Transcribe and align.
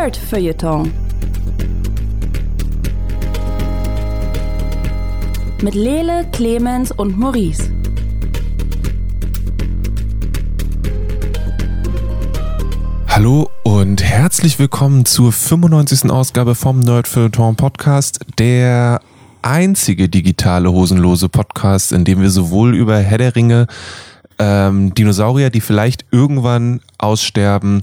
Nerd 0.00 0.16
Feuilleton. 0.16 0.90
Mit 5.60 5.74
Lele, 5.74 6.26
Clemens 6.32 6.90
und 6.90 7.18
Maurice. 7.18 7.70
Hallo 13.08 13.50
und 13.62 14.02
herzlich 14.02 14.58
willkommen 14.58 15.04
zur 15.04 15.32
95. 15.32 16.10
Ausgabe 16.10 16.54
vom 16.54 16.80
Nerd 16.80 17.06
Feuilleton 17.06 17.56
Podcast, 17.56 18.20
der 18.38 19.02
einzige 19.42 20.08
digitale 20.08 20.72
hosenlose 20.72 21.28
Podcast, 21.28 21.92
in 21.92 22.06
dem 22.06 22.22
wir 22.22 22.30
sowohl 22.30 22.74
über 22.74 22.96
Herr 23.00 23.18
der 23.18 23.36
Ringe, 23.36 23.66
ähm, 24.38 24.94
Dinosaurier, 24.94 25.50
die 25.50 25.60
vielleicht 25.60 26.06
irgendwann 26.10 26.80
aussterben 26.96 27.82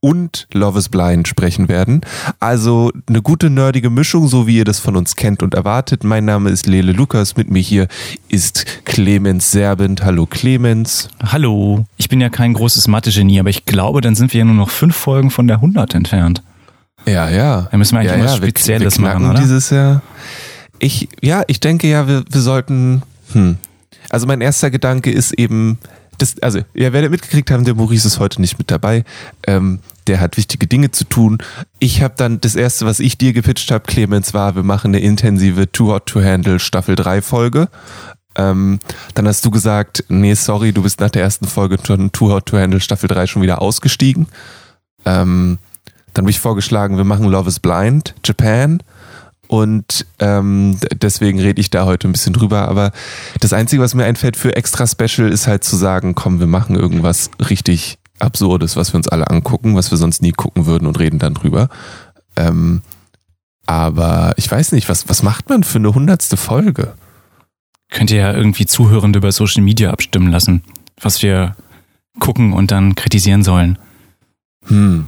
und 0.00 0.46
Love 0.52 0.78
is 0.78 0.88
Blind 0.88 1.28
sprechen 1.28 1.68
werden. 1.68 2.02
Also 2.40 2.92
eine 3.08 3.22
gute 3.22 3.50
nerdige 3.50 3.90
Mischung, 3.90 4.28
so 4.28 4.46
wie 4.46 4.58
ihr 4.58 4.64
das 4.64 4.78
von 4.78 4.96
uns 4.96 5.16
kennt 5.16 5.42
und 5.42 5.54
erwartet. 5.54 6.04
Mein 6.04 6.24
Name 6.24 6.50
ist 6.50 6.66
Lele 6.66 6.92
Lukas, 6.92 7.36
mit 7.36 7.50
mir 7.50 7.62
hier 7.62 7.88
ist 8.28 8.84
Clemens 8.84 9.50
Serbent. 9.50 10.04
Hallo 10.04 10.26
Clemens. 10.26 11.08
Hallo. 11.24 11.84
Ich 11.96 12.08
bin 12.08 12.20
ja 12.20 12.28
kein 12.28 12.54
großes 12.54 12.88
Mathe-Genie, 12.88 13.40
aber 13.40 13.50
ich 13.50 13.64
glaube, 13.64 14.00
dann 14.00 14.14
sind 14.14 14.32
wir 14.32 14.40
ja 14.40 14.44
nur 14.44 14.54
noch 14.54 14.70
fünf 14.70 14.96
Folgen 14.96 15.30
von 15.30 15.46
der 15.46 15.56
100 15.56 15.94
entfernt. 15.94 16.42
Ja, 17.06 17.28
ja. 17.28 17.68
Da 17.70 17.76
müssen 17.76 17.94
wir 17.94 18.00
eigentlich 18.00 18.18
ja, 18.18 18.24
was 18.24 18.32
ja. 18.32 18.36
Spezielles 18.36 18.98
wir, 18.98 19.04
wir 19.04 19.14
machen, 19.14 19.30
oder? 19.30 19.40
dieses 19.40 19.70
Jahr. 19.70 20.02
Ich, 20.78 21.08
ja, 21.20 21.42
ich 21.46 21.60
denke 21.60 21.88
ja, 21.88 22.06
wir, 22.06 22.24
wir 22.30 22.40
sollten, 22.40 23.02
hm. 23.32 23.56
Also 24.10 24.26
mein 24.26 24.40
erster 24.40 24.70
Gedanke 24.70 25.10
ist 25.10 25.32
eben, 25.32 25.78
das, 26.18 26.38
also 26.40 26.60
ihr 26.74 26.92
werdet 26.92 27.10
mitgekriegt 27.10 27.50
haben, 27.50 27.64
der 27.64 27.74
Maurice 27.74 28.06
ist 28.06 28.18
heute 28.18 28.40
nicht 28.40 28.58
mit 28.58 28.70
dabei. 28.70 29.04
Ähm, 29.46 29.80
der 30.06 30.20
hat 30.20 30.36
wichtige 30.36 30.66
Dinge 30.66 30.90
zu 30.90 31.04
tun. 31.04 31.38
Ich 31.78 32.02
habe 32.02 32.14
dann 32.16 32.40
das 32.40 32.56
erste, 32.56 32.86
was 32.86 33.00
ich 33.00 33.18
dir 33.18 33.32
gepitcht 33.32 33.70
habe, 33.70 33.84
Clemens, 33.86 34.34
war, 34.34 34.56
wir 34.56 34.62
machen 34.62 34.88
eine 34.88 35.00
intensive 35.00 35.70
Too 35.70 35.92
Hot 35.92 36.06
to 36.06 36.22
Handle 36.22 36.58
Staffel 36.58 36.96
3 36.96 37.22
Folge. 37.22 37.68
Ähm, 38.36 38.78
dann 39.14 39.26
hast 39.26 39.44
du 39.44 39.50
gesagt, 39.50 40.04
nee, 40.08 40.34
sorry, 40.34 40.72
du 40.72 40.82
bist 40.82 41.00
nach 41.00 41.10
der 41.10 41.22
ersten 41.22 41.46
Folge 41.46 41.78
von 41.78 42.12
Too 42.12 42.30
Hot 42.30 42.46
to 42.46 42.58
Handle 42.58 42.80
Staffel 42.80 43.08
3 43.08 43.26
schon 43.26 43.42
wieder 43.42 43.60
ausgestiegen. 43.60 44.26
Ähm, 45.04 45.58
dann 46.14 46.24
habe 46.24 46.30
ich 46.30 46.40
vorgeschlagen, 46.40 46.96
wir 46.96 47.04
machen 47.04 47.26
Love 47.26 47.48
is 47.48 47.60
Blind, 47.60 48.14
Japan. 48.24 48.82
Und 49.48 50.06
ähm, 50.18 50.78
deswegen 51.02 51.40
rede 51.40 51.60
ich 51.60 51.70
da 51.70 51.86
heute 51.86 52.06
ein 52.06 52.12
bisschen 52.12 52.34
drüber. 52.34 52.68
Aber 52.68 52.92
das 53.40 53.52
Einzige, 53.52 53.82
was 53.82 53.94
mir 53.94 54.04
einfällt 54.04 54.36
für 54.36 54.54
extra 54.54 54.86
Special, 54.86 55.30
ist 55.30 55.46
halt 55.46 55.64
zu 55.64 55.74
sagen, 55.74 56.14
komm, 56.14 56.38
wir 56.38 56.46
machen 56.46 56.76
irgendwas 56.76 57.30
richtig 57.48 57.98
Absurdes, 58.18 58.76
was 58.76 58.92
wir 58.92 58.98
uns 58.98 59.08
alle 59.08 59.30
angucken, 59.30 59.74
was 59.74 59.90
wir 59.90 59.98
sonst 59.98 60.22
nie 60.22 60.32
gucken 60.32 60.66
würden 60.66 60.86
und 60.86 60.98
reden 60.98 61.18
dann 61.18 61.34
drüber. 61.34 61.68
Ähm, 62.36 62.82
aber 63.66 64.34
ich 64.36 64.50
weiß 64.50 64.72
nicht, 64.72 64.88
was, 64.88 65.08
was 65.08 65.22
macht 65.22 65.48
man 65.48 65.62
für 65.62 65.78
eine 65.78 65.94
hundertste 65.94 66.36
Folge? 66.36 66.94
Könnt 67.90 68.10
ihr 68.10 68.18
ja 68.18 68.32
irgendwie 68.32 68.66
Zuhörende 68.66 69.18
über 69.18 69.32
Social 69.32 69.62
Media 69.62 69.90
abstimmen 69.90 70.30
lassen, 70.30 70.62
was 71.00 71.22
wir 71.22 71.56
gucken 72.18 72.52
und 72.52 72.70
dann 72.70 72.94
kritisieren 72.94 73.44
sollen. 73.44 73.78
Hm. 74.66 75.06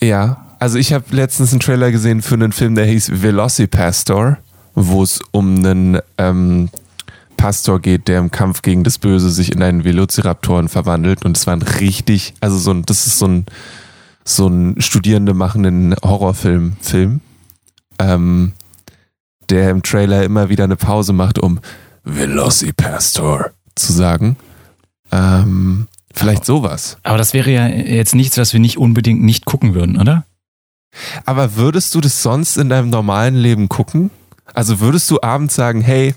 Ja, 0.00 0.47
also 0.58 0.78
ich 0.78 0.92
habe 0.92 1.04
letztens 1.10 1.52
einen 1.52 1.60
Trailer 1.60 1.90
gesehen 1.90 2.22
für 2.22 2.34
einen 2.34 2.52
Film, 2.52 2.74
der 2.74 2.86
hieß 2.86 3.22
Velocipastor, 3.22 4.38
wo 4.74 5.02
es 5.02 5.20
um 5.30 5.56
einen 5.56 5.98
ähm, 6.18 6.68
Pastor 7.36 7.80
geht, 7.80 8.08
der 8.08 8.18
im 8.18 8.30
Kampf 8.30 8.62
gegen 8.62 8.84
das 8.84 8.98
Böse 8.98 9.30
sich 9.30 9.52
in 9.52 9.62
einen 9.62 9.84
Velociraptoren 9.84 10.68
verwandelt. 10.68 11.24
Und 11.24 11.36
es 11.36 11.46
war 11.46 11.54
ein 11.54 11.62
richtig, 11.62 12.34
also 12.40 12.58
so 12.58 12.72
ein, 12.72 12.82
das 12.82 13.06
ist 13.06 13.18
so 13.18 13.26
ein, 13.26 13.46
so 14.24 14.48
ein 14.48 14.80
Studierende 14.80 15.34
machenden 15.34 15.94
Horrorfilm, 16.02 16.76
Film, 16.80 17.20
ähm, 17.98 18.52
der 19.48 19.70
im 19.70 19.82
Trailer 19.82 20.24
immer 20.24 20.48
wieder 20.48 20.64
eine 20.64 20.76
Pause 20.76 21.12
macht, 21.12 21.38
um 21.38 21.60
Velocipastor 22.04 23.52
zu 23.74 23.92
sagen. 23.92 24.36
Ähm, 25.12 25.86
vielleicht 26.12 26.44
sowas. 26.44 26.98
Aber 27.04 27.16
das 27.16 27.32
wäre 27.32 27.50
ja 27.50 27.68
jetzt 27.68 28.14
nichts, 28.14 28.36
was 28.36 28.52
wir 28.52 28.60
nicht 28.60 28.76
unbedingt 28.76 29.22
nicht 29.22 29.44
gucken 29.44 29.74
würden, 29.74 29.98
oder? 29.98 30.24
Aber 31.24 31.56
würdest 31.56 31.94
du 31.94 32.00
das 32.00 32.22
sonst 32.22 32.56
in 32.56 32.68
deinem 32.68 32.90
normalen 32.90 33.34
Leben 33.36 33.68
gucken? 33.68 34.10
Also 34.54 34.80
würdest 34.80 35.10
du 35.10 35.20
abends 35.22 35.54
sagen, 35.54 35.80
hey, 35.80 36.14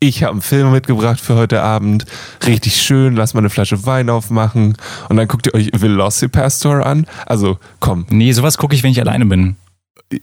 ich 0.00 0.22
habe 0.22 0.32
einen 0.32 0.42
Film 0.42 0.70
mitgebracht 0.72 1.20
für 1.20 1.34
heute 1.34 1.62
Abend, 1.62 2.04
richtig 2.46 2.76
schön, 2.80 3.16
lass 3.16 3.34
mal 3.34 3.40
eine 3.40 3.50
Flasche 3.50 3.86
Wein 3.86 4.10
aufmachen 4.10 4.76
und 5.08 5.16
dann 5.16 5.28
guckt 5.28 5.46
ihr 5.46 5.54
euch 5.54 5.70
Velocipastor 5.72 6.84
an? 6.84 7.06
Also 7.26 7.58
komm, 7.80 8.06
Nee, 8.10 8.32
sowas 8.32 8.58
gucke 8.58 8.74
ich, 8.74 8.82
wenn 8.82 8.90
ich 8.90 9.00
alleine 9.00 9.24
bin. 9.26 9.56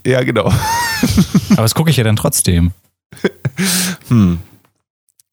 ja 0.05 0.23
genau. 0.23 0.45
Aber 1.51 1.63
das 1.63 1.75
gucke 1.75 1.89
ich 1.89 1.97
ja 1.97 2.03
dann 2.03 2.15
trotzdem. 2.15 2.71
Hm. 4.09 4.39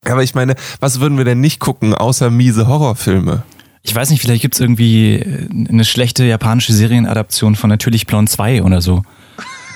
Aber 0.04 0.22
ich 0.22 0.34
meine, 0.34 0.54
was 0.80 1.00
würden 1.00 1.18
wir 1.18 1.24
denn 1.24 1.40
nicht 1.40 1.60
gucken, 1.60 1.94
außer 1.94 2.30
miese 2.30 2.66
Horrorfilme? 2.66 3.42
Ich 3.82 3.94
weiß 3.94 4.10
nicht, 4.10 4.20
vielleicht 4.20 4.42
gibt 4.42 4.54
es 4.54 4.60
irgendwie 4.60 5.14
äh, 5.14 5.48
eine 5.68 5.84
schlechte 5.84 6.24
japanische 6.24 6.72
Serienadaption 6.72 7.56
von 7.56 7.70
Natürlich 7.70 8.06
Blond 8.06 8.28
2 8.28 8.62
oder 8.62 8.80
so. 8.80 9.02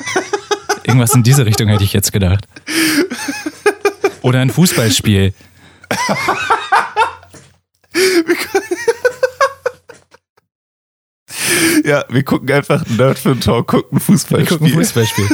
Irgendwas 0.85 1.15
in 1.15 1.23
diese 1.23 1.47
Richtung 1.47 1.69
hätte 1.69 1.85
ich 1.85 1.93
jetzt 1.93 2.13
gedacht. 2.13 2.47
Oder 4.23 4.41
ein 4.41 4.51
Fußballspiel. 4.51 5.33
Ja, 11.85 12.05
wir 12.09 12.23
gucken 12.23 12.51
einfach 12.53 12.87
Nerd 12.87 13.19
für 13.19 13.39
Talk, 13.39 13.69
gucken 13.69 13.99
Fußball. 13.99 14.41
Wir 14.41 14.47
gucken 14.47 14.69
Fußballspiel. 14.69 15.29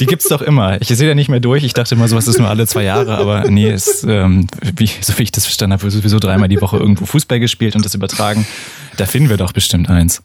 Die 0.00 0.06
gibt's 0.06 0.28
doch 0.28 0.42
immer. 0.42 0.80
Ich 0.80 0.88
sehe 0.88 1.08
da 1.08 1.14
nicht 1.14 1.28
mehr 1.28 1.40
durch. 1.40 1.64
Ich 1.64 1.74
dachte 1.74 1.94
immer, 1.94 2.08
sowas 2.08 2.28
ist 2.28 2.38
nur 2.38 2.48
alle 2.48 2.66
zwei 2.66 2.82
Jahre, 2.84 3.16
aber 3.18 3.50
nee, 3.50 3.70
ist, 3.72 4.04
ähm, 4.08 4.46
wie, 4.76 4.90
so 5.00 5.18
wie 5.18 5.22
ich 5.24 5.32
das 5.32 5.44
verstanden 5.44 5.72
habe, 5.72 5.90
sowieso 5.90 6.18
dreimal 6.18 6.48
die 6.48 6.60
Woche 6.60 6.76
irgendwo 6.78 7.06
Fußball 7.06 7.40
gespielt 7.40 7.74
und 7.76 7.84
das 7.84 7.94
übertragen. 7.94 8.46
Da 8.96 9.06
finden 9.06 9.28
wir 9.28 9.36
doch 9.36 9.52
bestimmt 9.52 9.90
eins. 9.90 10.22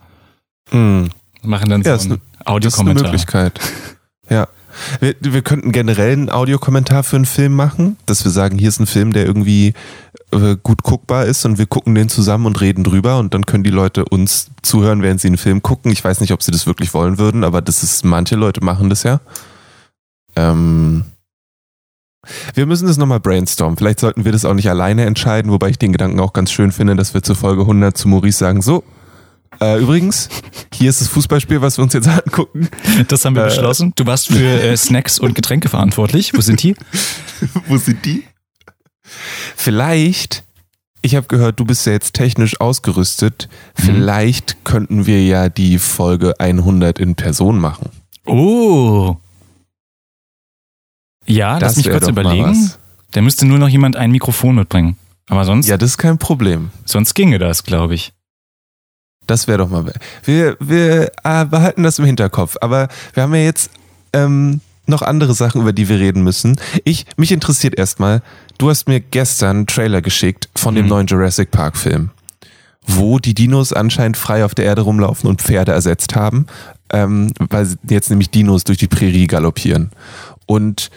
Hm. 0.69 1.09
Machen 1.44 1.69
dann 1.69 1.84
so 1.84 1.90
Ja, 1.90 1.95
ist 1.95 2.01
einen 2.03 2.12
ne- 2.13 2.18
Das 2.18 2.23
ist 2.41 2.47
eine 2.47 2.56
Audiokommentar. 2.56 3.03
Möglichkeit. 3.03 3.59
Ja. 4.29 4.47
Wir, 5.00 5.16
wir 5.22 5.41
könnten 5.41 5.72
generell 5.72 6.12
einen 6.13 6.29
Audiokommentar 6.29 7.03
für 7.03 7.16
einen 7.16 7.25
Film 7.25 7.56
machen, 7.56 7.97
dass 8.06 8.24
wir 8.25 8.31
sagen, 8.31 8.59
hier 8.59 8.69
ist 8.69 8.79
ein 8.79 8.85
Film, 8.85 9.12
der 9.13 9.25
irgendwie 9.25 9.74
äh, 10.32 10.56
gut 10.62 10.84
guckbar 10.84 11.26
ist 11.26 11.46
und 11.46 11.58
wir 11.58 11.66
gucken 11.68 11.96
den 11.96 12.10
zusammen 12.10 12.46
und 12.46 12.60
reden 12.62 12.84
drüber 12.84 13.18
und 13.20 13.34
dann 13.34 13.46
können 13.46 13.64
die 13.64 13.70
Leute 13.70 14.06
uns 14.06 14.50
zuhören, 14.62 15.02
während 15.02 15.22
sie 15.22 15.28
einen 15.28 15.38
Film 15.38 15.62
gucken. 15.62 15.92
Ich 15.92 16.04
weiß 16.04 16.20
nicht, 16.22 16.34
ob 16.34 16.44
sie 16.44 16.52
das 16.52 16.68
wirklich 16.68 16.94
wollen 16.94 17.18
würden, 17.18 17.44
aber 17.44 17.62
das 17.62 17.84
ist, 17.84 18.04
manche 18.06 18.36
Leute 18.36 18.64
machen 18.64 18.90
das 18.90 19.04
ja. 19.04 19.20
Ähm, 20.36 21.06
wir 22.56 22.66
müssen 22.66 22.88
das 22.88 22.98
nochmal 22.98 23.20
brainstormen. 23.22 23.78
Vielleicht 23.78 24.00
sollten 24.02 24.26
wir 24.26 24.32
das 24.34 24.44
auch 24.44 24.54
nicht 24.54 24.70
alleine 24.70 25.06
entscheiden, 25.06 25.52
wobei 25.52 25.70
ich 25.70 25.80
den 25.80 25.94
Gedanken 25.94 26.20
auch 26.20 26.34
ganz 26.34 26.52
schön 26.52 26.72
finde, 26.72 26.96
dass 26.96 27.14
wir 27.14 27.24
zur 27.24 27.36
Folge 27.38 27.62
100 27.62 27.98
zu 27.98 28.08
Maurice 28.10 28.38
sagen, 28.40 28.62
so, 28.62 28.84
äh, 29.62 29.80
übrigens, 29.82 30.28
hier 30.74 30.90
ist 30.90 31.00
das 31.00 31.08
Fußballspiel, 31.08 31.62
was 31.62 31.78
wir 31.78 31.84
uns 31.84 31.94
jetzt 31.94 32.08
angucken. 32.26 32.68
Das 33.08 33.24
haben 33.24 33.36
wir 33.36 33.44
Äh. 33.44 33.48
beschlossen. 33.48 33.94
Du 33.96 34.06
warst 34.06 34.28
für 34.28 34.62
äh, 34.62 34.76
Snacks 34.76 35.20
und 35.20 35.36
Getränke 35.36 35.70
verantwortlich. 35.70 36.34
Wo 36.36 36.42
sind 36.42 36.62
die? 36.62 36.76
Wo 37.68 37.78
sind 37.78 38.04
die? 38.06 38.24
Vielleicht, 39.56 40.44
ich 41.01 41.16
habe 41.16 41.28
gehört, 41.28 41.59
du 41.59 41.66
bist 41.66 41.85
ja 41.85 41.94
jetzt 41.94 42.13
technisch 42.13 42.59
ausgerüstet. 42.59 43.50
Vielleicht 43.75 44.63
könnten 44.66 45.06
wir 45.06 45.23
ja 45.23 45.50
die 45.50 45.78
Folge 45.79 46.40
100 46.40 47.00
in 47.00 47.16
Person 47.16 47.59
machen. 47.59 47.90
Oh. 48.25 49.16
Ja, 51.25 51.57
lass 51.57 51.75
mich 51.78 51.90
kurz 51.90 52.07
überlegen. 52.07 52.72
Da 53.12 53.22
müsste 53.22 53.45
nur 53.45 53.59
noch 53.59 53.69
jemand 53.69 53.95
ein 53.95 54.12
Mikrofon 54.12 54.56
mitbringen. 54.56 54.97
Aber 55.29 55.44
sonst, 55.44 55.68
Ja, 55.68 55.78
das 55.78 55.91
ist 55.91 55.97
kein 55.97 56.18
Problem. 56.18 56.72
sonst 56.85 57.13
ginge 57.13 57.38
das, 57.38 57.63
glaube 57.63 57.95
ich. 57.95 58.13
Das 59.25 59.48
wäre 59.48 59.57
doch 59.57 59.69
mal. 59.69 59.92
Wir, 60.24 60.56
wir 60.62 61.12
äh, 61.24 61.45
behalten 61.45 61.83
das 61.83 62.00
im 62.00 62.06
Hinterkopf. 62.06 62.56
Aber 62.62 62.88
wir 63.13 63.24
haben 63.24 63.36
ja 63.36 63.42
jetzt 63.42 63.71
ähm, 64.13 64.62
noch 64.86 65.01
andere 65.01 65.33
Sachen, 65.33 65.62
über 65.62 65.74
die 65.74 65.89
wir 65.89 66.00
reden 66.00 66.24
müssen. 66.24 66.60
Ich, 66.86 67.06
mich 67.18 67.33
interessiert 67.33 67.77
erstmal, 67.77 68.21
du 68.57 68.69
hast 68.69 68.88
mir 68.88 69.00
gestern 69.00 69.57
einen 69.57 69.68
Trailer 69.68 70.01
geschickt 70.01 70.50
von 70.56 70.75
dem 70.75 70.86
Mhm. 70.86 70.89
neuen 70.89 71.07
Jurassic 71.07 71.51
Park 71.51 71.77
Film, 71.77 72.09
wo 72.86 73.19
die 73.19 73.33
Dinos 73.33 73.74
anscheinend 73.74 74.18
frei 74.18 74.44
auf 74.45 74.56
der 74.56 74.65
Erde 74.65 74.81
rumlaufen 74.81 75.30
und 75.30 75.42
Pferde 75.42 75.71
ersetzt 75.71 76.15
haben, 76.15 76.48
ähm, 76.92 77.31
weil 77.50 77.68
jetzt 77.89 78.09
nämlich 78.09 78.30
Dinos 78.30 78.63
durch 78.63 78.77
die 78.77 78.88
Prärie 78.88 79.27
galoppieren. 79.27 79.92
Und 80.45 80.89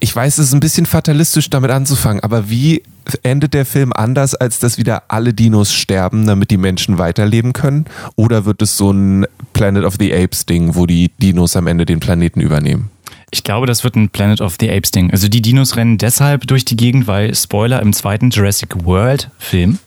ich 0.00 0.14
weiß, 0.14 0.38
es 0.38 0.46
ist 0.48 0.52
ein 0.54 0.60
bisschen 0.60 0.86
fatalistisch 0.86 1.50
damit 1.50 1.70
anzufangen, 1.72 2.22
aber 2.22 2.48
wie 2.48 2.82
endet 3.24 3.52
der 3.52 3.66
Film 3.66 3.92
anders, 3.92 4.34
als 4.34 4.60
dass 4.60 4.78
wieder 4.78 5.04
alle 5.08 5.34
Dinos 5.34 5.72
sterben, 5.72 6.26
damit 6.26 6.50
die 6.50 6.56
Menschen 6.56 6.98
weiterleben 6.98 7.52
können? 7.52 7.86
Oder 8.14 8.44
wird 8.44 8.62
es 8.62 8.76
so 8.76 8.92
ein 8.92 9.26
Planet 9.54 9.84
of 9.84 9.96
the 9.98 10.14
Apes 10.14 10.46
Ding, 10.46 10.74
wo 10.76 10.86
die 10.86 11.10
Dinos 11.20 11.56
am 11.56 11.66
Ende 11.66 11.84
den 11.84 11.98
Planeten 12.00 12.40
übernehmen? 12.40 12.90
Ich 13.30 13.44
glaube, 13.44 13.66
das 13.66 13.84
wird 13.84 13.94
ein 13.96 14.08
Planet 14.08 14.40
of 14.40 14.56
the 14.58 14.70
Apes 14.70 14.90
Ding. 14.90 15.10
Also 15.10 15.28
die 15.28 15.42
Dinos 15.42 15.76
rennen 15.76 15.98
deshalb 15.98 16.46
durch 16.46 16.64
die 16.64 16.76
Gegend, 16.76 17.06
weil 17.06 17.34
Spoiler 17.34 17.82
im 17.82 17.92
zweiten 17.92 18.30
Jurassic 18.30 18.84
World 18.84 19.30
Film, 19.38 19.78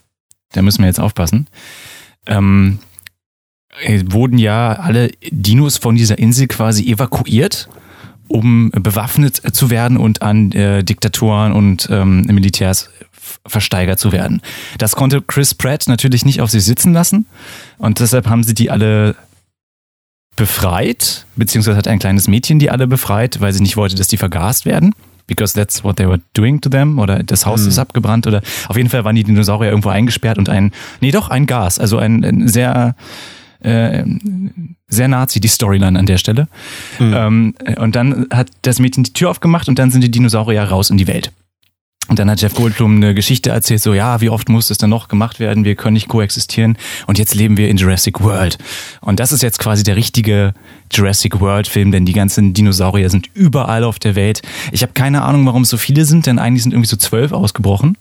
da 0.52 0.62
müssen 0.62 0.82
wir 0.82 0.86
jetzt 0.86 1.00
aufpassen, 1.00 1.48
ähm, 2.26 2.78
äh, 3.80 4.02
wurden 4.06 4.38
ja 4.38 4.74
alle 4.74 5.10
Dinos 5.30 5.78
von 5.78 5.96
dieser 5.96 6.18
Insel 6.18 6.46
quasi 6.46 6.90
evakuiert, 6.90 7.68
um 8.28 8.70
bewaffnet 8.70 9.42
zu 9.54 9.70
werden 9.70 9.96
und 9.96 10.22
an 10.22 10.52
äh, 10.52 10.84
Diktatoren 10.84 11.52
und 11.52 11.88
ähm, 11.90 12.22
Militärs 12.22 12.90
versteigert 13.46 13.98
zu 13.98 14.12
werden. 14.12 14.40
Das 14.78 14.94
konnte 14.94 15.20
Chris 15.20 15.54
Pratt 15.54 15.84
natürlich 15.88 16.24
nicht 16.24 16.40
auf 16.40 16.50
sich 16.50 16.64
sitzen 16.64 16.92
lassen 16.92 17.26
und 17.78 17.98
deshalb 17.98 18.28
haben 18.28 18.44
sie 18.44 18.54
die 18.54 18.70
alle 18.70 19.16
befreit, 20.36 21.26
beziehungsweise 21.36 21.76
hat 21.76 21.88
ein 21.88 21.98
kleines 21.98 22.28
Mädchen 22.28 22.58
die 22.58 22.70
alle 22.70 22.86
befreit, 22.86 23.40
weil 23.40 23.52
sie 23.52 23.62
nicht 23.62 23.76
wollte, 23.76 23.96
dass 23.96 24.08
die 24.08 24.16
vergast 24.16 24.64
werden. 24.64 24.94
Because 25.28 25.54
that's 25.54 25.84
what 25.84 25.96
they 25.96 26.06
were 26.08 26.20
doing 26.34 26.60
to 26.60 26.68
them. 26.68 26.98
Oder 26.98 27.22
das 27.22 27.46
Haus 27.46 27.62
Hm. 27.62 27.68
ist 27.68 27.78
abgebrannt. 27.78 28.26
Oder 28.26 28.42
auf 28.68 28.76
jeden 28.76 28.88
Fall 28.90 29.04
waren 29.04 29.14
die 29.14 29.22
Dinosaurier 29.24 29.70
irgendwo 29.70 29.88
eingesperrt 29.88 30.36
und 30.36 30.48
ein, 30.48 30.72
nee 31.00 31.10
doch, 31.12 31.30
ein 31.30 31.46
Gas. 31.46 31.78
Also 31.78 31.96
ein, 31.98 32.24
ein 32.24 32.48
sehr, 32.48 32.96
äh, 33.60 34.04
sehr 34.88 35.08
Nazi, 35.08 35.38
die 35.40 35.48
Storyline 35.48 35.98
an 35.98 36.06
der 36.06 36.18
Stelle. 36.18 36.48
Ähm, 37.00 37.54
und 37.78 37.94
dann 37.96 38.26
hat 38.32 38.48
das 38.62 38.80
Mädchen 38.80 39.04
die 39.04 39.12
Tür 39.12 39.30
aufgemacht 39.30 39.68
und 39.68 39.78
dann 39.78 39.90
sind 39.90 40.02
die 40.02 40.10
Dinosaurier 40.10 40.64
raus 40.64 40.90
in 40.90 40.96
die 40.98 41.06
Welt. 41.06 41.32
Und 42.12 42.18
dann 42.18 42.30
hat 42.30 42.42
Jeff 42.42 42.52
Goldblum 42.52 42.96
eine 42.96 43.14
Geschichte 43.14 43.48
erzählt, 43.48 43.80
so 43.80 43.94
ja, 43.94 44.20
wie 44.20 44.28
oft 44.28 44.50
muss 44.50 44.68
das 44.68 44.76
dann 44.76 44.90
noch 44.90 45.08
gemacht 45.08 45.40
werden? 45.40 45.64
Wir 45.64 45.76
können 45.76 45.94
nicht 45.94 46.08
koexistieren 46.08 46.76
und 47.06 47.18
jetzt 47.18 47.34
leben 47.34 47.56
wir 47.56 47.70
in 47.70 47.78
Jurassic 47.78 48.20
World. 48.22 48.58
Und 49.00 49.18
das 49.18 49.32
ist 49.32 49.42
jetzt 49.42 49.58
quasi 49.58 49.82
der 49.82 49.96
richtige 49.96 50.52
Jurassic 50.92 51.40
World 51.40 51.68
Film, 51.68 51.90
denn 51.90 52.04
die 52.04 52.12
ganzen 52.12 52.52
Dinosaurier 52.52 53.08
sind 53.08 53.30
überall 53.32 53.82
auf 53.82 53.98
der 53.98 54.14
Welt. 54.14 54.42
Ich 54.72 54.82
habe 54.82 54.92
keine 54.92 55.22
Ahnung, 55.22 55.46
warum 55.46 55.62
es 55.62 55.70
so 55.70 55.78
viele 55.78 56.04
sind, 56.04 56.26
denn 56.26 56.38
eigentlich 56.38 56.64
sind 56.64 56.72
irgendwie 56.72 56.90
so 56.90 56.98
zwölf 56.98 57.32
ausgebrochen. 57.32 57.96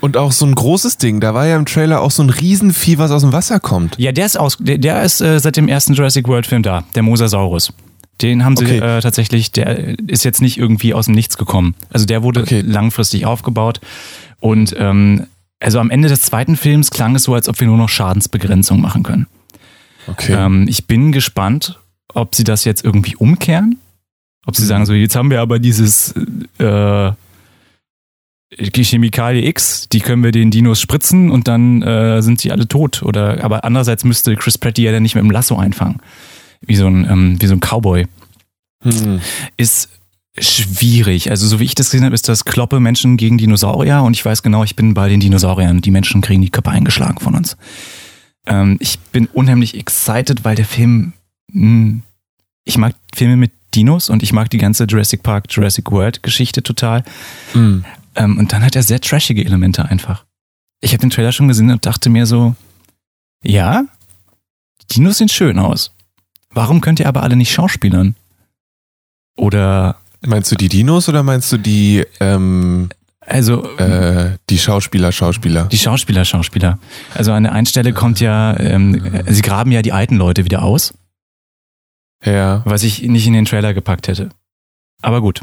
Und 0.00 0.16
auch 0.16 0.32
so 0.32 0.46
ein 0.46 0.56
großes 0.56 0.98
Ding, 0.98 1.20
da 1.20 1.32
war 1.32 1.46
ja 1.46 1.54
im 1.54 1.64
Trailer 1.64 2.00
auch 2.00 2.10
so 2.10 2.24
ein 2.24 2.30
Riesenvieh, 2.30 2.98
was 2.98 3.12
aus 3.12 3.22
dem 3.22 3.32
Wasser 3.32 3.60
kommt. 3.60 3.96
Ja, 4.00 4.10
der 4.10 4.26
ist 4.26 4.36
aus, 4.36 4.56
der, 4.58 4.78
der 4.78 5.00
ist 5.04 5.20
äh, 5.20 5.38
seit 5.38 5.56
dem 5.56 5.68
ersten 5.68 5.94
Jurassic 5.94 6.26
World 6.26 6.48
Film 6.48 6.64
da, 6.64 6.82
der 6.96 7.04
Mosasaurus. 7.04 7.72
Den 8.22 8.44
haben 8.44 8.56
sie 8.56 8.64
Okay. 8.64 8.78
äh, 8.78 9.00
tatsächlich, 9.00 9.50
der 9.52 9.98
ist 10.08 10.24
jetzt 10.24 10.40
nicht 10.40 10.56
irgendwie 10.56 10.94
aus 10.94 11.06
dem 11.06 11.14
Nichts 11.14 11.36
gekommen. 11.36 11.74
Also 11.90 12.06
der 12.06 12.22
wurde 12.22 12.42
Okay. 12.42 12.60
langfristig 12.60 13.26
aufgebaut. 13.26 13.80
Und 14.40 14.74
ähm, 14.78 15.26
also 15.60 15.78
am 15.80 15.90
Ende 15.90 16.08
des 16.08 16.22
zweiten 16.22 16.56
Films 16.56 16.90
klang 16.90 17.14
es 17.16 17.24
so, 17.24 17.34
als 17.34 17.48
ob 17.48 17.58
wir 17.58 17.66
nur 17.66 17.78
noch 17.78 17.88
Schadensbegrenzung 17.88 18.80
machen 18.80 19.02
können. 19.02 19.26
Okay. 20.06 20.34
Ähm, 20.34 20.66
ich 20.68 20.86
bin 20.86 21.10
gespannt, 21.12 21.80
ob 22.12 22.34
sie 22.34 22.44
das 22.44 22.64
jetzt 22.64 22.84
irgendwie 22.84 23.16
umkehren. 23.16 23.78
Ob 24.46 24.54
sie 24.56 24.66
sagen, 24.66 24.84
so 24.84 24.92
jetzt 24.92 25.16
haben 25.16 25.30
wir 25.30 25.40
aber 25.40 25.58
dieses 25.58 26.14
äh, 26.58 27.10
Chemikalie 28.56 29.46
X, 29.48 29.88
die 29.88 30.00
können 30.00 30.22
wir 30.22 30.30
den 30.30 30.50
Dinos 30.50 30.80
spritzen 30.80 31.30
und 31.30 31.48
dann 31.48 31.82
äh, 31.82 32.22
sind 32.22 32.40
sie 32.40 32.52
alle 32.52 32.68
tot. 32.68 33.02
Oder 33.02 33.42
aber 33.42 33.64
andererseits 33.64 34.04
müsste 34.04 34.36
Chris 34.36 34.58
Pratt 34.58 34.76
die 34.76 34.82
ja 34.82 34.92
dann 34.92 35.02
nicht 35.02 35.14
mit 35.14 35.24
dem 35.24 35.30
Lasso 35.30 35.56
einfangen. 35.56 36.00
Wie 36.60 36.76
so 36.76 36.86
ein, 36.86 37.08
ähm, 37.10 37.36
wie 37.40 37.46
so 37.46 37.54
ein 37.54 37.60
Cowboy. 37.60 38.06
Hm. 38.82 39.20
Ist 39.56 39.88
schwierig. 40.38 41.30
Also 41.30 41.46
so 41.46 41.60
wie 41.60 41.64
ich 41.64 41.74
das 41.74 41.90
gesehen 41.90 42.04
habe, 42.04 42.14
ist 42.14 42.28
das 42.28 42.44
Kloppe 42.44 42.80
Menschen 42.80 43.16
gegen 43.16 43.38
Dinosaurier 43.38 44.02
und 44.02 44.14
ich 44.14 44.24
weiß 44.24 44.42
genau, 44.42 44.64
ich 44.64 44.76
bin 44.76 44.94
bei 44.94 45.08
den 45.08 45.20
Dinosauriern. 45.20 45.80
Die 45.80 45.90
Menschen 45.90 46.20
kriegen 46.20 46.42
die 46.42 46.50
Köpfe 46.50 46.70
eingeschlagen 46.70 47.20
von 47.20 47.34
uns. 47.34 47.56
Ähm, 48.46 48.76
ich 48.80 48.98
bin 48.98 49.26
unheimlich 49.26 49.76
excited, 49.76 50.44
weil 50.44 50.56
der 50.56 50.66
Film, 50.66 51.12
mh, 51.52 52.00
ich 52.64 52.78
mag 52.78 52.94
Filme 53.14 53.36
mit 53.36 53.52
Dinos 53.74 54.08
und 54.08 54.22
ich 54.22 54.32
mag 54.32 54.50
die 54.50 54.58
ganze 54.58 54.84
Jurassic 54.84 55.22
Park, 55.22 55.46
Jurassic 55.50 55.90
World 55.90 56.22
Geschichte 56.22 56.62
total. 56.62 57.04
Hm. 57.52 57.84
Ähm, 58.16 58.38
und 58.38 58.52
dann 58.52 58.64
hat 58.64 58.76
er 58.76 58.82
sehr 58.82 59.00
trashige 59.00 59.44
Elemente 59.44 59.84
einfach. 59.84 60.24
Ich 60.80 60.92
habe 60.92 61.00
den 61.00 61.10
Trailer 61.10 61.32
schon 61.32 61.48
gesehen 61.48 61.70
und 61.70 61.86
dachte 61.86 62.10
mir 62.10 62.26
so, 62.26 62.54
ja, 63.42 63.84
die 64.82 64.96
Dinos 64.96 65.18
sehen 65.18 65.28
schön 65.28 65.58
aus. 65.58 65.92
Warum 66.54 66.80
könnt 66.80 67.00
ihr 67.00 67.08
aber 67.08 67.22
alle 67.22 67.36
nicht 67.36 67.52
schauspielern? 67.52 68.14
Oder, 69.36 69.96
Meinst 70.26 70.50
du 70.52 70.56
die 70.56 70.68
Dinos 70.68 71.08
oder 71.08 71.22
meinst 71.22 71.52
du 71.52 71.58
die, 71.58 72.04
ähm, 72.20 72.88
also, 73.20 73.76
äh, 73.76 74.36
die 74.48 74.58
Schauspieler, 74.58 75.12
Schauspieler? 75.12 75.64
die 75.66 75.76
Schauspieler, 75.78 76.24
Schauspieler. 76.24 76.78
Also 77.14 77.32
an 77.32 77.42
der 77.42 77.52
einen 77.52 77.66
Stelle 77.66 77.92
kommt 77.92 78.20
ja, 78.20 78.58
ähm, 78.58 79.22
sie 79.26 79.42
graben 79.42 79.70
ja 79.72 79.82
die 79.82 79.92
alten 79.92 80.16
Leute 80.16 80.44
wieder 80.44 80.62
aus, 80.62 80.94
Ja. 82.24 82.62
was 82.64 82.84
ich 82.84 83.02
nicht 83.02 83.26
in 83.26 83.32
den 83.34 83.44
Trailer 83.44 83.74
gepackt 83.74 84.08
hätte. 84.08 84.30
Aber 85.02 85.20
gut. 85.20 85.42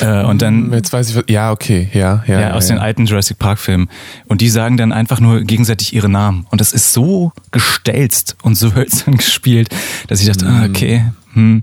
Äh, 0.00 0.24
und 0.24 0.42
dann, 0.42 0.72
Jetzt 0.72 0.92
weiß 0.92 1.10
ich, 1.10 1.16
was, 1.16 1.24
ja, 1.28 1.50
okay, 1.52 1.88
ja, 1.92 2.22
ja. 2.26 2.40
ja, 2.40 2.52
aus 2.54 2.68
ja. 2.68 2.74
den 2.76 2.82
alten 2.82 3.06
Jurassic 3.06 3.38
Park 3.38 3.58
Filmen. 3.58 3.88
Und 4.26 4.40
die 4.40 4.48
sagen 4.48 4.76
dann 4.76 4.92
einfach 4.92 5.20
nur 5.20 5.42
gegenseitig 5.42 5.94
ihre 5.94 6.08
Namen. 6.08 6.46
Und 6.50 6.60
das 6.60 6.72
ist 6.72 6.92
so 6.92 7.32
gestelzt 7.50 8.36
und 8.42 8.54
so 8.54 8.74
hölzern 8.74 9.16
gespielt, 9.16 9.68
dass 10.08 10.20
ich 10.20 10.26
dachte, 10.26 10.46
ah, 10.46 10.66
Mhm. 10.66 10.70
okay, 10.70 11.04
hm, 11.34 11.62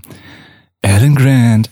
Alan 0.82 1.14
Grant, 1.14 1.70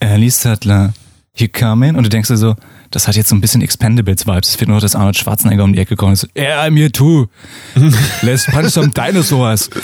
Ellie 0.00 0.30
Sattler, 0.30 0.92
you 1.36 1.48
come 1.50 1.86
in. 1.86 1.96
Und 1.96 2.04
du 2.04 2.10
denkst 2.10 2.28
dir 2.28 2.36
so, 2.36 2.56
das 2.90 3.08
hat 3.08 3.16
jetzt 3.16 3.30
so 3.30 3.36
ein 3.36 3.40
bisschen 3.40 3.62
Expendables-Vibes. 3.62 4.50
Es 4.50 4.56
fehlt 4.56 4.68
nur, 4.68 4.76
noch, 4.76 4.82
dass 4.82 4.94
Arnold 4.94 5.16
Schwarzenegger 5.16 5.64
um 5.64 5.72
die 5.72 5.78
Ecke 5.78 5.96
kommt 5.96 6.10
und 6.10 6.16
so, 6.16 6.26
yeah, 6.36 6.62
I'm 6.62 6.76
here 6.76 6.92
too. 6.92 7.26
Let's 8.22 8.46
punch 8.46 8.70
some 8.70 8.90
dinosaurs. 8.90 9.70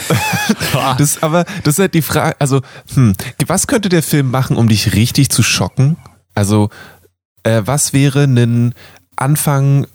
Das, 0.98 1.22
aber 1.22 1.44
das 1.64 1.74
ist 1.74 1.78
halt 1.78 1.94
die 1.94 2.02
Frage, 2.02 2.36
also, 2.38 2.60
hm, 2.94 3.14
was 3.46 3.66
könnte 3.66 3.88
der 3.88 4.02
Film 4.02 4.30
machen, 4.30 4.56
um 4.56 4.68
dich 4.68 4.94
richtig 4.94 5.30
zu 5.30 5.42
schocken? 5.42 5.96
Also, 6.34 6.70
äh, 7.42 7.62
was 7.64 7.92
wäre 7.92 8.24
ein 8.24 8.74
Anfang 9.16 9.86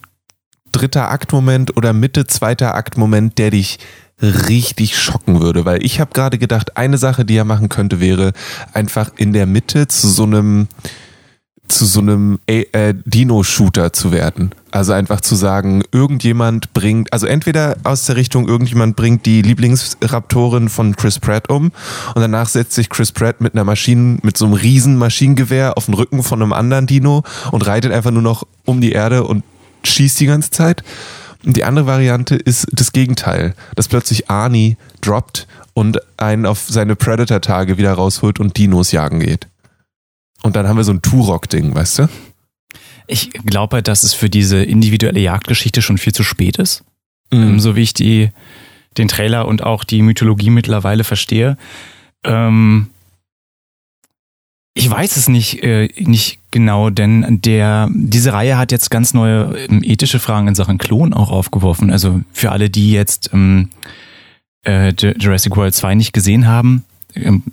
dritter 0.72 1.10
Aktmoment 1.10 1.76
oder 1.78 1.94
Mitte 1.94 2.26
zweiter 2.26 2.76
Aktmoment, 2.76 3.38
der 3.38 3.52
dich 3.52 3.80
richtig 4.22 4.98
schocken 4.98 5.42
würde? 5.42 5.66
Weil 5.66 5.84
ich 5.84 6.00
habe 6.00 6.12
gerade 6.14 6.38
gedacht, 6.38 6.78
eine 6.78 6.98
Sache, 6.98 7.26
die 7.26 7.36
er 7.36 7.46
machen 7.46 7.70
könnte, 7.70 8.00
wäre 8.00 8.34
einfach 8.74 9.12
in 9.18 9.34
der 9.34 9.46
Mitte 9.46 9.88
zu 9.88 10.08
so 10.08 10.24
einem 10.24 10.68
zu 11.68 11.86
so 11.86 12.02
einem 12.02 12.40
äh, 12.46 12.94
Dino-Shooter 13.06 13.94
zu 13.94 14.12
werden. 14.12 14.52
Also 14.72 14.94
einfach 14.94 15.22
zu 15.22 15.36
sagen, 15.36 15.84
irgendjemand 15.92 16.74
bringt, 16.74 17.14
also 17.14 17.26
entweder 17.26 17.78
aus 17.84 18.06
der 18.06 18.16
Richtung, 18.16 18.48
irgendjemand 18.48 18.96
bringt 18.96 19.26
die 19.26 19.42
Lieblingsraptorin 19.42 20.70
von 20.70 20.96
Chris 20.96 21.20
Pratt 21.20 21.50
um 21.50 21.72
und 22.16 22.22
danach 22.22 22.50
setzt 22.50 22.74
sich 22.74 22.90
Chris 22.90 23.12
Pratt 23.12 23.40
mit 23.40 23.54
einer 23.54 23.64
Maschine, 23.64 24.20
mit 24.24 24.38
so 24.38 24.46
einem 24.46 24.56
riesen 24.56 24.98
Maschinengewehr 24.98 25.78
auf 25.78 25.86
den 25.86 25.94
Rücken 25.94 26.22
von 26.22 26.42
einem 26.42 26.54
anderen 26.54 26.86
Dino 26.86 27.24
und 27.52 27.66
reitet 27.66 27.92
einfach 27.92 28.12
nur 28.12 28.22
noch 28.22 28.46
um 28.66 28.82
die 28.82 28.92
Erde 28.92 29.24
und 29.24 29.44
schießt 29.84 30.20
die 30.20 30.26
ganze 30.26 30.52
Zeit. 30.52 30.84
Und 31.46 31.58
die 31.58 31.64
andere 31.64 31.86
Variante 31.86 32.36
ist 32.36 32.68
das 32.72 32.92
Gegenteil, 32.92 33.54
dass 33.76 33.88
plötzlich 33.88 34.30
Arnie 34.30 34.78
droppt 35.02 35.48
und 35.74 36.00
einen 36.18 36.46
auf 36.46 36.66
seine 36.68 36.96
Predator-Tage 36.96 37.78
wieder 37.78 37.94
rausholt 37.94 38.40
und 38.40 38.58
Dinos 38.58 38.92
jagen 38.92 39.20
geht. 39.20 39.48
Und 40.44 40.56
dann 40.56 40.68
haben 40.68 40.78
wir 40.78 40.84
so 40.84 40.92
ein 40.94 41.02
Turok-Ding, 41.02 41.74
weißt 41.74 42.00
du? 42.00 42.10
Ich 43.08 43.32
glaube, 43.32 43.82
dass 43.82 44.04
es 44.04 44.14
für 44.14 44.30
diese 44.30 44.64
individuelle 44.64 45.20
Jagdgeschichte 45.20 45.82
schon 45.82 45.98
viel 45.98 46.14
zu 46.14 46.24
spät 46.24 46.58
ist. 46.58 46.84
Ähm, 47.32 47.54
Mhm. 47.54 47.60
so 47.60 47.76
wie 47.76 47.82
ich 47.82 47.94
die, 47.94 48.30
den 48.98 49.08
Trailer 49.08 49.48
und 49.48 49.64
auch 49.64 49.84
die 49.84 50.02
Mythologie 50.04 50.52
mittlerweile 50.52 51.04
verstehe. 51.04 51.58
Ähm, 52.24 52.88
ich 54.76 54.90
weiß 54.90 55.18
es 55.18 55.28
nicht, 55.30 55.64
äh, 55.64 55.90
nicht 55.98 56.40
genau, 56.52 56.90
denn 56.90 57.42
der, 57.42 57.90
diese 57.94 58.34
Reihe 58.34 58.58
hat 58.58 58.72
jetzt 58.72 58.90
ganz 58.90 59.14
neue 59.14 59.58
ähm, 59.70 59.82
ethische 59.84 60.20
Fragen 60.20 60.48
in 60.48 60.56
Sachen 60.56 60.78
Klon 60.78 61.14
auch 61.14 61.32
aufgeworfen. 61.32 61.92
Also 61.92 62.22
für 62.34 62.52
alle, 62.52 62.70
die 62.70 62.92
jetzt 62.92 63.32
ähm, 63.34 63.70
äh, 64.66 64.90
Jurassic 64.94 65.56
World 65.56 65.76
2 65.76 65.96
nicht 65.96 66.14
gesehen 66.14 66.48
haben, 66.48 66.84
ähm, 66.84 66.93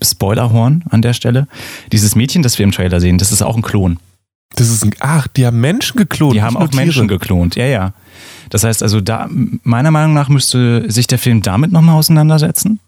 Spoilerhorn 0.02 0.84
an 0.90 1.02
der 1.02 1.12
Stelle. 1.12 1.46
Dieses 1.92 2.14
Mädchen, 2.14 2.42
das 2.42 2.58
wir 2.58 2.64
im 2.64 2.72
Trailer 2.72 3.00
sehen, 3.00 3.18
das 3.18 3.32
ist 3.32 3.42
auch 3.42 3.56
ein 3.56 3.62
Klon. 3.62 3.98
Das 4.56 4.68
ist 4.68 4.84
ein, 4.84 4.94
ach, 5.00 5.28
die 5.28 5.46
haben 5.46 5.60
Menschen 5.60 5.96
geklont. 5.96 6.34
Die 6.34 6.42
haben 6.42 6.56
auch 6.56 6.72
Menschen 6.72 7.06
Tiere. 7.06 7.18
geklont, 7.18 7.56
ja, 7.56 7.66
ja. 7.66 7.92
Das 8.48 8.64
heißt 8.64 8.82
also, 8.82 9.00
da, 9.00 9.28
meiner 9.62 9.90
Meinung 9.90 10.12
nach 10.12 10.28
müsste 10.28 10.90
sich 10.90 11.06
der 11.06 11.18
Film 11.18 11.42
damit 11.42 11.70
nochmal 11.70 11.96
auseinandersetzen. 11.96 12.80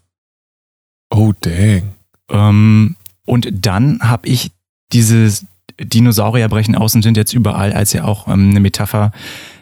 Oh, 1.09 1.31
dang. 1.39 1.93
Ähm, 2.29 2.95
und 3.25 3.47
dann 3.51 3.99
habe 4.01 4.27
ich 4.27 4.51
dieses 4.91 5.45
Dinosaurier 5.79 6.49
brechen 6.49 6.75
aus 6.75 6.95
und 6.95 7.01
sind 7.01 7.17
jetzt 7.17 7.33
überall 7.33 7.71
als 7.71 7.93
ja 7.93 8.03
auch 8.03 8.27
ähm, 8.27 8.49
eine 8.49 8.59
Metapher 8.59 9.11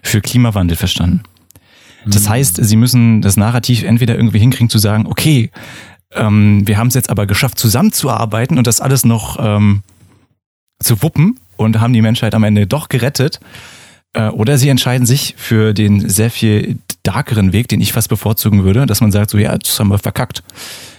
für 0.01 0.22
Klimawandel 0.22 0.77
verstanden. 0.77 1.22
Das 2.06 2.27
heißt, 2.27 2.58
sie 2.63 2.75
müssen 2.75 3.22
das 3.22 3.38
Narrativ 3.38 3.84
entweder 3.84 4.15
irgendwie 4.15 4.39
hinkriegen 4.39 4.70
zu 4.70 4.80
sagen, 4.80 5.06
okay, 5.06 5.51
ähm, 6.13 6.68
wir 6.68 6.77
haben 6.77 6.88
es 6.88 6.94
jetzt 6.94 7.10
aber 7.10 7.25
geschafft, 7.25 7.58
zusammenzuarbeiten 7.60 8.58
und 8.58 8.68
das 8.68 8.82
alles 8.82 9.06
noch 9.06 9.38
ähm, 9.39 9.82
zu 10.80 11.01
wuppen 11.01 11.39
und 11.58 11.80
haben 11.80 11.94
die 11.94 12.01
Menschheit 12.01 12.36
am 12.36 12.44
Ende 12.44 12.68
doch 12.68 12.89
gerettet. 12.89 13.39
Äh, 14.13 14.27
oder 14.27 14.58
sie 14.58 14.70
entscheiden 14.70 15.06
sich 15.06 15.36
für 15.38 15.74
den 15.74 16.10
sehr 16.10 16.32
viel 16.32 16.77
darkeren 17.03 17.53
Weg, 17.53 17.68
den 17.68 17.82
ich 17.82 17.94
fast 17.94 18.10
bevorzugen 18.10 18.63
würde, 18.63 18.86
dass 18.86 19.01
man 19.01 19.12
sagt, 19.12 19.32
so 19.32 19.38
ja, 19.38 19.58
das 19.58 19.80
haben 19.80 19.89
wir 19.89 20.00
verkackt. 20.00 20.44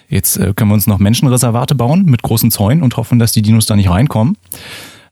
Jetzt 0.08 0.36
äh, 0.36 0.52
können 0.54 0.70
wir 0.70 0.74
uns 0.74 0.86
noch 0.86 0.98
Menschenreservate 0.98 1.74
bauen 1.74 2.04
mit 2.06 2.22
großen 2.22 2.50
Zäunen 2.50 2.82
und 2.82 2.96
hoffen, 2.96 3.18
dass 3.18 3.32
die 3.32 3.42
Dinos 3.42 3.66
da 3.66 3.76
nicht 3.76 3.90
reinkommen. 3.90 4.36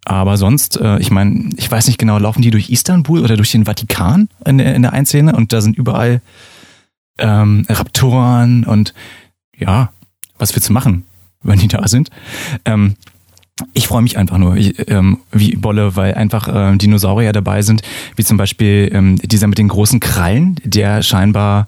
Aber 0.05 0.37
sonst, 0.37 0.81
äh, 0.81 0.99
ich 0.99 1.11
meine, 1.11 1.51
ich 1.57 1.71
weiß 1.71 1.87
nicht 1.87 1.99
genau, 1.99 2.19
laufen 2.19 2.43
die 2.43 2.51
durch 2.51 2.71
Istanbul 2.71 3.21
oder 3.21 3.37
durch 3.37 3.53
den 3.53 3.67
Vatikan 3.67 4.29
in 4.47 4.59
der, 4.59 4.75
in 4.75 4.83
der 4.83 4.93
einen 4.93 5.07
Szene 5.07 5.35
und 5.35 5.53
da 5.53 5.61
sind 5.61 5.77
überall 5.77 6.23
ähm, 7.19 7.67
Raptoren 7.69 8.65
und 8.65 8.95
ja, 9.61 9.91
was 10.39 10.55
willst 10.55 10.69
du 10.69 10.73
machen, 10.73 11.05
wenn 11.43 11.59
die 11.59 11.69
da 11.69 11.87
sind? 11.89 12.11
Ähm, 12.65 12.97
ich 13.75 13.89
freue 13.89 14.03
mich 14.03 14.17
einfach 14.17 14.39
nur, 14.39 14.57
ich, 14.57 14.89
ähm, 14.89 15.19
wie 15.33 15.55
Bolle, 15.57 15.95
weil 15.97 16.15
einfach 16.15 16.49
ähm, 16.53 16.79
Dinosaurier 16.79 17.33
dabei 17.33 17.63
sind, 17.63 17.83
wie 18.17 18.25
zum 18.25 18.37
Beispiel 18.37 18.91
ähm, 18.93 19.17
dieser 19.17 19.47
mit 19.47 19.59
den 19.59 19.69
großen 19.69 20.01
Krallen, 20.01 20.57
der 20.65 21.03
scheinbar, 21.03 21.67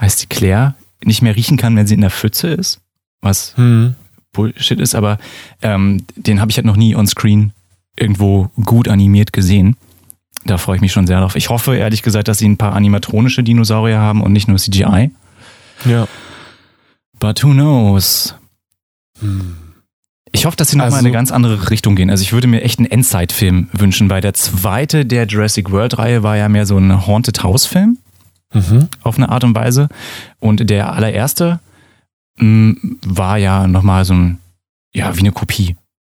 heißt 0.00 0.22
die 0.22 0.26
Claire, 0.26 0.74
nicht 1.04 1.22
mehr 1.22 1.36
riechen 1.36 1.56
kann, 1.56 1.76
wenn 1.76 1.86
sie 1.86 1.94
in 1.94 2.00
der 2.00 2.10
Pfütze 2.10 2.48
ist, 2.48 2.80
was 3.20 3.56
Hm. 3.56 3.94
Bullshit 4.32 4.80
ist, 4.80 4.96
aber 4.96 5.18
ähm, 5.62 6.04
den 6.16 6.40
habe 6.40 6.50
ich 6.50 6.56
halt 6.56 6.66
noch 6.66 6.76
nie 6.76 6.96
on 6.96 7.06
Screen 7.06 7.52
irgendwo 7.96 8.50
gut 8.64 8.88
animiert 8.88 9.32
gesehen. 9.32 9.76
Da 10.44 10.58
freue 10.58 10.76
ich 10.76 10.82
mich 10.82 10.92
schon 10.92 11.06
sehr 11.06 11.20
drauf. 11.20 11.36
Ich 11.36 11.48
hoffe, 11.48 11.76
ehrlich 11.76 12.02
gesagt, 12.02 12.26
dass 12.26 12.38
sie 12.38 12.48
ein 12.48 12.56
paar 12.56 12.74
animatronische 12.74 13.44
Dinosaurier 13.44 13.98
haben 13.98 14.20
und 14.20 14.32
nicht 14.32 14.48
nur 14.48 14.58
CGI. 14.58 15.10
Ja. 15.84 16.08
But 17.20 17.42
who 17.42 17.52
knows? 17.52 18.34
Hm. 19.20 19.56
Ich 20.32 20.46
hoffe, 20.46 20.56
dass 20.56 20.70
sie 20.70 20.76
nochmal 20.76 20.94
Also- 20.94 20.98
in 21.00 21.06
eine 21.06 21.12
ganz 21.12 21.30
andere 21.30 21.70
Richtung 21.70 21.94
gehen. 21.94 22.10
Also 22.10 22.22
ich 22.22 22.32
würde 22.32 22.48
mir 22.48 22.62
echt 22.62 22.78
einen 22.80 22.90
Endzeit-Film 22.90 23.68
wünschen, 23.72 24.10
weil 24.10 24.20
der 24.20 24.34
zweite 24.34 25.06
der 25.06 25.26
Jurassic 25.26 25.70
World-Reihe 25.70 26.22
war 26.24 26.36
ja 26.36 26.48
mehr 26.48 26.66
so 26.66 26.76
ein 26.76 27.06
Haunted 27.06 27.42
House-Film 27.44 27.98
Mhm. 28.52 28.88
auf 29.02 29.16
eine 29.16 29.28
Art 29.28 29.44
und 29.44 29.54
Weise. 29.54 29.88
Und 30.40 30.68
der 30.70 30.92
allererste 30.92 31.60
mh, 32.38 32.74
war 33.06 33.38
ja 33.38 33.68
nochmal 33.68 34.04
so 34.04 34.14
ein, 34.14 34.38
ja, 34.92 35.14
wie 35.16 35.20
eine 35.20 35.30
Kopie 35.32 35.76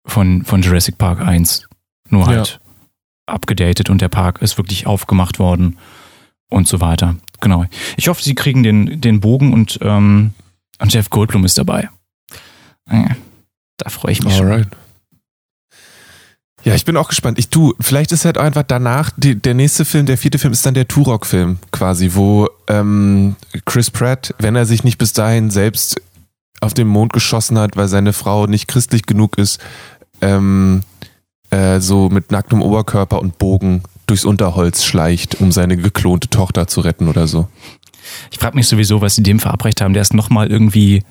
von, 0.07 0.43
von 0.45 0.61
Jurassic 0.61 0.97
Park 0.97 1.19
1. 1.21 1.67
Nur 2.09 2.25
halt 2.27 2.59
abgedatet 3.25 3.89
und 3.89 4.01
der 4.01 4.07
Park 4.09 4.41
ist 4.41 4.57
wirklich 4.57 4.87
aufgemacht 4.87 5.39
worden 5.39 5.77
und 6.49 6.67
so 6.69 6.79
weiter. 6.79 7.15
Genau. 7.41 7.65
Ich 7.97 8.07
hoffe, 8.07 8.23
sie 8.23 8.35
kriegen 8.35 8.63
den, 8.63 9.01
den 9.01 9.19
Bogen 9.19 9.51
und, 9.51 9.79
ähm, 9.81 10.33
und 10.79 10.93
Jeff 10.93 11.09
Goldblum 11.09 11.45
ist 11.45 11.57
dabei. 11.57 11.89
Da 13.77 13.89
freue 13.89 14.11
ich 14.11 14.23
mich 14.23 14.35
schon. 14.35 14.47
Alright. 14.47 14.67
Ja, 16.63 16.73
ich 16.73 16.83
bin 16.83 16.97
auch 16.97 17.09
gespannt. 17.09 17.37
Ich 17.37 17.49
du, 17.49 17.75
vielleicht 17.79 18.11
ist 18.11 18.25
halt 18.25 18.39
einfach 18.39 18.63
danach 18.63 19.11
die, 19.17 19.35
der 19.35 19.53
nächste 19.53 19.85
Film, 19.85 20.07
der 20.07 20.17
vierte 20.17 20.39
Film 20.39 20.51
ist 20.51 20.65
dann 20.65 20.73
der 20.73 20.87
Turok-Film 20.87 21.59
quasi, 21.71 22.11
wo 22.13 22.49
ähm, 22.67 23.35
Chris 23.65 23.91
Pratt, 23.91 24.33
wenn 24.39 24.55
er 24.55 24.65
sich 24.65 24.83
nicht 24.83 24.97
bis 24.97 25.13
dahin 25.13 25.51
selbst 25.51 26.01
auf 26.61 26.73
den 26.73 26.87
Mond 26.87 27.13
geschossen 27.13 27.59
hat, 27.59 27.77
weil 27.77 27.87
seine 27.87 28.13
Frau 28.13 28.47
nicht 28.47 28.67
christlich 28.67 29.05
genug 29.05 29.37
ist, 29.37 29.59
ähm, 30.21 30.81
äh, 31.51 31.79
so 31.79 32.09
mit 32.09 32.31
nacktem 32.31 32.63
Oberkörper 32.63 33.19
und 33.19 33.37
Bogen 33.37 33.83
durchs 34.07 34.25
Unterholz 34.25 34.83
schleicht, 34.83 35.39
um 35.41 35.51
seine 35.51 35.77
geklonte 35.77 36.29
Tochter 36.29 36.65
zu 36.65 36.81
retten 36.81 37.07
oder 37.09 37.27
so. 37.27 37.47
Ich 38.31 38.39
frage 38.39 38.55
mich 38.55 38.67
sowieso, 38.67 39.01
was 39.01 39.15
sie 39.15 39.23
dem 39.23 39.39
verabreicht 39.39 39.81
haben. 39.81 39.93
Der 39.93 40.01
ist 40.01 40.13
nochmal 40.13 40.47
irgendwie 40.51 41.03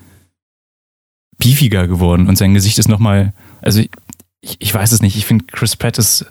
beefiger 1.38 1.88
geworden 1.88 2.28
und 2.28 2.36
sein 2.36 2.54
Gesicht 2.54 2.78
ist 2.78 2.88
nochmal, 2.88 3.32
also 3.60 3.80
ich, 4.40 4.56
ich 4.58 4.72
weiß 4.72 4.92
es 4.92 5.02
nicht. 5.02 5.16
Ich 5.16 5.26
finde, 5.26 5.44
Chris 5.46 5.76
Pratt 5.76 5.98
ist, 5.98 6.26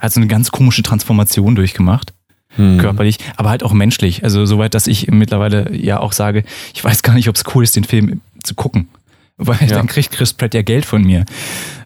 hat 0.00 0.12
so 0.12 0.20
eine 0.20 0.26
ganz 0.28 0.50
komische 0.50 0.82
Transformation 0.82 1.54
durchgemacht, 1.54 2.12
Hm. 2.54 2.78
körperlich, 2.78 3.18
aber 3.36 3.50
halt 3.50 3.62
auch 3.62 3.72
menschlich. 3.74 4.24
Also 4.24 4.46
soweit, 4.46 4.72
dass 4.72 4.86
ich 4.86 5.08
mittlerweile 5.08 5.76
ja 5.76 6.00
auch 6.00 6.12
sage, 6.12 6.44
ich 6.74 6.82
weiß 6.82 7.02
gar 7.02 7.12
nicht, 7.14 7.28
ob 7.28 7.34
es 7.36 7.44
cool 7.54 7.62
ist, 7.64 7.76
den 7.76 7.84
Film 7.84 8.22
zu 8.42 8.54
gucken. 8.54 8.88
Weil 9.36 9.60
Ja. 9.68 9.76
dann 9.76 9.86
kriegt 9.88 10.12
Chris 10.12 10.32
Pratt 10.32 10.54
ja 10.54 10.62
Geld 10.62 10.86
von 10.86 11.02
mir. 11.04 11.26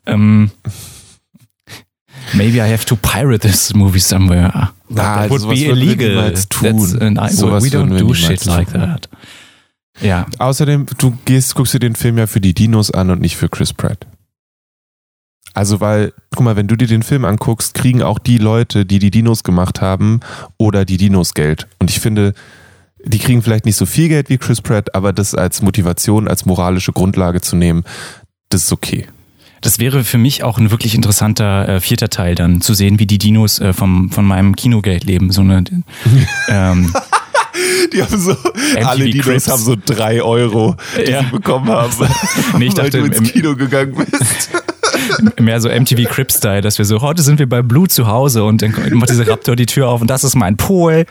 Ähm, 0.06 0.52
maybe 2.34 2.56
I 2.58 2.70
have 2.70 2.84
to 2.87 2.96
pirate 2.96 3.40
this 3.46 3.75
movie 3.75 4.00
somewhere. 4.00 4.70
Na, 4.88 5.16
also 5.22 5.49
would 5.49 5.56
be 5.56 5.66
illegal. 5.66 6.14
That's, 6.16 6.46
I- 6.62 7.28
Sowas 7.32 7.62
we 7.62 7.70
don't 7.70 7.96
do 7.96 8.12
shit 8.14 8.42
tun. 8.42 8.52
like 8.52 8.72
that. 8.72 9.08
Ja. 10.00 10.26
Außerdem, 10.38 10.87
du 10.99 11.16
gehst, 11.25 11.54
guckst 11.54 11.75
dir 11.75 11.78
den 11.78 11.94
Film 11.94 12.18
ja 12.18 12.26
für 12.26 12.40
die 12.40 12.54
Dinos 12.54 12.90
an 12.90 13.10
und 13.10 13.20
nicht 13.20 13.37
für 13.37 13.49
Chris 13.49 13.72
Pratt. 13.72 14.06
Also, 15.52 15.80
weil, 15.80 16.12
guck 16.30 16.44
mal, 16.44 16.56
wenn 16.56 16.68
du 16.68 16.76
dir 16.76 16.87
den 16.87 17.02
Film 17.02 17.25
anguckst, 17.25 17.75
kriegen 17.75 18.02
auch 18.02 18.18
die 18.18 18.38
Leute, 18.38 18.87
die 18.87 18.99
die 19.00 19.10
Dinos 19.10 19.42
gemacht 19.42 19.80
haben, 19.80 20.20
oder 20.58 20.84
die 20.84 20.96
Dinos 20.96 21.34
Geld. 21.34 21.66
Und 21.80 21.90
ich 21.90 21.99
finde, 22.00 22.34
die 23.04 23.18
kriegen 23.18 23.42
vielleicht 23.42 23.64
nicht 23.64 23.76
so 23.76 23.84
viel 23.84 24.08
Geld 24.08 24.28
wie 24.30 24.38
Chris 24.38 24.60
Pratt, 24.60 24.94
aber 24.94 25.12
das 25.12 25.34
als 25.34 25.60
Motivation, 25.60 26.28
als 26.28 26.46
moralische 26.46 26.92
Grundlage 26.92 27.40
zu 27.40 27.56
nehmen, 27.56 27.82
das 28.49 28.64
ist 28.64 28.72
okay. 28.72 29.06
Das 29.60 29.78
wäre 29.78 30.04
für 30.04 30.18
mich 30.18 30.42
auch 30.42 30.58
ein 30.58 30.70
wirklich 30.70 30.94
interessanter 30.94 31.68
äh, 31.68 31.80
vierter 31.80 32.08
Teil 32.08 32.34
dann, 32.34 32.60
zu 32.60 32.72
sehen, 32.74 32.98
wie 32.98 33.06
die 33.06 33.18
Dinos 33.18 33.58
äh, 33.60 33.72
vom, 33.72 34.10
von 34.10 34.24
meinem 34.24 34.56
Kinogeld 34.56 35.04
leben. 35.04 35.30
So 35.32 35.42
eine 35.42 35.64
ähm, 36.48 36.92
Die 37.92 38.02
haben 38.02 38.18
so, 38.18 38.34
alle 38.84 39.04
Dinos 39.04 39.26
Crips. 39.26 39.48
haben 39.50 39.62
so 39.62 39.76
drei 39.84 40.22
Euro, 40.22 40.76
die 40.96 41.10
Ja. 41.10 41.20
sie 41.20 41.26
bekommen 41.26 41.68
haben, 41.68 41.92
Nee, 42.58 42.66
ich 42.66 42.76
weil 42.76 42.84
dachte, 42.90 42.98
du 43.00 43.04
ins 43.04 43.18
im- 43.18 43.24
Kino 43.24 43.54
gegangen 43.56 43.94
bist. 43.96 44.50
mehr 45.40 45.60
so 45.60 45.68
MTV 45.68 46.04
Crip-Style, 46.08 46.60
dass 46.62 46.78
wir 46.78 46.84
so, 46.84 47.00
heute 47.00 47.22
sind 47.22 47.38
wir 47.38 47.48
bei 47.48 47.62
Blue 47.62 47.88
zu 47.88 48.06
Hause 48.06 48.44
und 48.44 48.62
dann 48.62 48.74
macht 48.94 49.10
dieser 49.10 49.26
Raptor 49.28 49.56
die 49.56 49.66
Tür 49.66 49.88
auf 49.88 50.00
und 50.00 50.08
das 50.08 50.24
ist 50.24 50.36
mein 50.36 50.56
Pool, 50.56 51.04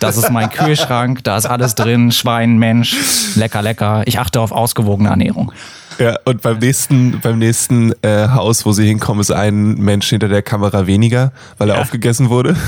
das 0.00 0.16
ist 0.16 0.30
mein 0.30 0.50
Kühlschrank, 0.50 1.22
da 1.24 1.36
ist 1.36 1.46
alles 1.46 1.74
drin, 1.74 2.10
Schwein, 2.12 2.58
Mensch, 2.58 2.96
lecker, 3.36 3.62
lecker. 3.62 4.02
Ich 4.06 4.18
achte 4.18 4.40
auf 4.40 4.50
ausgewogene 4.52 5.08
Ernährung. 5.10 5.52
Ja, 5.98 6.16
und 6.24 6.42
beim 6.42 6.58
nächsten, 6.58 7.20
beim 7.20 7.38
nächsten 7.38 7.92
äh, 8.02 8.28
Haus, 8.28 8.64
wo 8.66 8.72
sie 8.72 8.86
hinkommen, 8.86 9.20
ist 9.20 9.30
ein 9.30 9.74
Mensch 9.74 10.08
hinter 10.08 10.28
der 10.28 10.42
Kamera 10.42 10.86
weniger, 10.86 11.32
weil 11.58 11.70
er 11.70 11.76
Ja. 11.76 11.82
aufgegessen 11.82 12.28
wurde. 12.30 12.56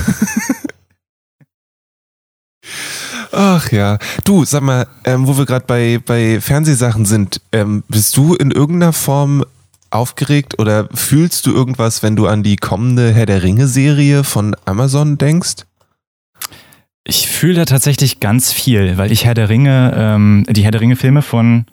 Ach 3.31 3.71
ja. 3.71 3.97
Du, 4.23 4.45
sag 4.45 4.61
mal, 4.63 4.87
ähm, 5.03 5.27
wo 5.27 5.37
wir 5.37 5.45
gerade 5.45 5.65
bei, 5.65 5.99
bei 6.03 6.39
Fernsehsachen 6.39 7.05
sind, 7.05 7.41
ähm, 7.51 7.83
bist 7.89 8.15
du 8.17 8.33
in 8.35 8.51
irgendeiner 8.51 8.93
Form 8.93 9.43
aufgeregt 9.89 10.57
oder 10.59 10.87
fühlst 10.93 11.45
du 11.45 11.53
irgendwas, 11.53 12.01
wenn 12.03 12.15
du 12.15 12.27
an 12.27 12.43
die 12.43 12.55
kommende 12.55 13.13
Herr 13.13 13.25
der 13.25 13.43
Ringe-Serie 13.43 14.23
von 14.23 14.55
Amazon 14.65 15.17
denkst? 15.17 15.63
Ich 17.03 17.27
fühle 17.27 17.53
da 17.55 17.65
tatsächlich 17.65 18.19
ganz 18.19 18.51
viel, 18.51 18.97
weil 18.97 19.11
ich 19.11 19.25
Herr 19.25 19.35
der 19.35 19.49
Ringe, 19.49 19.93
ähm, 19.95 20.45
die 20.49 20.63
Herr 20.63 20.71
der 20.71 20.81
Ringe-Filme 20.81 21.21
von, 21.21 21.65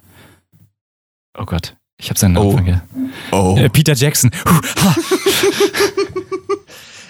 oh 1.39 1.45
Gott, 1.45 1.77
ich 1.99 2.11
habe 2.11 2.19
seinen 2.19 2.33
Namen 2.33 2.47
Oh. 2.47 2.53
vergessen. 2.53 2.83
Oh. 3.31 3.57
Äh, 3.59 3.69
Peter 3.69 3.95
Jackson. 3.95 4.31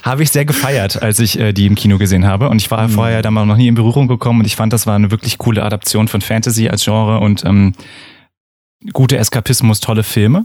Habe 0.03 0.25
ich 0.25 0.31
sehr 0.33 0.45
gefeiert, 0.45 1.01
als 1.01 1.21
ich 1.21 1.39
äh, 1.39 1.53
die 1.53 1.67
im 1.67 1.77
Kino 1.77 1.97
gesehen 1.97 2.27
habe. 2.27 2.49
Und 2.49 2.61
ich 2.61 2.71
war 2.73 2.89
Mhm. 2.89 2.93
vorher 2.93 3.23
damit 3.23 3.47
noch 3.47 3.57
nie 3.57 3.69
in 3.69 3.77
Berührung 3.77 4.09
gekommen 4.09 4.41
und 4.41 4.47
ich 4.47 4.57
fand, 4.57 4.73
das 4.73 4.85
war 4.87 4.97
eine 4.97 5.13
wirklich 5.13 5.39
coole 5.39 5.63
Adaption 5.63 6.09
von 6.09 6.21
Fantasy 6.21 6.69
als 6.69 6.83
Genre 6.85 7.21
und 7.21 7.45
ähm, 7.45 7.75
gute 8.93 9.17
Eskapismus, 9.17 9.79
tolle 9.79 10.03
Filme. 10.03 10.45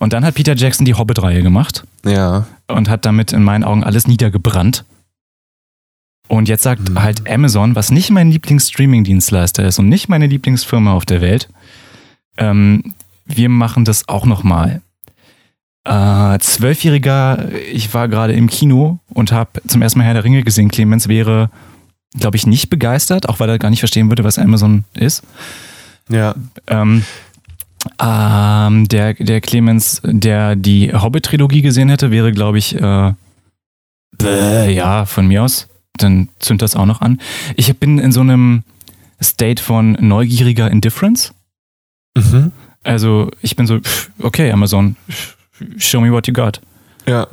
Und 0.00 0.12
dann 0.12 0.22
hat 0.22 0.34
Peter 0.34 0.54
Jackson 0.54 0.84
die 0.84 0.92
Hobbit-Reihe 0.94 1.42
gemacht 1.42 1.84
Ja. 2.04 2.46
und 2.68 2.90
hat 2.90 3.06
damit 3.06 3.32
in 3.32 3.42
meinen 3.42 3.64
Augen 3.64 3.84
alles 3.84 4.06
niedergebrannt. 4.06 4.84
Und 6.28 6.48
jetzt 6.50 6.62
sagt 6.62 6.90
Mhm. 6.90 7.02
halt 7.02 7.28
Amazon, 7.28 7.74
was 7.74 7.90
nicht 7.90 8.10
mein 8.10 8.30
Lieblings-Streaming-Dienstleister 8.30 9.64
ist 9.64 9.78
und 9.78 9.88
nicht 9.88 10.10
meine 10.10 10.26
Lieblingsfirma 10.26 10.92
auf 10.92 11.06
der 11.06 11.22
Welt, 11.22 11.48
ähm, 12.36 12.92
wir 13.36 13.48
machen 13.48 13.84
das 13.84 14.08
auch 14.08 14.26
nochmal. 14.26 14.82
Äh, 15.84 16.38
Zwölfjähriger, 16.40 17.48
ich 17.72 17.94
war 17.94 18.08
gerade 18.08 18.34
im 18.34 18.48
Kino 18.48 19.00
und 19.08 19.32
habe 19.32 19.62
zum 19.66 19.82
ersten 19.82 19.98
Mal 19.98 20.04
Herr 20.04 20.14
der 20.14 20.24
Ringe 20.24 20.42
gesehen. 20.42 20.70
Clemens 20.70 21.08
wäre, 21.08 21.50
glaube 22.18 22.36
ich, 22.36 22.46
nicht 22.46 22.68
begeistert, 22.68 23.28
auch 23.28 23.40
weil 23.40 23.48
er 23.48 23.58
gar 23.58 23.70
nicht 23.70 23.80
verstehen 23.80 24.10
würde, 24.10 24.24
was 24.24 24.38
Amazon 24.38 24.84
ist. 24.94 25.22
Ja. 26.08 26.34
Ähm, 26.66 27.04
ähm, 27.98 28.88
der, 28.88 29.14
der 29.14 29.40
Clemens, 29.40 30.02
der 30.04 30.54
die 30.54 30.92
Hobbit-Trilogie 30.92 31.62
gesehen 31.62 31.88
hätte, 31.88 32.10
wäre, 32.10 32.32
glaube 32.32 32.58
ich, 32.58 32.74
äh, 32.74 33.14
bäh, 34.18 34.70
ja, 34.70 35.06
von 35.06 35.26
mir 35.26 35.44
aus. 35.44 35.68
Dann 35.96 36.28
zündet 36.38 36.62
das 36.62 36.76
auch 36.76 36.86
noch 36.86 37.00
an. 37.00 37.20
Ich 37.56 37.74
bin 37.78 37.98
in 37.98 38.12
so 38.12 38.20
einem 38.20 38.64
State 39.22 39.62
von 39.62 39.92
neugieriger 40.00 40.70
Indifference. 40.70 41.32
Mhm. 42.16 42.52
Also 42.84 43.30
ich 43.42 43.56
bin 43.56 43.66
so, 43.66 43.80
okay, 44.20 44.50
Amazon, 44.50 44.96
show 45.76 46.00
me 46.00 46.10
what 46.10 46.26
you 46.26 46.32
got. 46.32 46.60
Ja. 47.06 47.26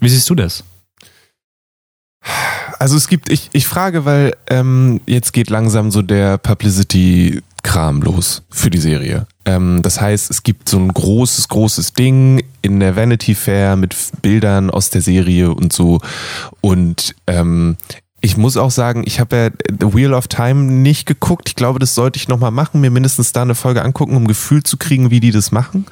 Wie 0.00 0.08
siehst 0.08 0.28
du 0.30 0.34
das? 0.34 0.64
Also 2.78 2.96
es 2.96 3.08
gibt, 3.08 3.30
ich, 3.30 3.50
ich 3.52 3.66
frage, 3.66 4.04
weil 4.04 4.36
ähm, 4.48 5.00
jetzt 5.06 5.32
geht 5.32 5.50
langsam 5.50 5.90
so 5.90 6.02
der 6.02 6.38
Publicity-Kram 6.38 8.02
los 8.02 8.42
für 8.50 8.70
die 8.70 8.78
Serie. 8.78 9.26
Ähm, 9.44 9.82
das 9.82 10.00
heißt, 10.00 10.30
es 10.30 10.42
gibt 10.42 10.68
so 10.68 10.78
ein 10.78 10.92
großes, 10.92 11.48
großes 11.48 11.94
Ding 11.94 12.42
in 12.62 12.78
der 12.78 12.94
Vanity 12.94 13.34
Fair 13.34 13.76
mit 13.76 13.96
Bildern 14.22 14.70
aus 14.70 14.90
der 14.90 15.02
Serie 15.02 15.52
und 15.52 15.72
so. 15.72 16.00
Und 16.60 17.16
ähm, 17.26 17.76
ich 18.20 18.36
muss 18.36 18.56
auch 18.56 18.70
sagen, 18.70 19.02
ich 19.06 19.20
habe 19.20 19.36
ja 19.36 19.50
The 19.80 19.94
Wheel 19.94 20.12
of 20.14 20.28
Time 20.28 20.64
nicht 20.72 21.06
geguckt. 21.06 21.48
Ich 21.48 21.54
glaube, 21.56 21.78
das 21.78 21.94
sollte 21.94 22.16
ich 22.18 22.28
nochmal 22.28 22.50
machen, 22.50 22.80
mir 22.80 22.90
mindestens 22.90 23.32
da 23.32 23.42
eine 23.42 23.54
Folge 23.54 23.82
angucken, 23.82 24.16
um 24.16 24.24
ein 24.24 24.28
Gefühl 24.28 24.62
zu 24.62 24.76
kriegen, 24.76 25.10
wie 25.10 25.20
die 25.20 25.30
das 25.30 25.52
machen. 25.52 25.86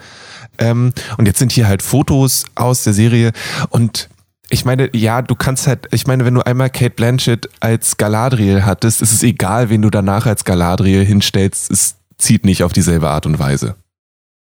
Ähm, 0.59 0.93
und 1.19 1.27
jetzt 1.27 1.39
sind 1.39 1.53
hier 1.53 1.69
halt 1.69 1.83
Fotos 1.83 2.45
aus 2.55 2.83
der 2.85 2.93
Serie 2.95 3.33
und 3.71 4.09
ich 4.49 4.65
meine, 4.65 4.89
ja, 4.95 5.23
du 5.23 5.35
kannst 5.35 5.67
halt, 5.67 5.89
ich 5.91 6.07
meine, 6.07 6.25
wenn 6.25 6.35
du 6.35 6.41
einmal 6.47 6.71
Kate 6.71 6.91
Blanchett 6.91 7.49
als 7.59 7.97
Galadriel 7.97 8.65
hattest, 8.65 9.03
ist 9.03 9.13
es 9.13 9.23
egal, 9.25 9.71
wen 9.71 9.83
du 9.83 9.91
danach 9.91 10.25
als 10.25 10.45
Galadriel 10.45 11.05
hinstellst, 11.05 11.69
es 11.71 11.97
zieht 12.17 12.45
nicht 12.45 12.63
auf 12.63 12.73
dieselbe 12.73 13.11
Art 13.11 13.27
und 13.27 13.39
Weise. 13.41 13.75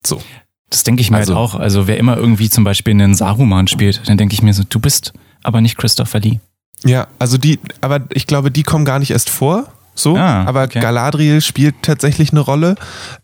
So. 0.06 0.22
Das 0.70 0.84
denke 0.84 1.02
ich 1.02 1.10
mir 1.10 1.18
Also- 1.18 1.36
halt 1.36 1.44
auch. 1.44 1.56
Also 1.60 1.88
wer 1.88 1.98
immer 1.98 2.16
irgendwie 2.16 2.50
zum 2.50 2.64
Beispiel 2.64 2.94
einen 2.94 3.16
Saruman 3.16 3.68
spielt, 3.68 4.08
dann 4.08 4.18
denke 4.18 4.34
ich 4.34 4.42
mir 4.44 4.54
so, 4.54 4.64
du 4.70 4.80
bist 4.80 5.14
aber 5.44 5.62
nicht 5.62 5.78
Christopher 5.78 6.20
Lee. 6.20 6.40
Ja, 6.84 7.08
also 7.20 7.38
die, 7.38 7.60
aber 7.82 8.02
ich 8.14 8.28
glaube, 8.28 8.52
die 8.52 8.64
kommen 8.64 8.86
gar 8.86 9.00
nicht 9.00 9.12
erst 9.12 9.30
vor. 9.30 9.66
So, 9.96 10.16
Ah, 10.16 10.44
aber 10.46 10.64
okay. 10.64 10.80
Galadriel 10.80 11.42
spielt 11.42 11.76
tatsächlich 11.82 12.32
eine 12.32 12.42
Rolle. 12.42 12.76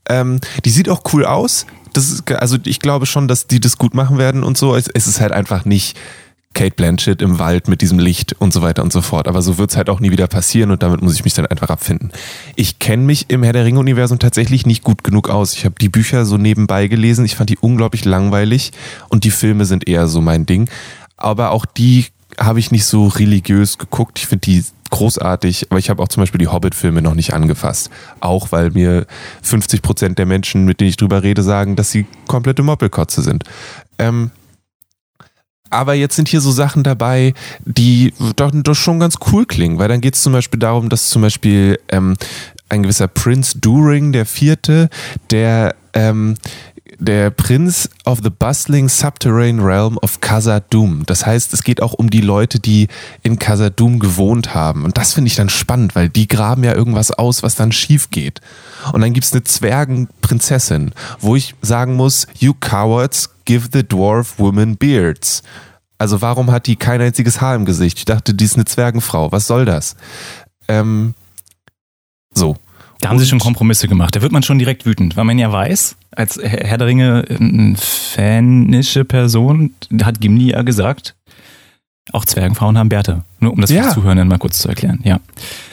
Ähm, 0.10 0.40
die 0.66 0.72
sieht 0.72 0.90
auch 0.90 1.04
cool 1.14 1.24
aus. 1.26 1.68
Das 1.94 2.10
ist, 2.10 2.32
also 2.32 2.58
ich 2.66 2.80
glaube 2.80 3.06
schon, 3.06 3.28
dass 3.28 3.46
die 3.46 3.60
das 3.60 3.78
gut 3.78 3.94
machen 3.94 4.18
werden 4.18 4.44
und 4.44 4.58
so. 4.58 4.76
Es, 4.76 4.88
es 4.88 5.06
ist 5.06 5.22
halt 5.22 5.32
einfach 5.34 5.66
nicht 5.66 5.96
Kate 6.56 6.74
Blanchett 6.76 7.22
im 7.22 7.38
Wald 7.38 7.68
mit 7.68 7.82
diesem 7.82 8.00
Licht 8.00 8.34
und 8.40 8.54
so 8.54 8.64
weiter 8.64 8.82
und 8.82 8.92
so 8.92 9.04
fort. 9.04 9.28
Aber 9.28 9.44
so 9.44 9.60
wird's 9.60 9.78
halt 9.78 9.88
auch 9.90 10.00
nie 10.00 10.10
wieder 10.10 10.26
passieren 10.26 10.72
und 10.72 10.82
damit 10.82 11.04
muss 11.04 11.14
ich 11.14 11.24
mich 11.24 11.36
dann 11.36 11.46
einfach 11.46 11.70
abfinden. 11.70 12.12
Ich 12.56 12.80
kenne 12.80 13.04
mich 13.04 13.26
im 13.30 13.44
Herr 13.44 13.54
der 13.54 13.66
Ringe-Universum 13.66 14.18
tatsächlich 14.18 14.66
nicht 14.66 14.84
gut 14.84 15.04
genug 15.04 15.30
aus. 15.30 15.54
Ich 15.54 15.66
habe 15.66 15.76
die 15.80 15.90
Bücher 15.90 16.26
so 16.26 16.38
nebenbei 16.38 16.88
gelesen. 16.88 17.24
Ich 17.26 17.36
fand 17.36 17.52
die 17.52 17.58
unglaublich 17.60 18.04
langweilig 18.06 18.72
und 19.10 19.24
die 19.26 19.32
Filme 19.32 19.66
sind 19.66 19.88
eher 19.88 20.08
so 20.08 20.22
mein 20.22 20.48
Ding. 20.48 20.68
Aber 21.18 21.52
auch 21.52 21.66
die 21.68 22.08
habe 22.40 22.60
ich 22.60 22.72
nicht 22.72 22.86
so 22.86 23.08
religiös 23.08 23.78
geguckt. 23.78 24.20
Ich 24.20 24.28
finde 24.28 24.42
die 24.42 24.64
großartig, 24.90 25.68
aber 25.72 25.80
ich 25.80 25.90
habe 25.90 26.04
auch 26.04 26.08
zum 26.08 26.22
Beispiel 26.22 26.38
die 26.38 26.48
Hobbit-Filme 26.48 27.02
noch 27.02 27.16
nicht 27.16 27.34
angefasst. 27.34 27.90
Auch 28.20 28.52
weil 28.52 28.70
mir 28.72 29.08
50 29.42 29.82
Prozent 29.82 30.20
der 30.20 30.28
Menschen, 30.28 30.66
mit 30.66 30.80
denen 30.80 30.90
ich 30.90 30.98
drüber 30.98 31.24
rede, 31.24 31.42
sagen, 31.42 31.76
dass 31.76 31.90
sie 31.90 32.06
komplette 32.28 32.62
Moppelkotze 32.62 33.24
sind. 33.24 33.44
Ähm, 33.98 34.30
aber 35.72 35.96
jetzt 35.96 36.16
sind 36.16 36.28
hier 36.28 36.42
so 36.42 36.52
Sachen 36.52 36.84
dabei, 36.84 37.34
die 37.66 38.14
doch, 38.36 38.52
doch 38.54 38.76
schon 38.76 39.00
ganz 39.00 39.16
cool 39.32 39.48
klingen, 39.48 39.80
weil 39.80 39.88
dann 39.88 40.02
geht 40.02 40.14
es 40.14 40.22
zum 40.22 40.34
Beispiel 40.34 40.60
darum, 40.60 40.90
dass 40.90 41.10
zum 41.10 41.24
Beispiel 41.24 41.80
ähm, 41.90 42.16
ein 42.70 42.84
gewisser 42.84 43.08
Prince 43.08 43.58
During, 43.58 44.12
der 44.12 44.28
vierte, 44.28 44.90
der 45.32 45.76
ähm, 45.94 46.36
der 47.04 47.30
Prinz 47.32 47.90
of 48.06 48.20
the 48.24 48.30
bustling 48.30 48.88
subterranean 48.88 49.60
realm 49.60 49.98
of 49.98 50.22
Khazad-dûm. 50.22 51.04
Das 51.06 51.26
heißt, 51.26 51.54
es 51.54 51.64
geht 51.64 51.82
auch 51.82 51.94
um 51.94 52.10
die 52.10 52.22
Leute, 52.22 52.60
die 52.60 52.88
in 53.22 53.40
Khazad-dûm 53.40 54.00
gewohnt 54.00 54.56
haben. 54.56 54.86
Und 54.86 54.98
das 54.98 55.14
finde 55.14 55.28
ich 55.28 55.36
dann 55.36 55.50
spannend, 55.50 55.96
weil 55.96 56.10
die 56.10 56.28
graben 56.28 56.64
ja 56.64 56.74
irgendwas 56.74 57.12
aus, 57.12 57.44
was 57.44 57.56
dann 57.56 57.72
schief 57.72 58.10
geht. 58.10 58.42
Und 58.94 59.02
dann 59.02 59.14
gibt's 59.14 59.34
eine 59.34 59.44
Zwergenprinzessin, 59.44 60.94
wo 61.20 61.36
ich 61.36 61.56
sagen 61.62 61.96
muss, 61.96 62.28
you 62.40 62.54
cowards 62.60 63.30
give 63.46 63.70
the 63.74 63.84
dwarf 63.84 64.40
woman 64.40 64.78
beards. 64.78 65.44
Also 65.98 66.22
warum 66.22 66.52
hat 66.52 66.68
die 66.68 66.76
kein 66.76 67.02
einziges 67.02 67.42
Haar 67.42 67.56
im 67.56 67.66
Gesicht? 67.66 67.98
Ich 67.98 68.06
dachte, 68.06 68.34
die 68.34 68.46
ist 68.46 68.56
eine 68.56 68.66
Zwergenfrau. 68.66 69.32
Was 69.32 69.48
soll 69.48 69.66
das? 69.66 69.96
Ähm, 70.68 71.14
so. 72.34 72.58
Da 73.00 73.10
haben 73.10 73.20
sie 73.20 73.26
schon 73.26 73.40
Kompromisse 73.40 73.90
gemacht. 73.90 74.16
Da 74.16 74.22
wird 74.22 74.32
man 74.32 74.44
schon 74.44 74.60
direkt 74.60 74.86
wütend, 74.86 75.18
weil 75.18 75.26
man 75.26 75.38
ja 75.38 75.52
weiß, 75.52 75.98
als 76.16 76.40
Herr 76.42 76.78
der 76.78 76.88
Ringe 76.88 77.26
eine 77.40 77.76
fanische 77.78 79.06
Person, 79.06 79.74
hat 80.04 80.22
Gimli 80.22 80.52
ja 80.52 80.62
gesagt, 80.62 81.16
auch 82.12 82.26
Zwergenfrauen 82.26 82.78
haben 82.78 82.90
Bärte. 82.90 83.24
Nur 83.40 83.54
um 83.54 83.62
das 83.62 83.72
für 83.72 83.78
Ja. 83.78 83.88
die 83.88 83.94
Zuhörenden 83.94 84.28
mal 84.28 84.38
kurz 84.38 84.60
zu 84.60 84.68
erklären. 84.70 85.00
Ja, 85.04 85.20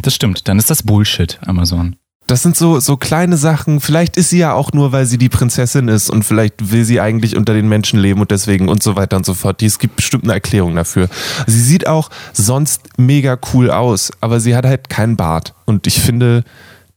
das 0.02 0.14
stimmt. 0.14 0.46
Dann 0.48 0.58
ist 0.58 0.70
das 0.70 0.82
Bullshit, 0.82 1.38
Amazon. 1.44 1.96
Das 2.26 2.44
sind 2.44 2.56
so, 2.56 2.78
so 2.78 2.96
kleine 2.96 3.36
Sachen. 3.36 3.80
Vielleicht 3.80 4.16
ist 4.16 4.30
sie 4.30 4.38
ja 4.38 4.52
auch 4.52 4.72
nur, 4.72 4.92
weil 4.92 5.04
sie 5.06 5.18
die 5.18 5.28
Prinzessin 5.28 5.88
ist 5.88 6.08
und 6.10 6.22
vielleicht 6.22 6.70
will 6.70 6.84
sie 6.84 7.00
eigentlich 7.00 7.36
unter 7.36 7.54
den 7.54 7.68
Menschen 7.68 7.98
leben 7.98 8.20
und 8.20 8.30
deswegen 8.30 8.68
und 8.68 8.84
so 8.84 8.94
weiter 8.94 9.16
und 9.16 9.26
so 9.26 9.34
fort. 9.34 9.60
Es 9.64 9.80
gibt 9.80 9.96
bestimmt 9.96 10.22
eine 10.24 10.34
Erklärung 10.34 10.76
dafür. 10.76 11.08
Sie 11.48 11.60
sieht 11.60 11.88
auch 11.88 12.08
sonst 12.32 12.82
mega 12.98 13.36
cool 13.52 13.68
aus, 13.72 14.12
aber 14.20 14.38
sie 14.38 14.54
hat 14.54 14.64
halt 14.64 14.88
keinen 14.88 15.16
Bart. 15.16 15.54
Und 15.64 15.88
ich 15.88 16.00
finde, 16.00 16.44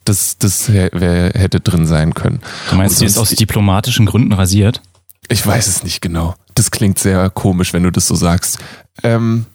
das, 0.05 0.37
das 0.37 0.67
hätte 0.67 1.59
drin 1.59 1.85
sein 1.85 2.13
können. 2.13 2.41
Du 2.69 2.75
meinst, 2.75 2.99
sie 2.99 3.05
ist 3.05 3.17
aus 3.17 3.29
diplomatischen 3.29 4.05
Gründen 4.05 4.33
rasiert? 4.33 4.81
Ich 5.29 5.45
weiß 5.45 5.67
es 5.67 5.83
nicht 5.83 6.01
genau. 6.01 6.35
Das 6.55 6.71
klingt 6.71 6.99
sehr 6.99 7.29
komisch, 7.29 7.73
wenn 7.73 7.83
du 7.83 7.91
das 7.91 8.07
so 8.07 8.15
sagst. 8.15 8.59
Ähm, 9.03 9.45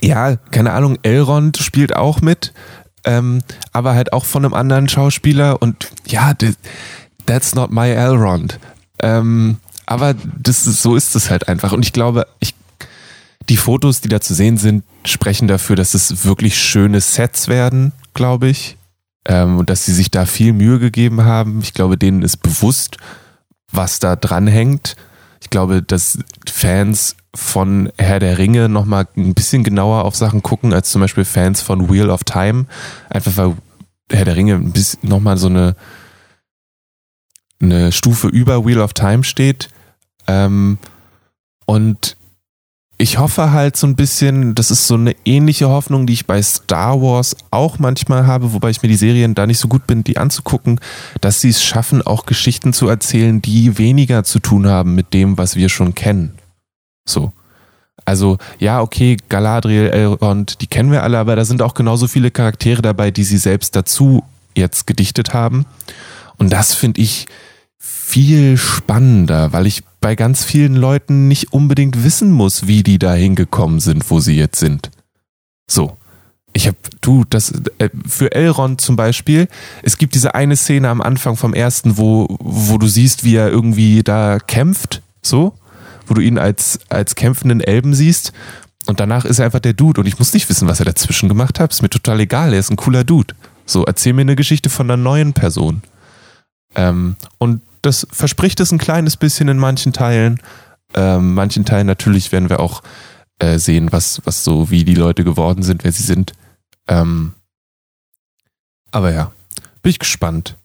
ja, 0.00 0.36
keine 0.36 0.72
Ahnung, 0.72 0.98
Elrond 1.02 1.58
spielt 1.58 1.96
auch 1.96 2.20
mit, 2.20 2.52
ähm, 3.04 3.42
aber 3.72 3.94
halt 3.94 4.12
auch 4.12 4.24
von 4.24 4.44
einem 4.44 4.54
anderen 4.54 4.88
Schauspieler 4.88 5.60
und 5.60 5.90
ja, 6.06 6.34
that's 7.26 7.54
not 7.54 7.70
my 7.70 7.88
Elrond. 7.88 8.58
Ähm, 9.00 9.58
aber 9.86 10.14
das 10.14 10.66
ist, 10.66 10.82
so 10.82 10.96
ist 10.96 11.16
es 11.16 11.30
halt 11.30 11.48
einfach. 11.48 11.72
Und 11.72 11.84
ich 11.84 11.92
glaube, 11.92 12.26
ich, 12.40 12.54
die 13.48 13.56
Fotos, 13.56 14.00
die 14.00 14.08
da 14.08 14.20
zu 14.20 14.34
sehen 14.34 14.58
sind, 14.58 14.84
sprechen 15.04 15.48
dafür, 15.48 15.76
dass 15.76 15.94
es 15.94 16.24
wirklich 16.24 16.58
schöne 16.58 17.00
Sets 17.00 17.48
werden, 17.48 17.92
glaube 18.14 18.48
ich. 18.48 18.76
Ähm, 19.28 19.58
und 19.58 19.70
dass 19.70 19.84
sie 19.84 19.92
sich 19.92 20.10
da 20.10 20.26
viel 20.26 20.52
Mühe 20.52 20.78
gegeben 20.78 21.24
haben. 21.24 21.60
Ich 21.62 21.74
glaube, 21.74 21.96
denen 21.96 22.22
ist 22.22 22.38
bewusst, 22.38 22.96
was 23.70 24.00
da 24.00 24.16
dran 24.16 24.46
hängt. 24.46 24.96
Ich 25.40 25.50
glaube, 25.50 25.82
dass 25.82 26.18
Fans 26.50 27.16
von 27.34 27.92
Herr 27.98 28.18
der 28.18 28.38
Ringe 28.38 28.68
nochmal 28.68 29.06
ein 29.16 29.34
bisschen 29.34 29.62
genauer 29.62 30.04
auf 30.04 30.16
Sachen 30.16 30.42
gucken, 30.42 30.72
als 30.72 30.90
zum 30.90 31.00
Beispiel 31.00 31.24
Fans 31.24 31.60
von 31.60 31.90
Wheel 31.90 32.10
of 32.10 32.24
Time. 32.24 32.66
Einfach 33.10 33.36
weil 33.36 33.56
Herr 34.10 34.24
der 34.24 34.36
Ringe 34.36 34.72
nochmal 35.02 35.36
so 35.36 35.48
eine, 35.48 35.76
eine 37.60 37.92
Stufe 37.92 38.28
über 38.28 38.64
Wheel 38.66 38.80
of 38.80 38.94
Time 38.94 39.22
steht. 39.22 39.68
Ähm, 40.26 40.78
und 41.66 42.17
ich 43.00 43.18
hoffe 43.18 43.52
halt 43.52 43.76
so 43.76 43.86
ein 43.86 43.94
bisschen, 43.94 44.56
das 44.56 44.72
ist 44.72 44.88
so 44.88 44.94
eine 44.94 45.14
ähnliche 45.24 45.68
Hoffnung, 45.68 46.06
die 46.06 46.14
ich 46.14 46.26
bei 46.26 46.42
Star 46.42 47.00
Wars 47.00 47.36
auch 47.52 47.78
manchmal 47.78 48.26
habe, 48.26 48.52
wobei 48.52 48.70
ich 48.70 48.82
mir 48.82 48.88
die 48.88 48.96
Serien 48.96 49.36
da 49.36 49.46
nicht 49.46 49.60
so 49.60 49.68
gut 49.68 49.86
bin, 49.86 50.02
die 50.02 50.18
anzugucken, 50.18 50.80
dass 51.20 51.40
sie 51.40 51.50
es 51.50 51.62
schaffen, 51.62 52.02
auch 52.02 52.26
Geschichten 52.26 52.72
zu 52.72 52.88
erzählen, 52.88 53.40
die 53.40 53.78
weniger 53.78 54.24
zu 54.24 54.40
tun 54.40 54.66
haben 54.66 54.96
mit 54.96 55.14
dem, 55.14 55.38
was 55.38 55.54
wir 55.54 55.68
schon 55.68 55.94
kennen. 55.94 56.34
So. 57.08 57.32
Also, 58.04 58.38
ja, 58.58 58.80
okay, 58.80 59.16
Galadriel, 59.28 59.90
Elrond, 59.90 60.60
die 60.60 60.66
kennen 60.66 60.90
wir 60.90 61.04
alle, 61.04 61.18
aber 61.18 61.36
da 61.36 61.44
sind 61.44 61.62
auch 61.62 61.74
genauso 61.74 62.08
viele 62.08 62.30
Charaktere 62.30 62.82
dabei, 62.82 63.10
die 63.12 63.24
sie 63.24 63.38
selbst 63.38 63.76
dazu 63.76 64.24
jetzt 64.56 64.86
gedichtet 64.86 65.34
haben. 65.34 65.66
Und 66.36 66.52
das 66.52 66.74
finde 66.74 67.00
ich 67.00 67.26
viel 67.78 68.56
spannender, 68.56 69.52
weil 69.52 69.66
ich 69.66 69.84
bei 70.00 70.14
ganz 70.14 70.44
vielen 70.44 70.76
Leuten 70.76 71.28
nicht 71.28 71.52
unbedingt 71.52 72.04
wissen 72.04 72.30
muss, 72.30 72.66
wie 72.66 72.82
die 72.82 72.98
da 72.98 73.14
hingekommen 73.14 73.80
sind, 73.80 74.08
wo 74.10 74.20
sie 74.20 74.36
jetzt 74.36 74.58
sind. 74.58 74.90
So. 75.68 75.96
Ich 76.54 76.66
hab, 76.66 76.76
du, 77.02 77.24
das, 77.28 77.52
äh, 77.78 77.90
für 78.06 78.32
Elrond 78.32 78.80
zum 78.80 78.96
Beispiel, 78.96 79.48
es 79.82 79.98
gibt 79.98 80.14
diese 80.14 80.34
eine 80.34 80.56
Szene 80.56 80.88
am 80.88 81.02
Anfang 81.02 81.36
vom 81.36 81.54
ersten, 81.54 81.98
wo, 81.98 82.26
wo 82.40 82.78
du 82.78 82.88
siehst, 82.88 83.22
wie 83.22 83.36
er 83.36 83.50
irgendwie 83.50 84.02
da 84.02 84.38
kämpft, 84.38 85.02
so, 85.22 85.52
wo 86.06 86.14
du 86.14 86.20
ihn 86.20 86.38
als, 86.38 86.80
als 86.88 87.14
kämpfenden 87.14 87.60
Elben 87.60 87.94
siehst. 87.94 88.32
Und 88.86 88.98
danach 88.98 89.26
ist 89.26 89.38
er 89.38 89.44
einfach 89.44 89.60
der 89.60 89.74
Dude 89.74 90.00
und 90.00 90.06
ich 90.06 90.18
muss 90.18 90.32
nicht 90.32 90.48
wissen, 90.48 90.66
was 90.66 90.80
er 90.80 90.86
dazwischen 90.86 91.28
gemacht 91.28 91.60
hat. 91.60 91.72
Ist 91.72 91.82
mir 91.82 91.90
total 91.90 92.18
egal, 92.20 92.54
er 92.54 92.60
ist 92.60 92.70
ein 92.70 92.76
cooler 92.76 93.04
Dude. 93.04 93.34
So, 93.66 93.84
erzähl 93.84 94.14
mir 94.14 94.22
eine 94.22 94.34
Geschichte 94.34 94.70
von 94.70 94.90
einer 94.90 94.96
neuen 94.96 95.34
Person. 95.34 95.82
Ähm, 96.74 97.16
und 97.36 97.60
das 97.82 98.06
verspricht 98.10 98.60
es 98.60 98.72
ein 98.72 98.78
kleines 98.78 99.16
bisschen 99.16 99.48
in 99.48 99.58
manchen 99.58 99.92
Teilen. 99.92 100.40
Ähm, 100.94 101.34
manchen 101.34 101.64
Teilen 101.64 101.86
natürlich 101.86 102.32
werden 102.32 102.48
wir 102.48 102.60
auch 102.60 102.82
äh, 103.38 103.58
sehen, 103.58 103.92
was, 103.92 104.22
was 104.24 104.44
so, 104.44 104.70
wie 104.70 104.84
die 104.84 104.94
Leute 104.94 105.24
geworden 105.24 105.62
sind, 105.62 105.84
wer 105.84 105.92
sie 105.92 106.02
sind. 106.02 106.32
Ähm, 106.88 107.34
aber 108.90 109.12
ja, 109.12 109.32
bin 109.82 109.90
ich 109.90 109.98
gespannt. 109.98 110.56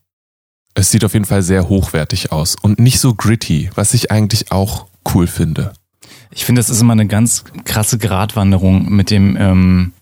Es 0.76 0.90
sieht 0.90 1.06
auf 1.06 1.14
jeden 1.14 1.26
Fall 1.26 1.44
sehr 1.44 1.70
hochwertig 1.70 2.32
aus 2.32 2.56
und 2.60 2.80
nicht 2.80 3.00
so 3.00 3.14
gritty, 3.14 3.70
was 3.76 3.94
ich 3.94 4.12
eigentlich 4.12 4.52
auch 4.52 4.88
cool 5.14 5.28
finde. 5.28 5.74
Ich 6.32 6.46
finde, 6.46 6.60
das 6.60 6.70
ist 6.70 6.82
immer 6.82 6.94
eine 6.94 7.06
ganz 7.06 7.44
krasse 7.64 8.00
Gratwanderung 8.00 8.90
mit 8.90 9.12
dem, 9.12 9.38
ähm, 9.38 9.94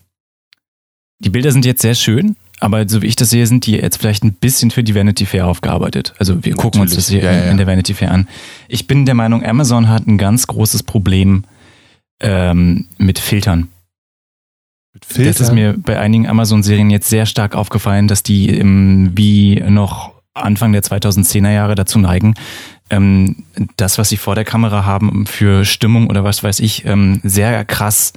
die 1.18 1.28
Bilder 1.28 1.52
sind 1.52 1.66
jetzt 1.66 1.82
sehr 1.82 1.94
schön, 1.94 2.36
aber 2.62 2.88
so 2.88 3.02
wie 3.02 3.06
ich 3.06 3.16
das 3.16 3.30
sehe, 3.30 3.44
sind 3.44 3.66
die 3.66 3.72
jetzt 3.72 3.98
vielleicht 3.98 4.22
ein 4.22 4.34
bisschen 4.34 4.70
für 4.70 4.84
die 4.84 4.94
Vanity 4.94 5.26
Fair 5.26 5.48
aufgearbeitet. 5.48 6.14
Also 6.18 6.44
wir 6.44 6.54
gucken 6.54 6.80
uns 6.80 6.94
das 6.94 7.08
hier 7.08 7.18
Natürlich. 7.18 7.36
Ja, 7.36 7.40
in, 7.40 7.46
ja. 7.46 7.50
in 7.50 7.56
der 7.56 7.66
Vanity 7.66 7.92
Fair 7.92 8.12
an. 8.12 8.28
Ich 8.68 8.86
bin 8.86 9.04
der 9.04 9.16
Meinung, 9.16 9.44
Amazon 9.44 9.88
hat 9.88 10.06
ein 10.06 10.16
ganz 10.16 10.46
großes 10.46 10.84
Problem 10.84 11.42
ähm, 12.20 12.86
mit 12.98 13.18
Filtern. 13.18 13.66
Das 15.16 15.40
ist 15.40 15.52
mir 15.52 15.74
bei 15.76 15.98
einigen 15.98 16.28
Amazon-Serien 16.28 16.90
jetzt 16.90 17.08
sehr 17.08 17.26
stark 17.26 17.56
aufgefallen, 17.56 18.06
dass 18.06 18.22
die 18.22 18.50
ähm, 18.50 19.10
wie 19.16 19.56
noch 19.56 20.12
Anfang 20.32 20.70
der 20.72 20.84
2010er 20.84 21.50
Jahre 21.50 21.74
dazu 21.74 21.98
neigen, 21.98 22.34
ähm, 22.90 23.42
das, 23.76 23.98
was 23.98 24.08
sie 24.08 24.16
vor 24.18 24.36
der 24.36 24.44
Kamera 24.44 24.84
haben 24.84 25.26
für 25.26 25.64
Stimmung 25.64 26.08
oder 26.08 26.22
was 26.22 26.44
weiß 26.44 26.60
ich, 26.60 26.84
ähm, 26.84 27.20
sehr 27.24 27.64
krass 27.64 28.12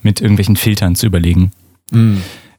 mit 0.00 0.22
irgendwelchen 0.22 0.56
Filtern 0.56 0.96
zu 0.96 1.04
überlegen. 1.04 1.50
Mm. 1.90 2.16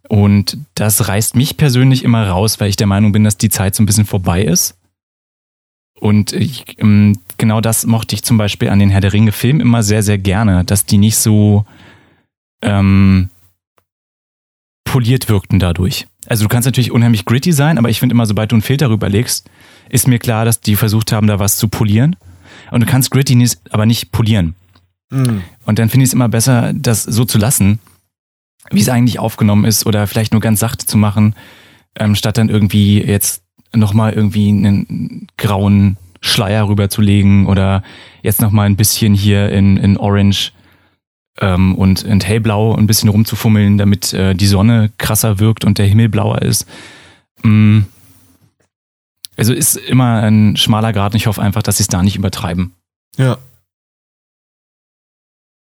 Und 0.10 0.58
das 0.76 1.08
reißt 1.08 1.36
mich 1.36 1.58
persönlich 1.58 2.04
immer 2.04 2.28
raus, 2.28 2.60
weil 2.60 2.70
ich 2.70 2.76
der 2.76 2.88
Meinung 2.88 3.12
bin, 3.12 3.24
dass 3.24 3.38
die 3.38 3.50
Zeit 3.50 3.76
so 3.76 3.84
ein 3.84 3.86
bisschen 3.86 4.06
vorbei 4.06 4.44
ist. 4.44 4.76
Und 6.00 6.34
ich, 6.34 6.78
ähm, 6.80 7.20
genau 7.38 7.62
das 7.62 7.86
mochte 7.86 8.16
ich 8.16 8.24
zum 8.24 8.38
Beispiel 8.38 8.70
an 8.70 8.80
den 8.80 8.89
Herr 8.89 9.02
der 9.02 9.13
Ringe 9.13 9.32
Filmen 9.32 9.62
immer 9.62 9.84
sehr, 9.84 10.04
sehr 10.04 10.18
gerne, 10.18 10.66
dass 10.66 10.86
die 10.86 10.98
nicht 10.98 11.18
so 11.18 11.66
ähm, 12.62 13.30
poliert 14.84 15.30
wirkten 15.30 15.60
dadurch. 15.60 16.08
Also 16.28 16.44
du 16.44 16.50
kannst 16.50 16.66
natürlich 16.66 16.92
unheimlich 16.92 17.26
gritty 17.26 17.54
sein, 17.54 17.78
aber 17.78 17.89
ich 17.89 18.00
finde 18.00 18.13
immer, 18.13 18.26
sobald 18.26 18.52
du 18.52 18.56
einen 18.56 18.62
Filter 18.62 18.89
rüberlegst, 18.89 19.50
ist 19.89 20.08
mir 20.08 20.20
klar, 20.20 20.46
dass 20.46 20.62
die 20.62 20.76
versucht 20.76 21.12
haben, 21.12 21.28
da 21.28 21.39
was 21.39 21.58
zu 21.58 21.68
polieren. 21.68 22.16
Und 22.72 22.82
du 22.82 22.86
kannst 22.86 23.12
gritty 23.12 23.50
aber 23.70 23.86
nicht 23.86 24.12
polieren. 24.12 24.56
Mhm. 25.10 25.44
Und 25.66 25.80
dann 25.80 25.89
finde 25.89 26.04
ich 26.04 26.10
es 26.10 26.13
immer 26.13 26.30
besser, 26.30 26.74
das 26.74 27.04
so 27.04 27.26
zu 27.26 27.38
lassen, 27.38 27.80
wie 28.71 28.82
es 28.82 28.89
eigentlich 28.89 29.19
aufgenommen 29.19 29.65
ist 29.65 29.86
oder 29.86 30.08
vielleicht 30.08 30.34
nur 30.34 30.41
ganz 30.41 30.60
sachte 30.60 30.86
zu 30.86 30.97
machen, 30.97 31.36
ähm, 31.99 32.15
statt 32.15 32.38
dann 32.38 32.49
irgendwie 32.49 33.02
jetzt 33.02 33.43
nochmal 33.76 34.13
irgendwie 34.13 34.49
einen 34.49 35.28
grauen 35.38 35.97
Schleier 36.21 36.67
rüberzulegen 36.67 37.47
oder 37.47 37.84
jetzt 38.21 38.41
nochmal 38.41 38.67
ein 38.67 38.78
bisschen 38.78 39.13
hier 39.13 39.49
in, 39.49 39.78
in 39.78 39.97
Orange 39.97 40.54
ähm, 41.39 41.76
und 41.76 42.04
in 42.04 42.21
hellblau 42.21 42.76
ein 42.76 42.88
bisschen 42.88 43.10
rumzufummeln, 43.10 43.78
damit 43.78 44.13
äh, 44.13 44.34
die 44.34 44.47
Sonne 44.47 44.91
krasser 44.97 45.39
wirkt 45.39 45.65
und 45.65 45.78
der 45.78 45.86
Himmel 45.86 46.10
blauer 46.10 46.41
ist. 46.41 46.67
Mm. 47.43 47.82
Also 49.36 49.52
ist 49.52 49.76
immer 49.76 50.21
ein 50.21 50.56
schmaler 50.58 50.93
Grad 50.93 51.13
und 51.13 51.17
ich 51.17 51.26
hoffe 51.26 51.41
einfach, 51.41 51.63
dass 51.63 51.78
sie 51.78 51.84
es 51.84 51.88
da 51.88 52.04
nicht 52.04 52.15
übertreiben. 52.15 52.73
Ja. 53.17 53.38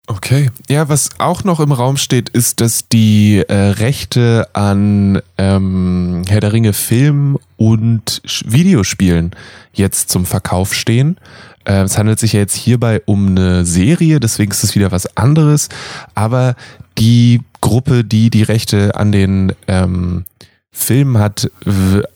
Okay. 0.09 0.49
Ja, 0.69 0.87
was 0.87 1.09
auch 1.17 1.43
noch 1.43 1.59
im 1.59 1.73
Raum 1.73 1.97
steht, 1.97 2.29
ist, 2.29 2.61
dass 2.61 2.87
die 2.87 3.43
äh, 3.45 3.53
Rechte 3.53 4.47
an 4.53 5.21
ähm, 5.37 6.23
Herr 6.29 6.39
der 6.39 6.53
Ringe 6.53 6.71
Film 6.71 7.37
und 7.57 8.21
Videospielen 8.45 9.31
jetzt 9.73 10.09
zum 10.09 10.25
Verkauf 10.25 10.73
stehen. 10.73 11.17
Äh, 11.65 11.81
es 11.81 11.97
handelt 11.97 12.19
sich 12.19 12.31
ja 12.31 12.39
jetzt 12.39 12.55
hierbei 12.55 13.01
um 13.05 13.27
eine 13.27 13.65
Serie, 13.65 14.21
deswegen 14.21 14.51
ist 14.51 14.63
es 14.63 14.75
wieder 14.75 14.93
was 14.93 15.17
anderes. 15.17 15.67
Aber 16.15 16.55
die 16.97 17.41
Gruppe, 17.59 18.05
die 18.05 18.29
die 18.29 18.43
Rechte 18.43 18.95
an 18.95 19.11
den 19.11 19.51
ähm, 19.67 20.23
Filmen 20.71 21.17
hat, 21.17 21.51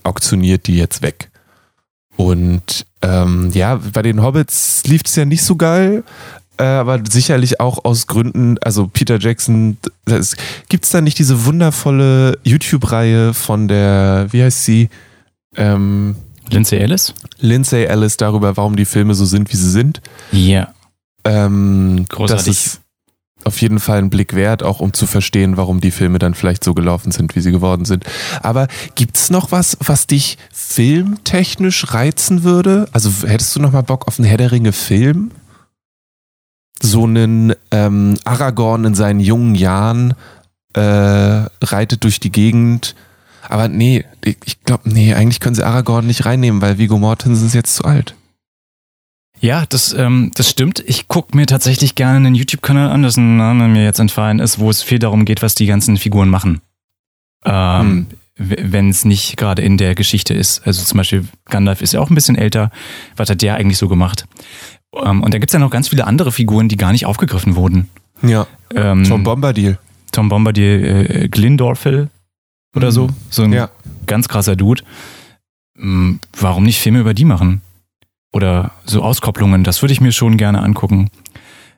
auktioniert 0.04 0.67
die 0.67 0.77
jetzt 0.77 1.01
weg. 1.01 1.30
Und 2.15 2.86
ähm, 3.01 3.49
ja, 3.54 3.82
bei 3.93 4.01
den 4.01 4.21
Hobbits 4.21 4.84
lief 4.86 5.01
es 5.06 5.15
ja 5.15 5.25
nicht 5.25 5.43
so 5.43 5.56
geil, 5.56 6.04
aber 6.65 7.00
sicherlich 7.10 7.60
auch 7.60 7.86
aus 7.86 8.08
Gründen, 8.08 8.58
also 8.60 8.88
Peter 8.88 9.19
Jackson, 9.19 9.78
gibt 10.69 10.86
es 10.86 10.89
da 10.91 11.02
nicht 11.02 11.17
diese 11.17 11.45
wundervolle 11.45 12.38
YouTube-Reihe 12.43 13.34
von 13.34 13.67
der, 13.67 14.28
wie 14.32 14.43
heißt 14.43 14.65
sie, 14.65 14.89
ähm, 15.56 16.15
Lindsay 16.50 16.80
Ellis? 16.80 17.13
Lindsay 17.39 17.86
Ellis 17.86 18.17
darüber, 18.17 18.58
warum 18.58 18.76
die 18.76 18.86
Filme 18.86 19.13
so 19.13 19.26
sind, 19.26 19.52
wie 19.52 19.58
sie 19.58 19.69
sind? 19.69 20.02
Ja. 20.32 20.74
Ähm, 21.24 22.06
Großartig. 22.10 22.45
Das 22.45 22.65
ist 22.65 22.82
auf 23.43 23.60
jeden 23.62 23.80
Fall 23.80 23.97
ein 23.97 24.10
Blick 24.10 24.36
wert, 24.36 24.62
auch 24.62 24.80
um 24.80 24.93
zu 24.93 25.08
verstehen, 25.08 25.58
warum 25.58 25.82
die 25.82 25.91
Filme 25.91 26.19
dann 26.19 26.34
vielleicht 26.34 26.63
so 26.63 26.74
gelaufen 26.74 27.12
sind, 27.12 27.36
wie 27.36 27.41
sie 27.41 27.52
geworden 27.52 27.86
sind. 27.86 28.06
Aber 28.41 28.67
gibt's 28.95 29.30
noch 29.30 29.52
was, 29.52 29.78
was 29.80 30.08
dich 30.08 30.38
filmtechnisch 30.54 31.93
reizen 31.93 32.43
würde? 32.43 32.88
Also 32.91 33.10
hättest 33.28 33.56
du 33.56 33.60
noch 33.60 33.71
mal 33.71 33.82
Bock 33.82 34.08
auf 34.08 34.19
einen 34.19 34.28
Herr 34.28 34.38
der 34.38 34.52
Ringe 34.52 34.74
Film? 34.74 35.32
So 36.82 37.04
einen 37.06 37.54
ähm, 37.72 38.17
Aragorn 38.24 38.86
in 38.86 38.96
seinen 38.96 39.20
jungen 39.20 39.56
Jahren 39.56 40.15
äh, 40.74 40.82
reitet 41.63 42.04
durch 42.04 42.20
die 42.20 42.32
Gegend. 42.32 42.96
Aber 43.48 43.67
nee, 43.67 44.06
ich, 44.24 44.63
glaube, 44.63 44.89
nee, 44.89 45.13
eigentlich 45.13 45.39
können 45.39 45.56
sie 45.56 45.65
Aragorn 45.65 46.08
nicht 46.08 46.26
reinnehmen, 46.26 46.62
weil 46.62 46.78
Viggo 46.78 46.98
Mortensen 46.98 47.48
ist 47.48 47.54
jetzt 47.54 47.76
zu 47.76 47.84
alt. 47.84 48.15
Ja, 49.39 49.65
das, 49.67 49.94
ähm, 49.94 50.32
das 50.36 50.50
stimmt. 50.50 50.84
Ich 50.86 51.08
gucke 51.08 51.36
mir 51.36 51.48
tatsächlich 51.48 51.96
gerne 51.96 52.17
einen 52.17 52.36
YouTube-Kanal 52.36 52.91
an, 52.91 53.02
dessen 53.02 53.38
Name 53.38 53.67
mir 53.67 53.84
jetzt 53.84 54.00
entfallen 54.00 54.39
ist, 54.39 54.60
wo 54.60 54.70
es 54.70 54.84
viel 54.84 55.00
darum 55.00 55.26
geht, 55.26 55.41
was 55.41 55.56
die 55.56 55.65
ganzen 55.65 55.98
Figuren 55.98 56.30
machen. 56.30 56.62
Ähm, 57.44 58.06
Wenn 58.38 58.89
es 58.89 59.04
nicht 59.04 59.38
gerade 59.38 59.63
in 59.63 59.78
der 59.78 59.96
Geschichte 59.96 60.36
ist. 60.36 60.65
Also 60.65 60.84
zum 60.84 60.98
Beispiel 60.98 61.26
Gandalf 61.46 61.82
ist 61.82 61.94
ja 61.94 62.00
auch 62.00 62.10
ein 62.12 62.15
bisschen 62.15 62.36
älter. 62.36 62.72
Was 63.15 63.30
hat 63.30 63.41
der 63.41 63.56
eigentlich 63.56 63.80
so 63.80 63.88
gemacht? 63.88 64.28
Ähm, 64.95 65.23
und 65.23 65.34
da 65.34 65.38
gibt's 65.39 65.54
ja 65.54 65.60
noch 65.60 65.69
ganz 65.71 65.88
viele 65.89 66.06
andere 66.06 66.32
Figuren, 66.32 66.67
die 66.69 66.77
gar 66.77 66.91
nicht 66.91 67.06
aufgegriffen 67.06 67.56
wurden. 67.56 67.89
Ja, 68.21 68.47
Ähm, 68.75 69.04
Tom 69.04 69.23
Bombadil. 69.23 69.77
Tom 70.12 70.30
Bombadil, 70.30 71.08
äh, 71.10 71.30
Glindorfel 71.30 72.10
oder 72.75 72.91
so. 72.91 73.10
So 73.30 73.43
ein 73.43 73.54
Ja. 73.54 73.69
ganz 74.06 74.27
krasser 74.27 74.56
Dude. 74.56 74.84
Hm, 75.77 76.19
Warum 76.39 76.63
nicht 76.63 76.80
Filme 76.80 76.99
über 76.99 77.13
die 77.13 77.25
machen? 77.25 77.62
Oder 78.34 78.71
so 78.86 79.01
Auskopplungen, 79.01 79.63
das 79.63 79.82
würde 79.82 79.91
ich 79.93 79.99
mir 80.01 80.12
schon 80.12 80.38
gerne 80.38 80.62
angucken. 80.62 81.10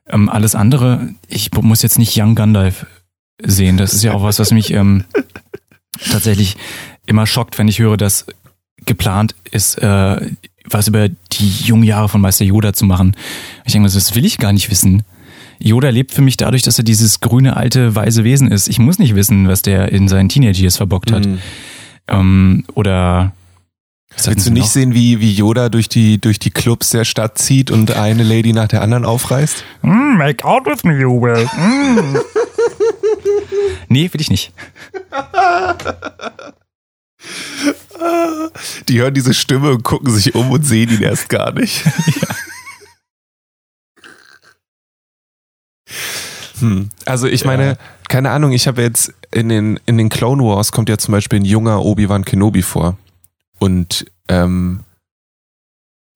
Ähm, 0.07 0.29
alles 0.29 0.53
andere, 0.55 1.13
ich 1.27 1.51
muss 1.53 1.81
jetzt 1.81 1.97
nicht 1.97 2.15
Young 2.19 2.35
Gandalf 2.35 2.85
sehen. 3.41 3.77
Das 3.77 3.93
ist 3.93 4.03
ja 4.03 4.13
auch 4.13 4.21
was, 4.23 4.37
was 4.39 4.51
mich 4.51 4.71
ähm, 4.73 5.05
tatsächlich 6.11 6.57
immer 7.05 7.25
schockt, 7.25 7.57
wenn 7.57 7.67
ich 7.67 7.79
höre, 7.79 7.97
dass 7.97 8.25
geplant 8.85 9.35
ist, 9.51 9.77
äh, 9.81 10.29
was 10.69 10.87
über 10.87 11.09
die 11.09 11.49
jungen 11.63 11.83
Jahre 11.83 12.09
von 12.09 12.21
Meister 12.21 12.45
Yoda 12.45 12.73
zu 12.73 12.85
machen. 12.85 13.15
Ich 13.65 13.73
denke 13.73 13.87
mir, 13.87 13.93
das 13.93 14.15
will 14.15 14.25
ich 14.25 14.37
gar 14.37 14.53
nicht 14.53 14.69
wissen. 14.69 15.03
Yoda 15.59 15.89
lebt 15.89 16.11
für 16.11 16.21
mich 16.21 16.37
dadurch, 16.37 16.63
dass 16.63 16.77
er 16.77 16.83
dieses 16.83 17.19
grüne, 17.19 17.55
alte, 17.55 17.95
weise 17.95 18.23
Wesen 18.23 18.51
ist. 18.51 18.67
Ich 18.67 18.79
muss 18.79 18.99
nicht 18.99 19.15
wissen, 19.15 19.47
was 19.47 19.61
der 19.61 19.91
in 19.91 20.07
seinen 20.07 20.29
Teenage 20.29 20.59
Years 20.59 20.77
verbockt 20.77 21.11
hat. 21.11 21.25
Mhm. 21.25 21.39
Ähm, 22.07 22.63
oder 22.73 23.33
Willst 24.23 24.45
du 24.45 24.51
nicht 24.51 24.63
noch? 24.63 24.69
sehen, 24.69 24.93
wie, 24.93 25.19
wie 25.19 25.33
Yoda 25.33 25.69
durch 25.69 25.89
die, 25.89 26.19
durch 26.19 26.37
die 26.37 26.51
Clubs 26.51 26.91
der 26.91 27.03
Stadt 27.03 27.37
zieht 27.37 27.71
und 27.71 27.91
eine 27.91 28.23
Lady 28.23 28.53
nach 28.53 28.67
der 28.67 28.81
anderen 28.81 29.05
aufreißt? 29.05 29.63
Mm, 29.81 30.17
make 30.17 30.45
out 30.45 30.65
with 30.65 30.83
me, 30.83 30.99
Yoda. 30.99 31.43
Mm. 31.43 32.17
nee, 33.89 34.09
will 34.13 34.21
ich 34.21 34.29
nicht. 34.29 34.53
Die 38.87 38.99
hören 38.99 39.13
diese 39.13 39.33
Stimme 39.33 39.71
und 39.71 39.83
gucken 39.83 40.11
sich 40.11 40.35
um 40.35 40.51
und 40.51 40.65
sehen 40.65 40.89
ihn 40.89 41.01
erst 41.01 41.29
gar 41.29 41.51
nicht. 41.53 41.83
Hm. 46.59 46.89
Also 47.05 47.27
ich 47.27 47.43
meine, 47.43 47.77
keine 48.07 48.31
Ahnung, 48.31 48.53
ich 48.53 48.67
habe 48.67 48.81
jetzt 48.81 49.13
in 49.31 49.49
den, 49.49 49.79
in 49.85 49.97
den 49.97 50.07
Clone 50.07 50.41
Wars 50.43 50.71
kommt 50.71 50.87
ja 50.87 50.97
zum 50.97 51.11
Beispiel 51.11 51.41
ein 51.41 51.45
junger 51.45 51.83
Obi-Wan 51.83 52.23
Kenobi 52.23 52.61
vor. 52.61 52.97
Und 53.59 54.05
ähm, 54.29 54.79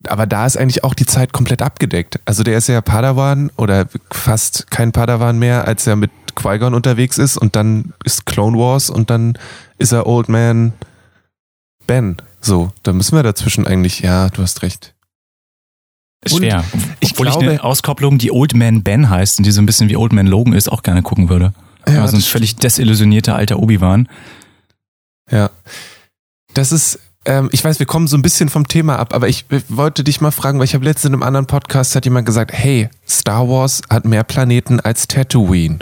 aber 0.08 0.26
da 0.26 0.46
ist 0.46 0.58
eigentlich 0.58 0.84
auch 0.84 0.94
die 0.94 1.06
Zeit 1.06 1.34
komplett 1.34 1.62
abgedeckt. 1.62 2.20
Also 2.26 2.44
der 2.44 2.58
ist 2.58 2.68
ja 2.68 2.82
Padawan 2.82 3.52
oder 3.58 3.88
fast 4.12 4.70
kein 4.70 4.92
Padawan 4.92 5.40
mehr, 5.40 5.68
als 5.68 5.88
er 5.88 5.96
mit 5.96 6.12
Qui-Gon 6.36 6.76
unterwegs 6.76 7.18
ist 7.18 7.38
und 7.38 7.56
dann 7.56 7.94
ist 8.04 8.26
Clone 8.26 8.58
Wars 8.58 8.90
und 8.90 9.10
dann 9.10 9.38
ist 9.80 9.92
er 9.92 10.06
Old 10.06 10.30
Man 10.30 10.74
Ben. 11.88 12.18
So, 12.42 12.72
da 12.84 12.94
müssen 12.94 13.16
wir 13.16 13.24
dazwischen 13.24 13.66
eigentlich, 13.66 14.02
ja, 14.02 14.30
du 14.30 14.42
hast 14.42 14.62
recht. 14.62 14.94
Ist 16.24 16.34
Und 16.34 16.40
schwer. 16.40 16.64
ich 17.00 17.12
Obwohl 17.12 17.28
ich 17.28 17.34
glaube- 17.34 17.50
eine 17.52 17.64
Auskopplung, 17.64 18.18
die 18.18 18.32
Old 18.32 18.54
Man 18.56 18.84
Ben 18.84 19.10
heißt 19.10 19.40
und 19.40 19.46
die 19.46 19.52
so 19.52 19.62
ein 19.62 19.66
bisschen 19.66 19.90
wie 19.90 19.98
Old 19.98 20.14
Man 20.14 20.28
Logan 20.28 20.54
ist, 20.54 20.70
auch 20.72 20.84
gerne 20.84 21.02
gucken 21.04 21.30
würde. 21.30 21.54
Ja, 21.88 22.02
also 22.02 22.18
ein 22.18 22.22
völlig 22.22 22.56
desillusionierter 22.58 23.36
alter 23.36 23.60
Obi-Wan. 23.60 24.10
Ja. 25.32 25.50
Das 26.54 26.72
ist, 26.72 27.00
ähm, 27.26 27.50
ich 27.52 27.64
weiß, 27.64 27.80
wir 27.80 27.86
kommen 27.86 28.08
so 28.08 28.18
ein 28.18 28.22
bisschen 28.22 28.50
vom 28.50 28.68
Thema 28.68 28.98
ab, 29.00 29.14
aber 29.14 29.30
ich 29.30 29.46
äh, 29.52 29.62
wollte 29.70 30.04
dich 30.04 30.20
mal 30.22 30.32
fragen, 30.32 30.58
weil 30.60 30.66
ich 30.66 30.74
habe 30.74 30.84
letztens 30.86 31.06
in 31.10 31.14
einem 31.14 31.24
anderen 31.24 31.46
Podcast 31.48 31.96
hat 31.96 32.04
jemand 32.06 32.26
gesagt, 32.26 32.52
hey, 32.52 32.90
Star 33.08 33.48
Wars 33.48 33.82
hat 33.90 34.06
mehr 34.06 34.24
Planeten 34.24 34.80
als 34.80 35.08
Tatooine. 35.08 35.80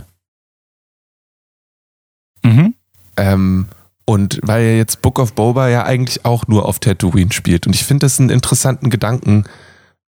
Mhm. 2.43 2.75
Ähm, 3.17 3.67
und 4.05 4.39
weil 4.43 4.63
ja 4.63 4.73
jetzt 4.73 5.01
Book 5.01 5.19
of 5.19 5.33
Boba 5.33 5.67
ja 5.69 5.83
eigentlich 5.83 6.25
auch 6.25 6.47
nur 6.47 6.65
auf 6.65 6.79
Tatooine 6.79 7.33
spielt. 7.33 7.67
Und 7.67 7.75
ich 7.75 7.83
finde 7.83 8.05
das 8.05 8.19
einen 8.19 8.29
interessanten 8.29 8.89
Gedanken, 8.89 9.45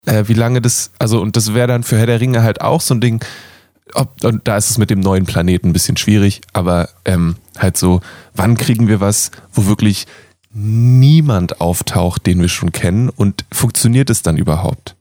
äh, 0.06 0.24
wie 0.26 0.34
lange 0.34 0.60
das, 0.60 0.90
also, 0.98 1.20
und 1.20 1.36
das 1.36 1.54
wäre 1.54 1.66
dann 1.66 1.82
für 1.82 1.98
Herr 1.98 2.06
der 2.06 2.20
Ringe 2.20 2.42
halt 2.42 2.60
auch 2.60 2.80
so 2.80 2.94
ein 2.94 3.00
Ding, 3.00 3.24
ob, 3.94 4.22
und 4.22 4.46
da 4.46 4.58
ist 4.58 4.70
es 4.70 4.78
mit 4.78 4.90
dem 4.90 5.00
neuen 5.00 5.24
Planeten 5.24 5.68
ein 5.68 5.72
bisschen 5.72 5.96
schwierig, 5.96 6.42
aber 6.52 6.90
ähm, 7.06 7.36
halt 7.58 7.78
so, 7.78 8.00
wann 8.34 8.56
kriegen 8.58 8.88
wir 8.88 9.00
was, 9.00 9.30
wo 9.52 9.66
wirklich 9.66 10.06
niemand 10.52 11.60
auftaucht, 11.60 12.26
den 12.26 12.40
wir 12.40 12.48
schon 12.48 12.72
kennen 12.72 13.08
und 13.08 13.44
funktioniert 13.50 14.10
es 14.10 14.22
dann 14.22 14.36
überhaupt? 14.36 14.97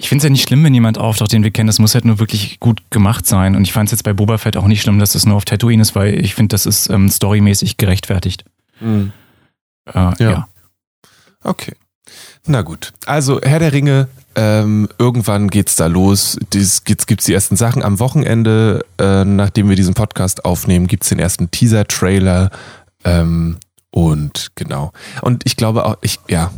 Ich 0.00 0.08
finde 0.08 0.18
es 0.18 0.24
ja 0.24 0.30
nicht 0.30 0.46
schlimm, 0.46 0.62
wenn 0.62 0.72
jemand 0.74 0.96
auftaucht, 0.96 1.32
den 1.32 1.42
wir 1.42 1.50
kennen. 1.50 1.66
Das 1.66 1.80
muss 1.80 1.94
halt 1.94 2.04
nur 2.04 2.20
wirklich 2.20 2.60
gut 2.60 2.82
gemacht 2.90 3.26
sein. 3.26 3.56
Und 3.56 3.62
ich 3.64 3.72
fand 3.72 3.88
es 3.88 3.90
jetzt 3.90 4.04
bei 4.04 4.12
Boba 4.12 4.38
Fett 4.38 4.56
auch 4.56 4.68
nicht 4.68 4.80
schlimm, 4.82 5.00
dass 5.00 5.12
das 5.12 5.26
nur 5.26 5.34
auf 5.36 5.44
Tatooine 5.44 5.82
ist, 5.82 5.96
weil 5.96 6.24
ich 6.24 6.36
finde, 6.36 6.54
das 6.54 6.66
ist 6.66 6.88
ähm, 6.88 7.08
storymäßig 7.08 7.78
gerechtfertigt. 7.78 8.44
Äh, 9.92 10.22
ja. 10.22 10.48
Okay. 11.42 11.74
Na 12.46 12.62
gut. 12.62 12.92
Also 13.06 13.40
Herr 13.42 13.58
der 13.58 13.72
Ringe, 13.72 14.08
ähm, 14.36 14.88
irgendwann 14.98 15.48
geht's 15.48 15.74
da 15.74 15.86
los. 15.86 16.38
Dies, 16.52 16.84
gibt's, 16.84 17.06
gibt's 17.06 17.24
die 17.24 17.34
ersten 17.34 17.56
Sachen. 17.56 17.82
Am 17.82 17.98
Wochenende, 17.98 18.84
äh, 18.98 19.24
nachdem 19.24 19.68
wir 19.68 19.74
diesen 19.74 19.94
Podcast 19.94 20.44
aufnehmen, 20.44 20.86
gibt's 20.86 21.08
den 21.08 21.18
ersten 21.18 21.50
Teaser-Trailer. 21.50 22.50
Ähm, 23.04 23.56
und 23.90 24.52
genau. 24.54 24.92
Und 25.22 25.42
ich 25.44 25.56
glaube 25.56 25.84
auch, 25.84 25.96
ich, 26.02 26.20
ja, 26.28 26.52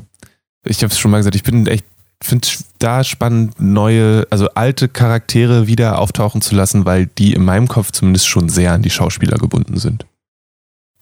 Ich 0.64 0.82
habe 0.82 0.92
es 0.92 0.98
schon 0.98 1.10
mal 1.10 1.16
gesagt, 1.18 1.36
ich 1.36 1.42
bin 1.42 1.66
echt, 1.66 1.86
finde 2.22 2.46
es 2.46 2.64
da 2.78 3.02
spannend, 3.04 3.60
neue, 3.60 4.26
also 4.30 4.48
alte 4.50 4.88
Charaktere 4.88 5.66
wieder 5.66 5.98
auftauchen 5.98 6.42
zu 6.42 6.54
lassen, 6.54 6.84
weil 6.84 7.06
die 7.06 7.32
in 7.32 7.44
meinem 7.44 7.68
Kopf 7.68 7.92
zumindest 7.92 8.28
schon 8.28 8.48
sehr 8.48 8.72
an 8.72 8.82
die 8.82 8.90
Schauspieler 8.90 9.38
gebunden 9.38 9.78
sind. 9.78 10.06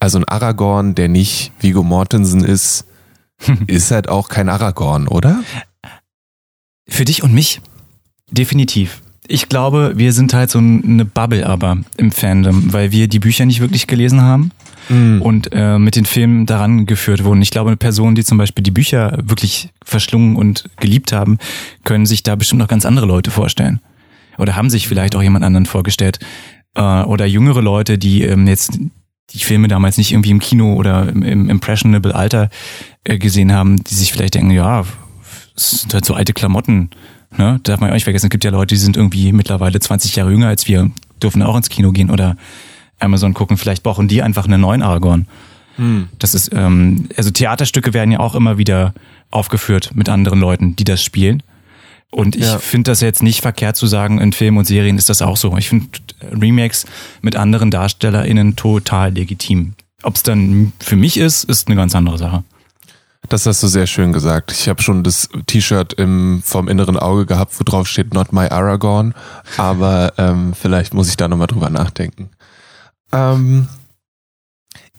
Also 0.01 0.19
ein 0.19 0.25
Aragorn, 0.25 0.95
der 0.95 1.09
nicht 1.09 1.53
Vigo 1.61 1.83
Mortensen 1.83 2.45
ist, 2.45 2.85
ist 3.67 3.91
halt 3.91 4.09
auch 4.09 4.29
kein 4.29 4.49
Aragorn, 4.49 5.09
oder? 5.09 5.43
Für 6.89 7.05
dich 7.05 7.23
und 7.23 7.35
mich 7.35 7.61
definitiv. 8.31 9.03
Ich 9.31 9.49
glaube, 9.49 9.93
wir 9.97 10.13
sind 10.13 10.33
halt 10.35 10.51
so 10.51 10.59
eine 10.59 11.05
Bubble 11.05 11.47
aber 11.47 11.79
im 11.99 12.11
Fandom, 12.11 12.73
weil 12.73 12.93
wir 12.93 13.09
die 13.09 13.19
Bücher 13.19 13.45
nicht 13.47 13.61
wirklich 13.61 13.87
gelesen 13.87 14.23
haben 14.23 14.51
Mhm. 14.89 15.21
und 15.21 15.51
äh, 15.53 15.79
mit 15.79 15.97
den 15.97 16.07
Filmen 16.07 16.47
daran 16.47 16.87
geführt 16.87 17.23
wurden. 17.25 17.43
Ich 17.43 17.51
glaube, 17.51 17.77
Personen, 17.77 18.15
die 18.15 18.25
zum 18.25 18.39
Beispiel 18.39 18.63
die 18.63 18.71
Bücher 18.71 19.19
wirklich 19.23 19.69
verschlungen 19.85 20.37
und 20.37 20.65
geliebt 20.81 21.13
haben, 21.13 21.37
können 21.85 22.07
sich 22.07 22.23
da 22.23 22.37
bestimmt 22.37 22.61
noch 22.61 22.69
ganz 22.69 22.87
andere 22.87 23.05
Leute 23.05 23.31
vorstellen. 23.31 23.81
Oder 24.39 24.57
haben 24.57 24.71
sich 24.71 24.89
vielleicht 24.89 25.15
auch 25.15 25.23
jemand 25.23 25.45
anderen 25.45 25.67
vorgestellt. 25.67 26.21
Äh, 26.75 26.81
oder 26.81 27.27
jüngere 27.27 27.61
Leute, 27.61 27.99
die 27.99 28.23
ähm, 28.23 28.47
jetzt 28.47 28.79
die 29.35 29.39
Filme 29.41 29.69
damals 29.69 29.99
nicht 29.99 30.13
irgendwie 30.13 30.31
im 30.31 30.39
Kino 30.39 30.73
oder 30.73 31.07
im, 31.09 31.23
im 31.23 31.51
impressionable 31.51 32.15
Alter 32.15 32.49
äh, 33.05 33.19
gesehen 33.19 33.53
haben, 33.53 33.85
die 33.85 33.95
sich 33.95 34.13
vielleicht 34.13 34.35
denken, 34.35 34.53
ja, 34.53 34.85
es 35.55 35.83
sind 35.83 35.93
halt 35.93 36.07
so 36.07 36.15
alte 36.15 36.33
Klamotten. 36.33 36.89
Ne? 37.37 37.61
Darf 37.63 37.81
man 37.81 37.89
ja 37.89 37.93
auch 37.93 37.97
nicht 37.97 38.05
vergessen, 38.05 38.27
es 38.27 38.31
gibt 38.31 38.45
ja 38.45 38.51
Leute, 38.51 38.75
die 38.75 38.81
sind 38.81 38.97
irgendwie 38.97 39.33
mittlerweile 39.33 39.79
20 39.79 40.17
Jahre 40.17 40.31
jünger 40.31 40.49
als 40.49 40.67
wir, 40.67 40.91
dürfen 41.23 41.43
auch 41.43 41.57
ins 41.57 41.69
Kino 41.69 41.93
gehen 41.93 42.11
oder 42.11 42.37
Amazon 42.99 43.35
gucken. 43.35 43.57
Vielleicht 43.59 43.83
brauchen 43.83 44.09
die 44.09 44.23
einfach 44.23 44.47
einen 44.47 44.61
neuen 44.61 44.83
Aragorn. 44.83 45.27
Das 46.19 46.35
ist, 46.35 46.51
ähm, 46.53 47.09
also 47.17 47.31
Theaterstücke 47.31 47.95
werden 47.95 48.11
ja 48.11 48.19
auch 48.19 48.35
immer 48.35 48.59
wieder 48.59 48.95
aufgeführt 49.31 49.93
mit 49.95 50.09
anderen 50.09 50.41
Leuten, 50.41 50.75
die 50.75 50.83
das 50.83 51.05
spielen. 51.05 51.41
Und 52.11 52.35
ich 52.35 52.47
Ja. 52.47 52.59
finde 52.59 52.91
das 52.91 53.01
jetzt 53.01 53.23
nicht 53.23 53.43
verkehrt 53.43 53.77
zu 53.77 53.87
sagen, 53.87 54.19
in 54.21 54.33
Filmen 54.33 54.59
und 54.59 54.65
Serien 54.65 54.99
ist 54.99 55.09
das 55.09 55.23
auch 55.23 55.37
so. 55.37 55.57
Ich 55.57 55.69
finde 55.69 55.87
Remakes 56.33 56.85
mit 57.23 57.37
anderen 57.37 57.71
DarstellerInnen 57.71 58.57
total 58.57 59.13
legitim. 59.13 59.75
Ob 60.03 60.17
es 60.17 60.25
dann 60.25 60.73
für 60.81 60.97
mich 60.97 61.17
ist, 61.17 61.45
ist 61.45 61.69
eine 61.69 61.77
ganz 61.77 61.95
andere 61.95 62.19
Sache. 62.19 62.43
Das 63.29 63.45
hast 63.45 63.63
du 63.63 63.67
sehr 63.67 63.87
schön 63.87 64.13
gesagt. 64.13 64.53
Ich 64.53 64.69
habe 64.69 64.81
schon 64.83 65.05
das 65.05 65.29
T-Shirt 65.47 65.93
im 65.95 66.43
vom 66.45 66.69
inneren 66.69 66.97
Auge 66.97 67.27
gehabt, 67.27 67.59
wo 67.59 67.65
drauf 67.65 67.87
steht 67.87 68.15
Not 68.15 68.33
my 68.33 68.49
Aragorn. 68.49 69.15
Aber 69.59 70.15
ähm, 70.17 70.55
vielleicht 70.59 70.95
muss 70.95 71.09
ich 71.09 71.17
da 71.17 71.29
nochmal 71.29 71.47
drüber 71.47 71.69
nachdenken. 71.69 72.31
Ähm, 73.13 73.69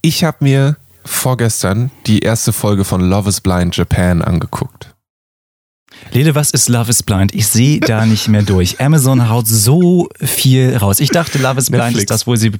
ich 0.02 0.24
habe 0.24 0.38
mir 0.42 0.78
vorgestern 1.04 1.92
die 2.06 2.20
erste 2.20 2.54
Folge 2.54 2.84
von 2.84 3.02
Love 3.02 3.30
is 3.30 3.42
Blind 3.42 3.76
Japan 3.76 4.22
angeguckt. 4.22 4.94
Lede, 6.12 6.36
was 6.36 6.52
ist 6.52 6.70
Love 6.70 6.89
is 6.89 7.04
Blind? 7.04 7.34
Ich 7.34 7.48
sehe 7.48 7.80
da 7.80 8.06
nicht 8.06 8.28
mehr 8.28 8.44
durch. 8.44 8.80
Amazon 8.82 9.30
haut 9.30 9.48
so 9.48 10.08
viel 10.22 10.78
raus. 10.78 11.00
Ich 11.00 11.10
dachte, 11.10 11.38
Love 11.39 11.60
is 11.60 11.70
Blind 11.70 11.86
Netflix. 11.86 12.04
ist 12.04 12.12
das, 12.12 12.28
wo 12.28 12.36
sie. 12.36 12.52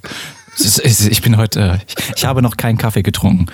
Ich 0.58 1.22
bin 1.22 1.36
heute, 1.36 1.60
äh, 1.60 1.78
ich, 2.16 2.24
habe 2.24 2.42
noch 2.42 2.56
keinen 2.56 2.78
Kaffee 2.78 3.02
getrunken. 3.02 3.46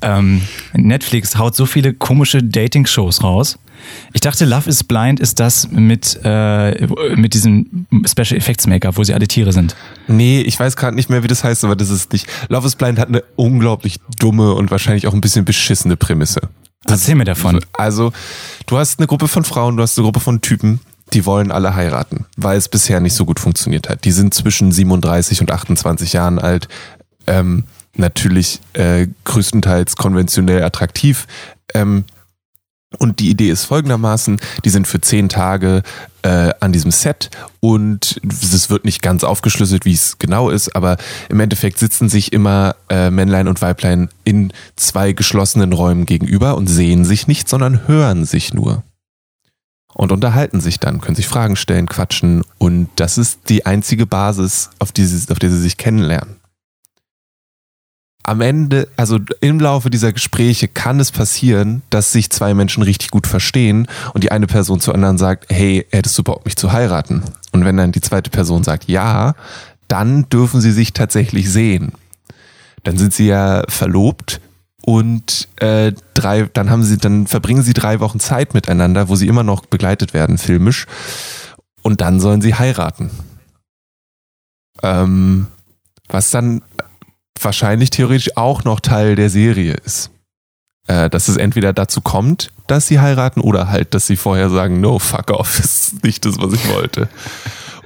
Ähm, 0.00 0.42
Netflix 0.72 1.36
haut 1.36 1.56
so 1.56 1.66
viele 1.66 1.92
komische 1.92 2.42
Dating-Shows 2.42 3.22
raus. 3.22 3.58
Ich 4.12 4.20
dachte, 4.20 4.44
Love 4.44 4.68
is 4.68 4.84
Blind 4.84 5.20
ist 5.20 5.40
das 5.40 5.70
mit, 5.70 6.18
äh, 6.24 6.86
mit 7.16 7.34
diesem 7.34 7.86
Special 8.06 8.36
Effects 8.36 8.66
Maker, 8.66 8.96
wo 8.96 9.04
sie 9.04 9.14
alle 9.14 9.28
Tiere 9.28 9.52
sind. 9.52 9.76
Nee, 10.06 10.40
ich 10.40 10.58
weiß 10.58 10.76
gerade 10.76 10.96
nicht 10.96 11.10
mehr, 11.10 11.22
wie 11.22 11.28
das 11.28 11.44
heißt, 11.44 11.64
aber 11.64 11.76
das 11.76 11.90
ist 11.90 12.12
nicht. 12.12 12.26
Love 12.48 12.66
is 12.66 12.76
Blind 12.76 12.98
hat 12.98 13.08
eine 13.08 13.22
unglaublich 13.36 14.00
dumme 14.18 14.54
und 14.54 14.70
wahrscheinlich 14.70 15.06
auch 15.06 15.14
ein 15.14 15.20
bisschen 15.20 15.44
beschissene 15.44 15.96
Prämisse. 15.96 16.40
Erzähl 16.86 17.14
mir 17.14 17.24
davon. 17.24 17.60
Also, 17.72 18.12
du 18.66 18.78
hast 18.78 18.98
eine 18.98 19.06
Gruppe 19.06 19.28
von 19.28 19.44
Frauen, 19.44 19.76
du 19.76 19.82
hast 19.82 19.98
eine 19.98 20.04
Gruppe 20.04 20.20
von 20.20 20.40
Typen, 20.40 20.80
die 21.12 21.26
wollen 21.26 21.50
alle 21.50 21.74
heiraten, 21.74 22.26
weil 22.36 22.58
es 22.58 22.68
bisher 22.68 23.00
nicht 23.00 23.14
so 23.14 23.24
gut 23.24 23.40
funktioniert 23.40 23.88
hat. 23.88 24.04
Die 24.04 24.12
sind 24.12 24.34
zwischen 24.34 24.72
37 24.72 25.40
und 25.40 25.50
28 25.50 26.12
Jahren 26.12 26.38
alt, 26.38 26.68
ähm, 27.26 27.64
natürlich 27.94 28.60
äh, 28.74 29.06
größtenteils 29.24 29.96
konventionell 29.96 30.62
attraktiv. 30.62 31.26
Ähm, 31.74 32.04
und 32.98 33.20
die 33.20 33.28
Idee 33.28 33.50
ist 33.50 33.66
folgendermaßen, 33.66 34.40
die 34.64 34.70
sind 34.70 34.88
für 34.88 35.00
zehn 35.00 35.28
Tage 35.28 35.82
äh, 36.22 36.54
an 36.60 36.72
diesem 36.72 36.90
Set 36.90 37.28
und 37.60 38.18
es 38.24 38.70
wird 38.70 38.86
nicht 38.86 39.02
ganz 39.02 39.24
aufgeschlüsselt, 39.24 39.84
wie 39.84 39.92
es 39.92 40.18
genau 40.18 40.48
ist, 40.48 40.74
aber 40.74 40.96
im 41.28 41.38
Endeffekt 41.38 41.78
sitzen 41.78 42.08
sich 42.08 42.32
immer 42.32 42.76
äh, 42.88 43.10
Männlein 43.10 43.46
und 43.46 43.60
Weiblein 43.60 44.08
in 44.24 44.54
zwei 44.76 45.12
geschlossenen 45.12 45.74
Räumen 45.74 46.06
gegenüber 46.06 46.56
und 46.56 46.66
sehen 46.66 47.04
sich 47.04 47.26
nicht, 47.26 47.46
sondern 47.50 47.86
hören 47.86 48.24
sich 48.24 48.54
nur. 48.54 48.84
Und 49.94 50.12
unterhalten 50.12 50.60
sich 50.60 50.78
dann, 50.78 51.00
können 51.00 51.16
sich 51.16 51.26
Fragen 51.26 51.56
stellen, 51.56 51.86
quatschen 51.86 52.44
und 52.58 52.88
das 52.96 53.18
ist 53.18 53.48
die 53.48 53.66
einzige 53.66 54.06
Basis, 54.06 54.70
auf, 54.78 54.92
die 54.92 55.04
sie, 55.04 55.30
auf 55.32 55.38
der 55.38 55.50
sie 55.50 55.60
sich 55.60 55.76
kennenlernen 55.76 56.38
am 58.28 58.42
Ende, 58.42 58.88
also 58.96 59.18
im 59.40 59.58
Laufe 59.58 59.88
dieser 59.88 60.12
Gespräche 60.12 60.68
kann 60.68 61.00
es 61.00 61.10
passieren, 61.10 61.80
dass 61.88 62.12
sich 62.12 62.28
zwei 62.28 62.52
Menschen 62.52 62.82
richtig 62.82 63.10
gut 63.10 63.26
verstehen 63.26 63.88
und 64.12 64.22
die 64.22 64.30
eine 64.30 64.46
Person 64.46 64.80
zur 64.80 64.94
anderen 64.94 65.16
sagt, 65.16 65.46
hey, 65.48 65.86
hättest 65.90 66.18
du 66.18 66.24
Bock, 66.24 66.44
mich 66.44 66.56
zu 66.56 66.70
heiraten? 66.70 67.22
Und 67.52 67.64
wenn 67.64 67.78
dann 67.78 67.90
die 67.90 68.02
zweite 68.02 68.28
Person 68.28 68.64
sagt, 68.64 68.84
ja, 68.84 69.34
dann 69.88 70.28
dürfen 70.28 70.60
sie 70.60 70.72
sich 70.72 70.92
tatsächlich 70.92 71.50
sehen. 71.50 71.92
Dann 72.84 72.98
sind 72.98 73.14
sie 73.14 73.26
ja 73.26 73.62
verlobt 73.68 74.42
und 74.82 75.48
äh, 75.56 75.92
drei, 76.14 76.48
dann 76.52 76.70
haben 76.70 76.82
sie, 76.82 76.98
dann 76.98 77.26
verbringen 77.26 77.62
sie 77.62 77.74
drei 77.74 78.00
Wochen 78.00 78.20
Zeit 78.20 78.54
miteinander, 78.54 79.08
wo 79.08 79.16
sie 79.16 79.26
immer 79.26 79.42
noch 79.42 79.66
begleitet 79.66 80.14
werden, 80.14 80.38
filmisch. 80.38 80.86
Und 81.82 82.00
dann 82.00 82.20
sollen 82.20 82.40
sie 82.40 82.54
heiraten. 82.54 83.10
Ähm, 84.82 85.48
was 86.08 86.30
dann 86.30 86.62
wahrscheinlich 87.40 87.90
theoretisch 87.90 88.36
auch 88.36 88.64
noch 88.64 88.80
Teil 88.80 89.16
der 89.16 89.30
Serie 89.30 89.74
ist. 89.74 90.10
Äh, 90.86 91.10
dass 91.10 91.28
es 91.28 91.36
entweder 91.36 91.72
dazu 91.72 92.00
kommt, 92.00 92.50
dass 92.66 92.86
sie 92.86 92.98
heiraten 92.98 93.40
oder 93.40 93.68
halt, 93.68 93.92
dass 93.94 94.06
sie 94.06 94.16
vorher 94.16 94.48
sagen, 94.48 94.80
no, 94.80 94.98
fuck 94.98 95.30
off, 95.30 95.58
ist 95.60 96.02
nicht 96.02 96.24
das, 96.24 96.38
was 96.38 96.54
ich 96.54 96.68
wollte. 96.68 97.08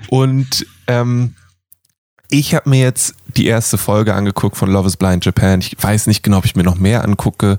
Und 0.09 0.67
ähm, 0.87 1.35
ich 2.33 2.55
habe 2.55 2.71
mir 2.71 2.81
jetzt 2.81 3.15
die 3.37 3.47
erste 3.47 3.77
Folge 3.77 4.15
angeguckt 4.15 4.57
von 4.57 4.71
Love 4.71 4.87
is 4.87 4.97
Blind 4.97 5.23
Japan. 5.23 5.61
Ich 5.61 5.77
weiß 5.79 6.07
nicht 6.07 6.23
genau, 6.23 6.39
ob 6.39 6.47
ich 6.47 6.57
mir 6.57 6.63
noch 6.63 6.79
mehr 6.79 7.05
angucke, 7.05 7.59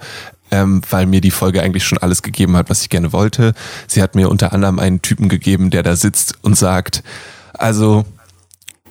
ähm, 0.49 0.81
weil 0.89 1.05
mir 1.05 1.21
die 1.21 1.29
Folge 1.29 1.62
eigentlich 1.62 1.83
schon 1.83 1.99
alles 1.99 2.23
gegeben 2.23 2.57
hat, 2.57 2.71
was 2.71 2.81
ich 2.81 2.89
gerne 2.89 3.13
wollte. 3.13 3.53
Sie 3.88 4.01
hat 4.01 4.15
mir 4.15 4.29
unter 4.29 4.51
anderem 4.51 4.79
einen 4.79 5.03
Typen 5.03 5.29
gegeben, 5.29 5.69
der 5.69 5.83
da 5.83 5.95
sitzt 5.95 6.39
und 6.41 6.57
sagt, 6.57 7.03
also 7.53 8.03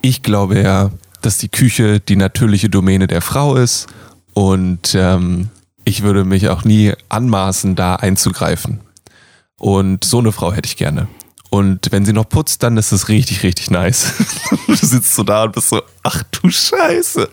ich 0.03 0.23
glaube 0.23 0.61
ja, 0.61 0.93
dass 1.21 1.39
die 1.39 1.49
Küche 1.49 1.99
die 1.99 2.17
natürliche 2.17 2.71
Domäne 2.71 3.09
der 3.09 3.21
Frau 3.21 3.57
ist 3.57 3.89
und 4.35 4.95
ähm, 4.95 5.51
ich 5.85 6.05
würde 6.05 6.25
mich 6.25 6.49
auch 6.49 6.63
nie 6.63 6.93
anmaßen, 7.09 7.75
da 7.75 7.97
einzugreifen. 7.97 8.79
Und 9.59 10.05
so 10.05 10.21
eine 10.21 10.31
Frau 10.31 10.53
hätte 10.53 10.69
ich 10.69 10.77
gerne. 10.77 11.09
Und 11.53 11.93
wenn 11.93 12.07
sie 12.07 12.15
noch 12.15 12.31
putzt, 12.31 12.63
dann 12.63 12.79
ist 12.79 12.93
es 12.93 13.11
richtig, 13.11 13.43
richtig 13.43 13.71
nice. 13.71 14.15
du 14.67 14.75
sitzt 14.75 15.15
so 15.15 15.23
da 15.23 15.45
und 15.45 15.53
bist 15.53 15.69
so, 15.69 15.83
ach 16.03 16.23
du 16.33 16.49
Scheiße. 16.49 17.29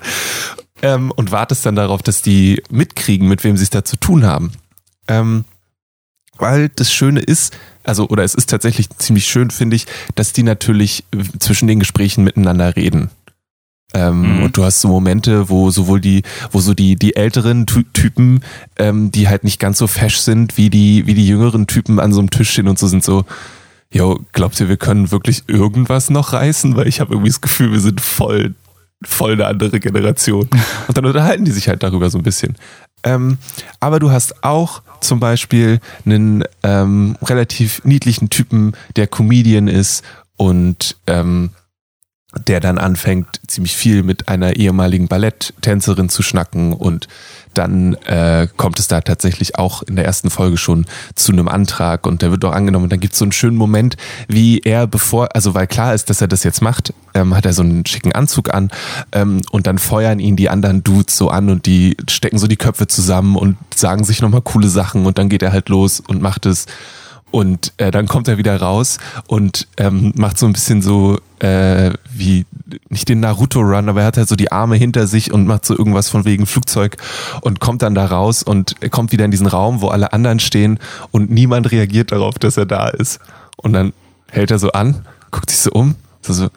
Ähm, 0.82 1.12
und 1.12 1.32
wartest 1.32 1.66
dann 1.66 1.78
darauf, 1.78 2.04
dass 2.04 2.22
die 2.22 2.62
mitkriegen, 2.70 3.30
mit 3.30 3.46
wem 3.46 3.56
sie 3.56 3.64
es 3.64 3.70
da 3.70 3.86
zu 3.86 3.96
tun 3.96 4.26
haben. 4.26 4.52
Ähm, 5.08 5.46
weil 6.38 6.68
das 6.68 6.92
Schöne 6.92 7.22
ist, 7.22 7.56
also, 7.86 8.10
oder 8.10 8.26
es 8.26 8.36
ist 8.36 8.50
tatsächlich 8.50 8.90
ziemlich 8.98 9.26
schön, 9.26 9.52
finde 9.52 9.78
ich, 9.78 9.86
dass 10.16 10.34
die 10.34 10.44
natürlich 10.44 11.06
zwischen 11.40 11.70
den 11.70 11.80
Gesprächen 11.80 12.26
miteinander 12.26 12.76
reden. 12.76 13.12
Ähm, 13.94 14.40
Mhm. 14.40 14.44
Und 14.44 14.58
du 14.58 14.66
hast 14.66 14.82
so 14.82 14.90
Momente, 14.90 15.50
wo 15.50 15.72
sowohl 15.72 16.02
die, 16.02 16.24
wo 16.52 16.60
so 16.60 16.74
die, 16.74 16.98
die 16.98 17.16
älteren 17.16 17.66
Ty 17.68 17.86
Typen, 17.94 18.42
ähm, 18.76 19.12
die 19.12 19.30
halt 19.30 19.46
nicht 19.46 19.62
ganz 19.62 19.78
so 19.78 19.88
fesch 19.88 20.18
sind, 20.18 20.58
wie 20.58 20.70
die, 20.70 21.08
wie 21.08 21.14
die 21.14 21.26
jüngeren 21.26 21.68
Typen 21.68 22.02
an 22.02 22.12
so 22.12 22.20
einem 22.20 22.30
Tisch 22.30 22.52
stehen 22.52 22.68
und 22.68 22.78
so 22.78 22.88
sind 22.88 23.02
so, 23.02 23.24
yo, 23.92 24.20
glaubt 24.32 24.60
ihr, 24.60 24.70
wir 24.70 24.78
können 24.78 25.12
wirklich 25.12 25.44
irgendwas 25.48 26.10
noch 26.10 26.34
reißen? 26.34 26.76
Weil 26.76 26.88
ich 26.88 27.00
habe 27.00 27.14
irgendwie 27.14 27.30
das 27.30 27.42
Gefühl, 27.42 27.72
wir 27.72 27.80
sind 27.80 28.02
voll, 28.02 28.54
voll 29.04 29.34
eine 29.34 29.48
andere 29.48 29.80
Generation. 29.80 30.50
Und 30.88 30.98
dann 30.98 31.06
unterhalten 31.06 31.46
die 31.46 31.52
sich 31.52 31.68
halt 31.68 31.84
darüber 31.84 32.10
so 32.10 32.18
ein 32.18 32.24
bisschen. 32.24 32.56
Ähm, 33.04 33.38
aber 33.80 34.00
du 34.00 34.12
hast 34.12 34.44
auch 34.44 34.82
zum 35.00 35.20
Beispiel 35.20 35.80
einen 36.06 36.44
ähm, 36.64 37.16
relativ 37.24 37.84
niedlichen 37.86 38.30
Typen, 38.30 38.74
der 38.98 39.08
Comedian 39.08 39.70
ist 39.70 40.04
und 40.36 40.98
ähm, 41.08 41.52
der 42.48 42.60
dann 42.60 42.78
anfängt, 42.78 43.42
ziemlich 43.48 43.76
viel 43.76 44.04
mit 44.04 44.28
einer 44.28 44.56
ehemaligen 44.56 45.08
Balletttänzerin 45.08 46.10
zu 46.10 46.22
schnacken 46.22 46.74
und 46.74 47.08
dann 47.56 47.96
äh, 48.06 48.48
kommt 48.56 48.80
es 48.80 48.88
da 48.88 49.02
tatsächlich 49.02 49.58
auch 49.58 49.82
in 49.82 49.96
der 49.96 50.06
ersten 50.06 50.30
Folge 50.30 50.58
schon 50.58 50.86
zu 51.16 51.32
einem 51.32 51.48
Antrag 51.48 52.06
und 52.06 52.22
der 52.22 52.30
wird 52.30 52.46
auch 52.46 52.54
angenommen. 52.54 52.84
Und 52.84 52.92
dann 52.92 53.00
gibt 53.00 53.14
es 53.14 53.20
so 53.20 53.26
einen 53.26 53.32
schönen 53.32 53.58
Moment, 53.58 53.98
wie 54.28 54.60
er 54.60 54.86
bevor, 54.86 55.36
also 55.36 55.56
weil 55.56 55.66
klar 55.66 55.96
ist, 55.96 56.12
dass 56.12 56.22
er 56.22 56.28
das 56.28 56.44
jetzt 56.44 56.62
macht, 56.62 56.94
ähm, 57.16 57.36
hat 57.36 57.48
er 57.48 57.54
so 57.54 57.64
einen 57.64 57.86
schicken 57.88 58.12
Anzug 58.12 58.54
an 58.54 58.70
ähm, 59.12 59.42
und 59.52 59.66
dann 59.66 59.80
feuern 59.80 60.20
ihn 60.20 60.36
die 60.36 60.50
anderen 60.50 60.84
Dudes 60.84 61.18
so 61.18 61.30
an 61.30 61.50
und 61.50 61.66
die 61.66 61.98
stecken 62.08 62.38
so 62.38 62.46
die 62.46 62.58
Köpfe 62.58 62.86
zusammen 62.86 63.36
und 63.36 63.58
sagen 63.76 64.04
sich 64.04 64.22
nochmal 64.22 64.42
coole 64.42 64.70
Sachen 64.70 65.08
und 65.08 65.18
dann 65.18 65.30
geht 65.30 65.42
er 65.42 65.52
halt 65.52 65.70
los 65.70 66.00
und 66.00 66.22
macht 66.22 66.46
es. 66.46 66.68
Und 67.32 67.74
äh, 67.78 67.92
dann 67.92 68.08
kommt 68.08 68.28
er 68.28 68.38
wieder 68.38 68.60
raus 68.60 68.98
und 69.28 69.68
ähm, 69.78 70.14
macht 70.16 70.38
so 70.40 70.46
ein 70.46 70.54
bisschen 70.54 70.82
so 70.82 71.20
äh, 71.40 71.92
wie 72.12 72.46
nicht 72.90 73.10
den 73.10 73.20
Naruto-Run, 73.20 73.90
aber 73.90 74.02
er 74.02 74.08
hat 74.08 74.18
halt 74.18 74.28
so 74.28 74.36
die 74.36 74.52
Arme 74.52 74.76
hinter 74.76 75.08
sich 75.08 75.32
und 75.32 75.48
macht 75.48 75.66
so 75.66 75.78
irgendwas 75.78 76.10
von 76.10 76.26
wegen 76.26 76.46
Flugzeug 76.46 76.98
und 77.42 77.60
kommt 77.60 77.82
dann 77.82 77.96
da 77.96 78.06
raus 78.06 78.44
und 78.44 78.76
kommt 78.92 79.12
wieder 79.12 79.26
in 79.26 79.32
diesen 79.32 79.48
Raum, 79.48 79.82
wo 79.82 79.88
alle 79.90 80.14
anderen 80.14 80.40
stehen 80.40 80.80
und 81.12 81.30
niemand 81.30 81.72
reagiert 81.72 82.12
darauf, 82.12 82.40
dass 82.40 82.58
er 82.58 82.66
da 82.66 82.90
ist. 82.90 83.20
Und 83.58 83.74
dann 83.74 83.94
hält 84.30 84.52
er 84.52 84.60
so 84.60 84.72
an, 84.72 85.06
guckt 85.32 85.50
sich 85.50 85.60
so 85.60 85.72
um, 85.72 85.96
so, 86.22 86.34
so 86.34 86.50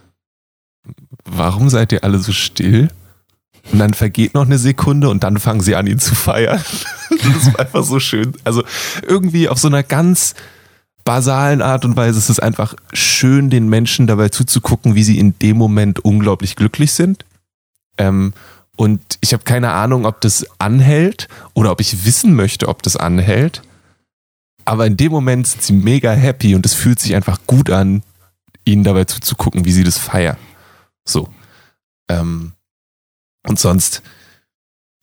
warum 1.25 1.71
seid 1.71 1.93
ihr 1.93 2.05
alle 2.05 2.19
so 2.19 2.33
still? 2.33 2.89
Und 3.71 3.79
dann 3.79 3.95
vergeht 3.95 4.35
noch 4.35 4.45
eine 4.45 4.59
Sekunde 4.59 5.09
und 5.09 5.23
dann 5.23 5.39
fangen 5.39 5.61
sie 5.61 5.77
an, 5.77 5.87
ihn 5.87 6.01
zu 6.01 6.15
feiern. 6.15 6.61
das 7.11 7.53
war 7.53 7.61
einfach 7.61 7.85
so 7.85 8.01
schön. 8.01 8.33
Also 8.43 8.65
irgendwie 9.07 9.49
auf 9.49 9.59
so 9.59 9.69
einer 9.69 9.85
ganz 9.85 10.35
basalen 11.05 11.63
Art 11.63 11.85
und 11.85 11.97
Weise 11.97 12.19
ist 12.19 12.29
es 12.29 12.41
einfach 12.41 12.75
schön, 12.93 13.51
den 13.51 13.69
Menschen 13.69 14.07
dabei 14.07 14.29
zuzugucken, 14.29 14.95
wie 14.95 15.03
sie 15.03 15.19
in 15.19 15.39
dem 15.39 15.57
Moment 15.57 16.01
unglaublich 16.01 16.57
glücklich 16.57 16.93
sind. 16.93 17.25
Ähm, 17.99 18.33
und 18.77 19.19
ich 19.21 19.33
habe 19.33 19.45
keine 19.45 19.73
Ahnung, 19.73 20.07
ob 20.07 20.21
das 20.21 20.47
anhält 20.59 21.29
oder 21.55 21.71
ob 21.71 21.81
ich 21.81 22.05
wissen 22.05 22.35
möchte, 22.35 22.69
ob 22.69 22.83
das 22.83 22.97
anhält. 22.97 23.63
Aber 24.65 24.87
in 24.87 24.97
dem 24.97 25.13
Moment 25.13 25.47
sind 25.47 25.63
sie 25.63 25.73
mega 25.73 26.13
happy 26.13 26.55
und 26.55 26.65
es 26.65 26.75
fühlt 26.75 27.01
sich 27.01 27.15
einfach 27.15 27.41
gut 27.47 27.71
an, 27.71 28.03
ihnen 28.65 28.85
dabei 28.85 29.05
zuzugucken, 29.05 29.65
wie 29.65 29.73
sie 29.73 29.85
das 29.85 29.99
feiern. 29.99 30.37
So. 31.05 31.29
Ähm, 32.09 32.53
und 33.47 33.59
sonst 33.59 34.03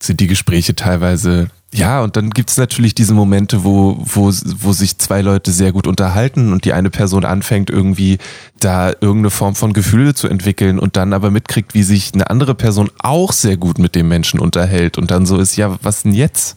sind 0.02 0.20
die 0.20 0.28
Gespräche 0.28 0.76
teilweise 0.76 1.50
ja, 1.72 2.02
und 2.02 2.18
dann 2.18 2.32
gibt's 2.32 2.58
natürlich 2.58 2.96
diese 2.96 3.14
Momente, 3.14 3.64
wo, 3.64 3.98
wo, 4.00 4.32
wo 4.32 4.74
sich 4.74 4.98
zwei 4.98 5.22
Leute 5.22 5.52
sehr 5.52 5.72
gut 5.72 5.86
unterhalten 5.86 6.52
und 6.52 6.66
die 6.66 6.74
eine 6.74 6.90
Person 6.90 7.26
anfängt, 7.26 7.70
irgendwie 7.70 8.18
da 8.60 8.90
irgendeine 8.90 9.30
Form 9.30 9.54
von 9.54 9.74
Gefühle 9.74 10.16
zu 10.16 10.28
entwickeln 10.28 10.80
und 10.80 10.98
dann 10.98 11.14
aber 11.14 11.30
mitkriegt, 11.30 11.76
wie 11.76 11.84
sich 11.84 12.14
eine 12.14 12.32
andere 12.32 12.56
Person 12.56 12.90
auch 12.98 13.34
sehr 13.34 13.56
gut 13.56 13.78
mit 13.78 13.94
dem 13.94 14.08
Menschen 14.08 14.40
unterhält 14.40 14.98
und 14.98 15.12
dann 15.12 15.28
so 15.28 15.38
ist, 15.38 15.58
ja, 15.58 15.78
was 15.84 16.02
denn 16.02 16.14
jetzt? 16.14 16.56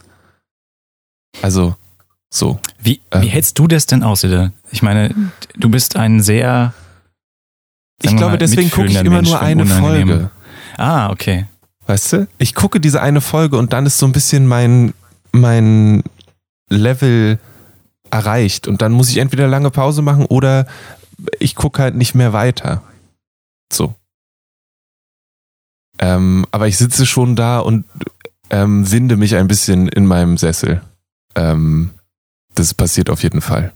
Also, 1.42 1.76
so. 2.30 2.58
Wie, 2.82 3.00
wie 3.12 3.26
äh, 3.26 3.30
hältst 3.30 3.58
du 3.58 3.66
das 3.66 3.84
denn 3.84 4.02
aus, 4.02 4.24
Ida? 4.24 4.52
Ich 4.70 4.82
meine, 4.82 5.14
du 5.56 5.68
bist 5.68 5.96
ein 5.96 6.22
sehr. 6.22 6.72
Ich 8.00 8.16
glaube, 8.16 8.32
mal, 8.32 8.38
deswegen 8.38 8.70
gucke 8.70 8.88
ich 8.88 8.96
immer 8.96 9.16
Mensch 9.16 9.28
nur 9.28 9.40
eine 9.40 9.66
Folge. 9.66 10.30
Ah, 10.78 11.10
okay. 11.10 11.46
Weißt 11.92 12.12
du? 12.14 12.26
Ich 12.38 12.54
gucke 12.54 12.80
diese 12.80 13.02
eine 13.02 13.20
Folge 13.20 13.58
und 13.58 13.74
dann 13.74 13.84
ist 13.84 13.98
so 13.98 14.06
ein 14.06 14.12
bisschen 14.12 14.46
mein, 14.46 14.94
mein 15.30 16.02
Level 16.70 17.38
erreicht 18.10 18.66
und 18.66 18.80
dann 18.80 18.92
muss 18.92 19.10
ich 19.10 19.18
entweder 19.18 19.46
lange 19.46 19.70
Pause 19.70 20.00
machen 20.00 20.24
oder 20.24 20.66
ich 21.38 21.54
gucke 21.54 21.82
halt 21.82 21.94
nicht 21.94 22.14
mehr 22.14 22.32
weiter. 22.32 22.82
So. 23.70 23.94
Ähm, 25.98 26.46
aber 26.50 26.66
ich 26.66 26.78
sitze 26.78 27.04
schon 27.04 27.36
da 27.36 27.58
und 27.58 27.84
ähm, 28.48 28.90
winde 28.90 29.18
mich 29.18 29.36
ein 29.36 29.46
bisschen 29.46 29.86
in 29.88 30.06
meinem 30.06 30.38
Sessel. 30.38 30.80
Ähm, 31.34 31.90
das 32.54 32.72
passiert 32.72 33.10
auf 33.10 33.22
jeden 33.22 33.42
Fall. 33.42 33.70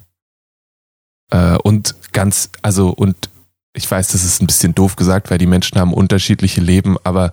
Äh, 1.31 1.59
und 1.59 1.95
ganz, 2.13 2.49
also, 2.63 2.89
und 2.89 3.29
ich 3.75 3.91
weiß, 3.91 4.09
das 4.09 4.25
ist 4.25 4.41
ein 4.41 4.47
bisschen 4.47 4.75
doof 4.75 4.97
gesagt, 4.97 5.31
weil 5.31 5.37
die 5.37 5.47
Menschen 5.47 5.79
haben 5.79 5.93
unterschiedliche 5.93 6.63
Leben, 6.63 6.97
aber 7.05 7.31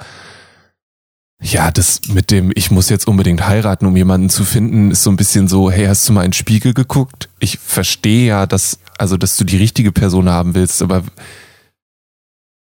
ja, 1.42 1.72
das 1.72 2.02
mit 2.08 2.32
dem, 2.32 2.52
ich 2.56 2.72
muss 2.72 2.90
jetzt 2.90 3.08
unbedingt 3.08 3.46
heiraten, 3.46 3.86
um 3.86 3.96
jemanden 3.98 4.30
zu 4.30 4.46
finden, 4.46 4.92
ist 4.92 5.04
so 5.04 5.10
ein 5.10 5.18
bisschen 5.18 5.48
so, 5.48 5.70
hey, 5.70 5.86
hast 5.86 6.08
du 6.08 6.14
mal 6.14 6.24
in 6.24 6.30
den 6.30 6.34
Spiegel 6.34 6.74
geguckt? 6.74 7.30
Ich 7.40 7.60
verstehe 7.60 8.28
ja, 8.28 8.46
dass, 8.46 8.80
also, 8.98 9.18
dass 9.18 9.36
du 9.36 9.44
die 9.44 9.58
richtige 9.58 9.92
Person 9.92 10.30
haben 10.30 10.56
willst, 10.56 10.82
aber 10.82 11.04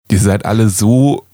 ihr 0.08 0.18
seid 0.18 0.44
alle 0.44 0.68
so 0.68 1.26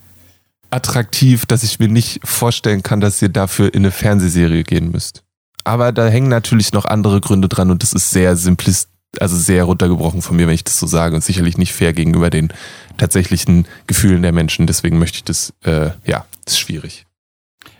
attraktiv, 0.70 1.46
dass 1.46 1.62
ich 1.62 1.78
mir 1.78 1.88
nicht 1.88 2.20
vorstellen 2.24 2.82
kann, 2.82 3.00
dass 3.00 3.20
ihr 3.22 3.28
dafür 3.28 3.72
in 3.72 3.82
eine 3.82 3.90
Fernsehserie 3.90 4.64
gehen 4.64 4.90
müsst. 4.90 5.22
Aber 5.64 5.92
da 5.92 6.06
hängen 6.06 6.28
natürlich 6.28 6.72
noch 6.72 6.84
andere 6.84 7.20
Gründe 7.20 7.48
dran 7.48 7.70
und 7.70 7.82
das 7.82 7.92
ist 7.92 8.10
sehr 8.10 8.36
simplist, 8.36 8.88
also 9.18 9.36
sehr 9.36 9.64
runtergebrochen 9.64 10.22
von 10.22 10.36
mir, 10.36 10.46
wenn 10.46 10.54
ich 10.54 10.64
das 10.64 10.78
so 10.78 10.86
sage 10.86 11.14
und 11.14 11.24
sicherlich 11.24 11.58
nicht 11.58 11.72
fair 11.72 11.92
gegenüber 11.92 12.30
den 12.30 12.52
tatsächlichen 12.98 13.66
Gefühlen 13.86 14.22
der 14.22 14.32
Menschen. 14.32 14.66
Deswegen 14.66 14.98
möchte 14.98 15.16
ich 15.16 15.24
das, 15.24 15.52
äh, 15.64 15.90
ja, 16.04 16.24
ist 16.46 16.58
schwierig. 16.58 17.05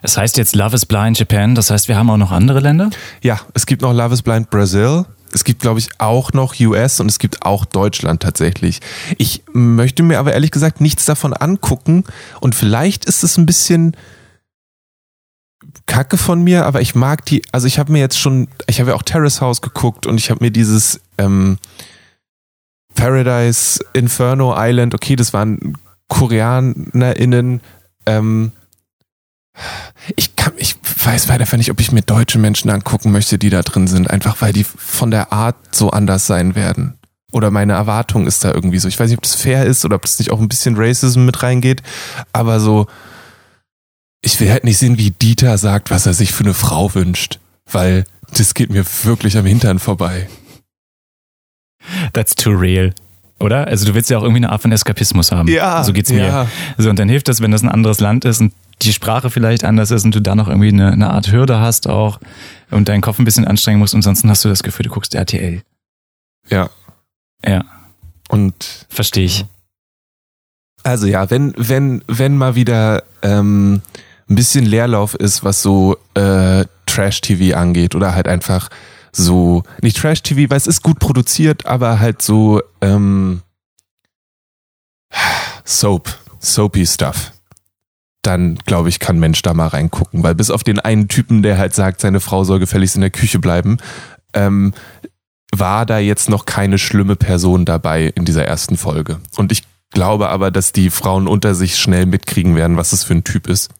Es 0.02 0.16
heißt 0.16 0.36
jetzt 0.36 0.54
Love 0.54 0.76
is 0.76 0.86
Blind 0.86 1.18
Japan, 1.18 1.54
das 1.54 1.70
heißt, 1.70 1.88
wir 1.88 1.96
haben 1.96 2.10
auch 2.10 2.16
noch 2.16 2.32
andere 2.32 2.60
Länder? 2.60 2.90
Ja, 3.22 3.40
es 3.54 3.66
gibt 3.66 3.82
noch 3.82 3.92
Love 3.92 4.14
is 4.14 4.22
Blind 4.22 4.50
Brazil. 4.50 5.04
Es 5.32 5.44
gibt, 5.44 5.60
glaube 5.60 5.80
ich, 5.80 5.88
auch 5.98 6.32
noch 6.32 6.54
US 6.60 7.00
und 7.00 7.10
es 7.10 7.18
gibt 7.18 7.42
auch 7.42 7.64
Deutschland 7.64 8.22
tatsächlich. 8.22 8.80
Ich 9.18 9.42
möchte 9.52 10.02
mir 10.02 10.18
aber 10.18 10.32
ehrlich 10.32 10.50
gesagt 10.50 10.80
nichts 10.80 11.04
davon 11.04 11.34
angucken 11.34 12.04
und 12.40 12.54
vielleicht 12.54 13.04
ist 13.04 13.24
es 13.24 13.36
ein 13.36 13.46
bisschen 13.46 13.96
Kacke 15.86 16.16
von 16.16 16.42
mir, 16.42 16.66
aber 16.66 16.80
ich 16.80 16.94
mag 16.94 17.24
die, 17.26 17.42
also 17.52 17.66
ich 17.66 17.78
habe 17.78 17.92
mir 17.92 17.98
jetzt 17.98 18.18
schon, 18.18 18.48
ich 18.66 18.80
habe 18.80 18.90
ja 18.90 18.96
auch 18.96 19.02
Terrace 19.02 19.40
House 19.40 19.60
geguckt 19.60 20.06
und 20.06 20.18
ich 20.18 20.30
habe 20.30 20.44
mir 20.44 20.50
dieses 20.50 21.00
ähm, 21.18 21.58
Paradise 22.94 23.84
Inferno 23.92 24.54
Island, 24.56 24.94
okay, 24.94 25.16
das 25.16 25.32
waren 25.32 25.76
KoreanerInnen, 26.08 27.60
ähm, 28.06 28.52
ich 30.16 30.36
kann, 30.36 30.52
ich 30.56 30.76
weiß 30.82 31.28
weiter 31.28 31.56
nicht, 31.56 31.70
ob 31.70 31.80
ich 31.80 31.92
mir 31.92 32.02
deutsche 32.02 32.38
Menschen 32.38 32.70
angucken 32.70 33.12
möchte, 33.12 33.38
die 33.38 33.50
da 33.50 33.62
drin 33.62 33.86
sind, 33.86 34.10
einfach 34.10 34.40
weil 34.40 34.52
die 34.52 34.64
von 34.64 35.10
der 35.10 35.32
Art 35.32 35.56
so 35.74 35.90
anders 35.90 36.26
sein 36.26 36.54
werden. 36.54 36.98
Oder 37.32 37.50
meine 37.50 37.72
Erwartung 37.72 38.26
ist 38.26 38.44
da 38.44 38.52
irgendwie 38.52 38.78
so. 38.78 38.88
Ich 38.88 38.98
weiß 38.98 39.10
nicht, 39.10 39.18
ob 39.18 39.24
das 39.24 39.34
fair 39.34 39.64
ist 39.64 39.84
oder 39.84 39.96
ob 39.96 40.02
das 40.02 40.18
nicht 40.18 40.30
auch 40.30 40.40
ein 40.40 40.48
bisschen 40.48 40.76
Racism 40.76 41.24
mit 41.24 41.42
reingeht, 41.42 41.82
aber 42.32 42.60
so, 42.60 42.86
ich 44.22 44.40
will 44.40 44.50
halt 44.50 44.64
nicht 44.64 44.78
sehen, 44.78 44.98
wie 44.98 45.10
Dieter 45.10 45.58
sagt, 45.58 45.90
was 45.90 46.06
er 46.06 46.14
sich 46.14 46.32
für 46.32 46.44
eine 46.44 46.54
Frau 46.54 46.94
wünscht, 46.94 47.38
weil 47.70 48.04
das 48.32 48.54
geht 48.54 48.70
mir 48.70 48.84
wirklich 49.04 49.36
am 49.36 49.46
Hintern 49.46 49.78
vorbei. 49.78 50.28
That's 52.12 52.34
too 52.34 52.50
real 52.50 52.92
oder? 53.38 53.66
Also 53.66 53.86
du 53.86 53.94
willst 53.94 54.10
ja 54.10 54.18
auch 54.18 54.22
irgendwie 54.22 54.44
eine 54.44 54.50
Art 54.50 54.62
von 54.62 54.72
Eskapismus 54.72 55.32
haben. 55.32 55.48
Ja. 55.48 55.84
So 55.84 55.92
geht's 55.92 56.10
mir. 56.10 56.26
Ja. 56.26 56.46
So, 56.78 56.90
und 56.90 56.98
dann 56.98 57.08
hilft 57.08 57.28
das, 57.28 57.40
wenn 57.40 57.50
das 57.50 57.62
ein 57.62 57.68
anderes 57.68 58.00
Land 58.00 58.24
ist 58.24 58.40
und 58.40 58.52
die 58.82 58.92
Sprache 58.92 59.30
vielleicht 59.30 59.64
anders 59.64 59.90
ist 59.90 60.04
und 60.04 60.14
du 60.14 60.20
da 60.20 60.34
noch 60.34 60.48
irgendwie 60.48 60.68
eine, 60.68 60.92
eine 60.92 61.10
Art 61.10 61.32
Hürde 61.32 61.60
hast 61.60 61.88
auch 61.88 62.20
und 62.70 62.88
deinen 62.88 63.00
Kopf 63.00 63.18
ein 63.18 63.24
bisschen 63.24 63.46
anstrengen 63.46 63.78
musst. 63.78 63.94
Ansonsten 63.94 64.28
hast 64.30 64.44
du 64.44 64.48
das 64.48 64.62
Gefühl, 64.62 64.84
du 64.84 64.90
guckst 64.90 65.14
RTL. 65.14 65.62
Ja. 66.48 66.70
Ja. 67.44 67.64
Und. 68.28 68.86
Verstehe 68.88 69.24
ich. 69.24 69.46
Also 70.82 71.06
ja, 71.06 71.30
wenn, 71.30 71.52
wenn, 71.56 72.04
wenn 72.06 72.36
mal 72.36 72.54
wieder 72.54 73.02
ähm, 73.22 73.82
ein 74.28 74.34
bisschen 74.34 74.64
Leerlauf 74.64 75.14
ist, 75.14 75.42
was 75.42 75.62
so 75.62 75.96
äh, 76.14 76.64
Trash-TV 76.86 77.56
angeht 77.56 77.94
oder 77.94 78.14
halt 78.14 78.28
einfach 78.28 78.68
so, 79.12 79.62
nicht 79.82 79.96
Trash-TV, 79.96 80.50
weil 80.50 80.56
es 80.58 80.66
ist 80.66 80.82
gut 80.82 80.98
produziert, 80.98 81.66
aber 81.66 82.00
halt 82.00 82.22
so 82.22 82.62
ähm, 82.80 83.42
Soap, 85.64 86.18
soapy 86.40 86.86
Stuff 86.86 87.32
dann 88.26 88.56
glaube 88.66 88.88
ich, 88.88 88.98
kann 88.98 89.18
Mensch 89.18 89.42
da 89.42 89.54
mal 89.54 89.68
reingucken. 89.68 90.22
Weil 90.22 90.34
bis 90.34 90.50
auf 90.50 90.64
den 90.64 90.80
einen 90.80 91.08
Typen, 91.08 91.42
der 91.42 91.58
halt 91.58 91.74
sagt, 91.74 92.00
seine 92.00 92.20
Frau 92.20 92.44
soll 92.44 92.58
gefälligst 92.58 92.96
in 92.96 93.00
der 93.00 93.10
Küche 93.10 93.38
bleiben, 93.38 93.78
ähm, 94.34 94.74
war 95.54 95.86
da 95.86 95.98
jetzt 95.98 96.28
noch 96.28 96.44
keine 96.44 96.78
schlimme 96.78 97.16
Person 97.16 97.64
dabei 97.64 98.12
in 98.14 98.24
dieser 98.24 98.44
ersten 98.44 98.76
Folge. 98.76 99.20
Und 99.36 99.52
ich 99.52 99.62
glaube 99.90 100.28
aber, 100.28 100.50
dass 100.50 100.72
die 100.72 100.90
Frauen 100.90 101.28
unter 101.28 101.54
sich 101.54 101.78
schnell 101.78 102.06
mitkriegen 102.06 102.56
werden, 102.56 102.76
was 102.76 102.90
das 102.90 103.04
für 103.04 103.14
ein 103.14 103.24
Typ 103.24 103.46
ist. 103.46 103.70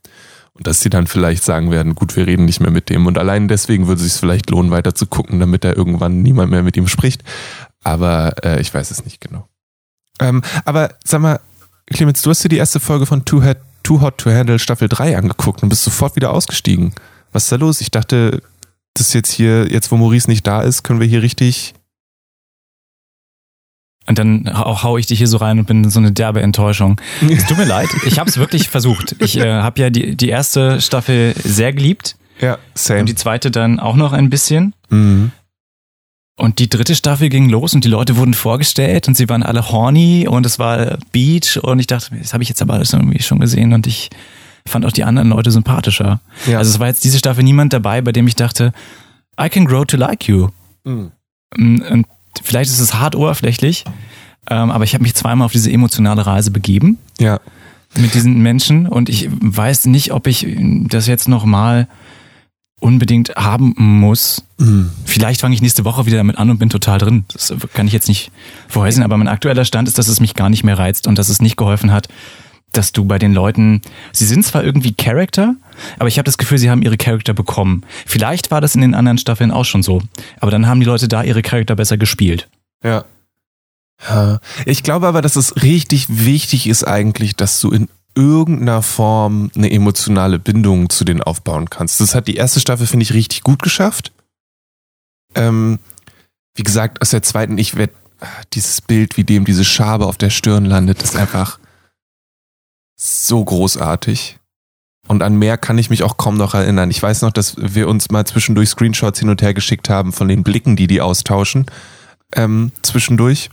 Und 0.57 0.67
dass 0.67 0.81
sie 0.81 0.91
dann 0.91 1.07
vielleicht 1.07 1.45
sagen 1.45 1.71
werden, 1.71 1.95
gut, 1.95 2.17
wir 2.17 2.27
reden 2.27 2.47
nicht 2.47 2.61
mehr 2.61 2.71
mit 2.71 2.89
dem. 2.89 3.07
Und 3.07 3.19
allein 3.19 3.49
deswegen 3.49 3.87
würde 3.87 4.03
es 4.03 4.13
sich 4.13 4.21
vielleicht 4.21 4.51
lohnen, 4.51 4.71
weiter 4.71 4.95
zu 4.95 5.07
gucken, 5.07 5.39
damit 5.39 5.65
er 5.65 5.77
irgendwann 5.77 6.23
niemand 6.23 6.51
mehr 6.51 6.63
mit 6.63 6.77
ihm 6.77 6.89
spricht. 6.89 7.23
Aber 7.85 8.35
äh, 8.43 8.61
ich 8.61 8.73
weiß 8.73 8.91
es 8.91 9.05
nicht 9.05 9.21
genau. 9.21 9.47
Ähm, 10.19 10.43
aber 10.65 10.95
sag 11.05 11.21
mal, 11.21 11.41
Clemens, 11.87 12.23
du 12.23 12.31
hast 12.31 12.43
dir 12.43 12.49
die 12.49 12.57
erste 12.57 12.81
Folge 12.81 13.07
von 13.07 13.25
Two 13.25 13.43
Head 13.43 13.59
Too 13.87 14.01
Hot 14.01 14.19
to 14.19 14.31
Handle 14.31 14.59
Staffel 14.59 14.89
3 14.89 15.17
angeguckt 15.17 15.63
und 15.63 15.69
bist 15.69 15.85
sofort 15.85 16.17
wieder 16.17 16.33
ausgestiegen. 16.33 16.93
Was 17.31 17.45
ist 17.45 17.53
da 17.53 17.57
los? 17.57 17.81
Ich 17.81 17.93
dachte, 17.93 18.43
das 18.95 19.13
jetzt 19.13 19.31
hier, 19.31 19.71
jetzt 19.71 19.93
wo 19.93 19.97
Maurice 19.97 20.29
nicht 20.29 20.45
da 20.45 20.63
ist, 20.63 20.83
können 20.83 20.99
wir 20.99 21.07
hier 21.07 21.23
richtig 21.23 21.75
Und 24.09 24.19
dann 24.19 24.49
hau, 24.57 24.83
hau 24.85 24.99
ich 24.99 25.07
dich 25.07 25.19
hier 25.19 25.27
so 25.27 25.39
rein 25.39 25.59
und 25.59 25.67
bin 25.67 25.91
so 25.91 25.99
eine 25.99 26.13
derbe 26.13 26.41
Enttäuschung. 26.41 27.01
Es 27.29 27.45
tut 27.47 27.59
mir 27.59 27.65
leid, 27.65 27.89
ich 28.07 28.19
habe 28.21 28.31
es 28.31 28.37
wirklich 28.37 28.69
versucht. 28.69 29.17
Ich 29.21 29.37
äh, 29.37 29.53
habe 29.63 29.81
ja 29.81 29.91
die, 29.91 30.17
die 30.17 30.29
erste 30.29 30.81
Staffel 30.81 31.35
sehr 31.43 31.73
geliebt 31.73 32.17
Ja, 32.41 32.59
same. 32.75 33.01
und 33.01 33.09
die 33.09 33.17
zweite 33.17 33.51
dann 33.51 33.81
auch 33.81 33.97
noch 33.97 34.13
ein 34.13 34.31
bisschen. 34.31 34.75
Mhm. 34.91 35.33
Und 36.39 36.59
die 36.59 36.69
dritte 36.69 36.95
Staffel 36.95 37.31
ging 37.31 37.49
los 37.49 37.73
und 37.75 37.83
die 37.85 37.89
Leute 37.89 38.17
wurden 38.19 38.35
vorgestellt 38.35 39.09
und 39.09 39.17
sie 39.17 39.29
waren 39.29 39.43
alle 39.43 39.71
horny 39.73 40.29
und 40.29 40.45
es 40.45 40.59
war 40.59 40.99
Beach 41.11 41.57
und 41.63 41.79
ich 41.81 41.87
dachte, 41.87 42.15
das 42.17 42.35
habe 42.35 42.43
ich 42.43 42.49
jetzt 42.51 42.61
aber 42.61 42.75
alles 42.75 42.93
irgendwie 42.93 43.23
schon 43.23 43.41
gesehen 43.41 43.73
und 43.73 43.87
ich 43.87 44.11
fand 44.69 44.85
auch 44.85 44.93
die 44.93 45.05
anderen 45.05 45.31
Leute 45.31 45.51
sympathischer. 45.51 46.21
Ja. 46.47 46.59
Also 46.59 46.73
es 46.73 46.79
war 46.79 46.89
jetzt 46.89 47.05
diese 47.05 47.19
Staffel 47.19 47.43
niemand 47.43 47.73
dabei, 47.73 48.03
bei 48.03 48.13
dem 48.13 48.27
ich 48.27 48.35
dachte, 48.37 48.73
I 49.41 49.49
can 49.49 49.65
grow 49.65 49.87
to 49.87 49.97
like 49.97 50.29
you. 50.29 50.49
Mhm. 50.85 51.11
Mm, 51.57 51.81
Und 51.91 52.07
vielleicht 52.43 52.71
ist 52.71 52.81
es 52.81 52.95
hart 52.95 53.15
oberflächlich, 53.17 53.85
ähm, 54.51 54.71
aber 54.71 54.85
ich 54.85 54.95
habe 54.95 55.03
mich 55.03 55.15
zweimal 55.15 55.47
auf 55.47 55.53
diese 55.53 55.71
emotionale 55.73 56.27
Reise 56.27 56.51
begeben 56.51 56.99
Ja. 57.19 57.41
mit 57.97 58.15
diesen 58.15 58.41
Menschen 58.43 58.87
und 58.87 59.09
ich 59.09 59.29
weiß 59.31 59.87
nicht, 59.87 60.13
ob 60.13 60.27
ich 60.27 60.47
das 60.89 61.07
jetzt 61.07 61.29
nochmal 61.29 61.89
unbedingt 62.79 63.35
haben 63.37 63.75
muss. 63.77 64.45
Mhm. 64.59 64.91
Vielleicht 65.05 65.41
fange 65.41 65.55
ich 65.55 65.63
nächste 65.63 65.85
Woche 65.85 66.05
wieder 66.07 66.19
damit 66.19 66.37
an 66.39 66.51
und 66.51 66.59
bin 66.59 66.69
total 66.69 66.99
drin. 66.99 67.25
Das 67.33 67.53
kann 67.73 67.87
ich 67.87 67.93
jetzt 67.93 68.07
nicht 68.09 68.31
vorhersehen, 68.69 69.03
aber 69.03 69.17
mein 69.17 69.29
aktueller 69.29 69.65
Stand 69.65 69.89
ist, 69.89 69.99
dass 69.99 70.09
es 70.09 70.21
mich 70.21 70.35
gar 70.35 70.51
nicht 70.51 70.63
mehr 70.63 70.79
reizt 70.79 71.07
und 71.07 71.19
dass 71.19 71.29
es 71.31 71.41
nicht 71.41 71.57
geholfen 71.57 71.91
hat, 71.91 72.09
dass 72.77 72.93
du 72.93 73.05
bei 73.05 73.19
den 73.19 73.33
Leuten, 73.33 73.83
sie 74.13 74.27
sind 74.27 74.45
zwar 74.45 74.65
irgendwie 74.65 74.93
Charakter, 74.93 75.55
aber 75.99 76.09
ich 76.09 76.19
habe 76.19 76.25
das 76.25 76.39
Gefühl, 76.39 76.59
sie 76.59 76.71
haben 76.71 76.83
ihre 76.83 76.97
Charakter 76.97 77.35
bekommen. 77.35 77.85
Vielleicht 78.07 78.51
war 78.51 78.61
das 78.61 78.75
in 78.75 78.81
den 78.81 78.95
anderen 78.95 79.19
Staffeln 79.19 79.51
auch 79.51 79.65
schon 79.65 79.83
so, 79.83 80.03
aber 80.41 80.51
dann 80.51 80.67
haben 80.67 80.81
die 80.81 80.87
Leute 80.87 81.09
da 81.09 81.23
ihre 81.23 81.43
Charakter 81.43 81.77
besser 81.77 81.97
gespielt. 81.97 82.49
Ja. 82.83 83.05
Ja. 84.09 84.41
Ich 84.67 84.83
glaube 84.83 85.07
aber, 85.07 85.23
dass 85.23 85.37
es 85.37 85.63
richtig 85.63 86.07
wichtig 86.09 86.67
ist 86.67 86.85
eigentlich, 86.85 87.35
dass 87.35 87.61
du 87.61 87.71
in 87.71 87.89
irgendeiner 88.15 88.83
Form 88.83 89.51
eine 89.55 89.71
emotionale 89.71 90.39
Bindung 90.39 90.91
zu 90.91 91.05
denen 91.05 91.23
aufbauen 91.23 91.71
kannst. 91.71 92.01
Das 92.01 92.15
hat 92.15 92.29
die 92.29 92.37
erste 92.37 92.61
Staffel, 92.61 92.87
finde 92.87 93.05
ich, 93.05 93.13
richtig 93.13 93.43
gut 93.43 93.63
geschafft. 93.63 94.13
Ähm, 95.35 95.79
wie 96.55 96.63
gesagt, 96.63 97.03
aus 97.03 97.11
der 97.11 97.23
zweiten, 97.23 97.59
ich 97.59 97.77
werde 97.77 97.93
dieses 98.55 98.81
Bild, 98.81 99.17
wie 99.19 99.25
dem 99.25 99.45
diese 99.45 99.65
Schabe 99.65 100.07
auf 100.07 100.17
der 100.17 100.31
Stirn 100.31 100.65
landet, 100.65 101.03
ist 101.03 101.17
einfach 101.17 101.59
so 102.97 103.45
großartig. 103.45 104.39
Und 105.09 105.23
an 105.23 105.37
mehr 105.37 105.57
kann 105.57 105.79
ich 105.79 105.89
mich 105.91 106.03
auch 106.03 106.17
kaum 106.17 106.37
noch 106.37 106.55
erinnern. 106.55 106.91
Ich 106.91 107.01
weiß 107.01 107.23
noch, 107.23 107.31
dass 107.31 107.55
wir 107.59 107.87
uns 107.89 108.11
mal 108.11 108.27
zwischendurch 108.27 108.71
Screenshots 108.71 109.21
hin 109.21 109.29
und 109.29 109.41
her 109.41 109.55
geschickt 109.55 109.89
haben 109.89 110.13
von 110.13 110.27
den 110.27 110.43
Blicken, 110.43 110.75
die 110.75 110.89
die 110.89 111.01
austauschen, 111.01 111.67
ähm, 112.35 112.73
zwischendurch, 112.83 113.51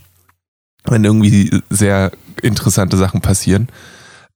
wenn 0.84 1.04
irgendwie 1.04 1.60
sehr 1.70 2.10
interessante 2.42 2.96
Sachen 2.96 3.20
passieren. 3.20 3.68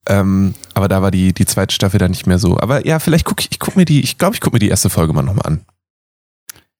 Ähm, 0.06 0.54
aber 0.74 0.86
da 0.88 1.02
war 1.02 1.10
die, 1.10 1.32
die 1.34 1.44
zweite 1.44 1.74
Staffel 1.74 1.98
dann 1.98 2.12
nicht 2.12 2.26
mehr 2.26 2.38
so. 2.38 2.58
Aber 2.60 2.86
ja, 2.86 3.00
vielleicht 3.00 3.24
gucke 3.24 3.40
ich, 3.42 3.48
ich 3.50 3.58
guck 3.58 3.74
mir 3.76 3.84
die, 3.84 4.00
ich 4.00 4.16
glaube, 4.16 4.34
ich 4.36 4.40
gucke 4.40 4.54
mir 4.54 4.60
die 4.60 4.68
erste 4.68 4.88
Folge 4.88 5.12
mal 5.12 5.22
nochmal 5.22 5.46
an. 5.46 5.60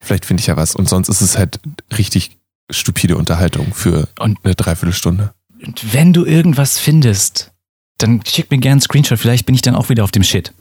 Vielleicht 0.01 0.25
finde 0.25 0.41
ich 0.41 0.47
ja 0.47 0.57
was. 0.57 0.77
Und 0.77 0.89
sonst 0.89 1.09
ist 1.09 1.21
es 1.21 1.37
halt 1.37 1.59
richtig 1.97 2.39
stupide 2.71 3.17
Unterhaltung 3.17 3.75
für 3.75 4.09
Und- 4.21 4.39
eine 4.45 4.55
Dreiviertelstunde. 4.55 5.35
Und 5.67 5.93
wenn 5.93 6.13
du 6.13 6.25
irgendwas 6.25 6.79
findest, 6.79 7.51
dann 7.99 8.21
schick 8.25 8.51
mir 8.51 8.59
gerne 8.59 8.75
einen 8.75 8.81
Screenshot, 8.81 9.19
vielleicht 9.19 9.45
bin 9.47 9.55
ich 9.55 9.63
dann 9.63 9.75
auch 9.75 9.89
wieder 9.89 10.05
auf 10.05 10.13
dem 10.13 10.23
Shit. 10.23 10.53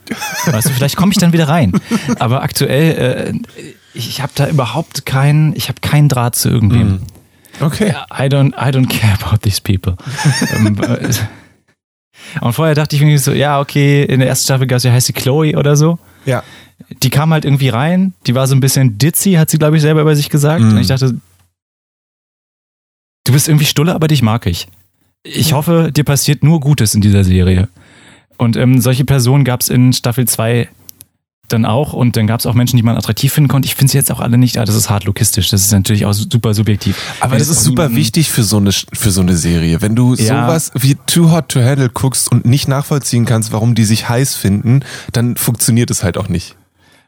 Weißt 0.46 0.68
du, 0.68 0.74
vielleicht 0.74 0.96
komme 0.96 1.12
ich 1.12 1.20
dann 1.20 1.34
wieder 1.34 1.48
rein. 1.48 1.72
Aber 2.20 2.42
aktuell, 2.42 3.34
äh, 3.36 3.74
ich 3.94 4.22
habe 4.22 4.32
da 4.36 4.48
überhaupt 4.48 5.06
keinen, 5.06 5.56
ich 5.56 5.70
habe 5.70 5.80
keinen 5.82 6.10
Draht 6.10 6.36
zu 6.36 6.50
irgendwem. 6.50 6.88
Mhm. 6.88 7.02
Okay. 7.60 7.94
I 8.12 8.24
don't, 8.24 8.54
I 8.54 8.72
don't 8.72 8.88
care 8.88 9.14
about 9.22 9.38
these 9.44 9.62
people. 9.62 9.96
Ähm, 10.56 10.80
äh, 10.82 11.14
Und 12.42 12.54
vorher 12.54 12.76
dachte 12.76 12.96
ich 12.96 13.02
irgendwie 13.02 13.18
so, 13.18 13.32
ja, 13.32 13.60
okay, 13.60 14.04
in 14.04 14.20
der 14.20 14.30
ersten 14.30 14.46
Staffel 14.46 14.68
gab 14.68 14.78
es 14.78 14.84
ja 14.84 14.92
heißt 14.92 15.08
sie 15.08 15.14
Chloe 15.14 15.56
oder 15.56 15.76
so. 15.76 16.00
Ja. 16.26 16.44
Die 17.04 17.10
kam 17.10 17.32
halt 17.32 17.46
irgendwie 17.46 17.70
rein, 17.70 18.14
die 18.26 18.36
war 18.36 18.48
so 18.48 18.56
ein 18.56 18.60
bisschen 18.60 18.98
ditzy, 18.98 19.34
hat 19.34 19.50
sie, 19.50 19.58
glaube 19.58 19.78
ich, 19.78 19.82
selber 19.82 20.02
über 20.02 20.16
sich 20.16 20.30
gesagt. 20.30 20.62
Mhm. 20.62 20.72
Und 20.72 20.78
ich 20.80 20.88
dachte, 20.88 21.16
du 23.24 23.32
bist 23.32 23.48
irgendwie 23.48 23.66
stulle, 23.66 23.96
aber 23.96 24.08
dich 24.08 24.22
mag 24.22 24.46
ich. 24.46 24.68
Ich 25.34 25.54
hoffe, 25.54 25.92
dir 25.92 26.04
passiert 26.04 26.44
nur 26.44 26.60
Gutes 26.60 26.94
in 26.96 27.02
dieser 27.02 27.24
Serie. 27.24 27.68
Und 28.38 28.56
ähm, 28.56 28.80
solche 28.82 29.06
Personen 29.06 29.44
gab 29.44 29.62
es 29.62 29.70
in 29.70 29.94
Staffel 29.94 30.28
2 30.28 30.70
dann 31.50 31.66
auch 31.66 31.94
und 31.94 32.18
dann 32.18 32.28
gab 32.28 32.42
es 32.42 32.46
auch 32.46 32.54
Menschen, 32.54 32.76
die 32.76 32.84
man 32.84 32.98
attraktiv 32.98 33.32
finden 33.32 33.48
konnte. 33.48 33.66
Ich 33.68 33.76
finde 33.76 33.92
sie 33.92 33.98
jetzt 33.98 34.12
auch 34.12 34.20
alle 34.20 34.38
nicht, 34.38 34.58
ah, 34.58 34.66
das 34.66 34.76
ist 34.76 34.90
hart 34.90 35.06
logistisch, 35.06 35.48
das 35.50 35.62
ist 35.62 35.72
natürlich 35.72 36.06
auch 36.06 36.12
super 36.14 36.54
subjektiv. 36.54 36.98
Aber 37.22 37.32
Wenn 37.32 37.40
das 37.40 37.48
ist 37.48 37.64
super 37.64 37.96
wichtig 37.96 38.30
für 38.30 38.44
so 38.44 38.58
eine 38.58 38.72
für 38.72 39.12
so 39.12 39.22
eine 39.22 39.36
Serie. 39.38 39.82
Wenn 39.82 39.96
du 39.96 40.14
Ja. 40.16 40.46
sowas 40.46 40.72
wie 40.76 40.96
Too 41.08 41.32
Hot 41.32 41.48
to 41.50 41.62
Handle 41.62 41.90
guckst 41.90 42.30
und 42.30 42.46
nicht 42.46 42.68
nachvollziehen 42.68 43.24
kannst, 43.26 43.54
warum 43.54 43.76
die 43.76 43.86
sich 43.86 44.10
heiß 44.10 44.36
finden, 44.36 44.82
dann 45.14 45.38
funktioniert 45.38 45.90
es 45.90 46.04
halt 46.04 46.18
auch 46.18 46.28
nicht. 46.28 46.56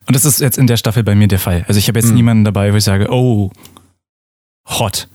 Und 0.07 0.15
das 0.15 0.23
ist 0.23 0.39
jetzt 0.39 0.57
in 0.57 0.67
der 0.67 0.77
Staffel 0.77 1.03
bei 1.03 1.15
mir 1.15 1.27
der 1.27 1.39
Fall. 1.39 1.65
Also 1.67 1.77
ich 1.77 1.89
habe 1.89 1.99
jetzt 1.99 2.07
Mhm. 2.09 2.15
niemanden 2.15 2.43
dabei, 2.45 2.71
wo 2.71 2.77
ich 2.77 2.83
sage, 2.85 3.11
oh, 3.11 3.51
hot. 4.67 5.09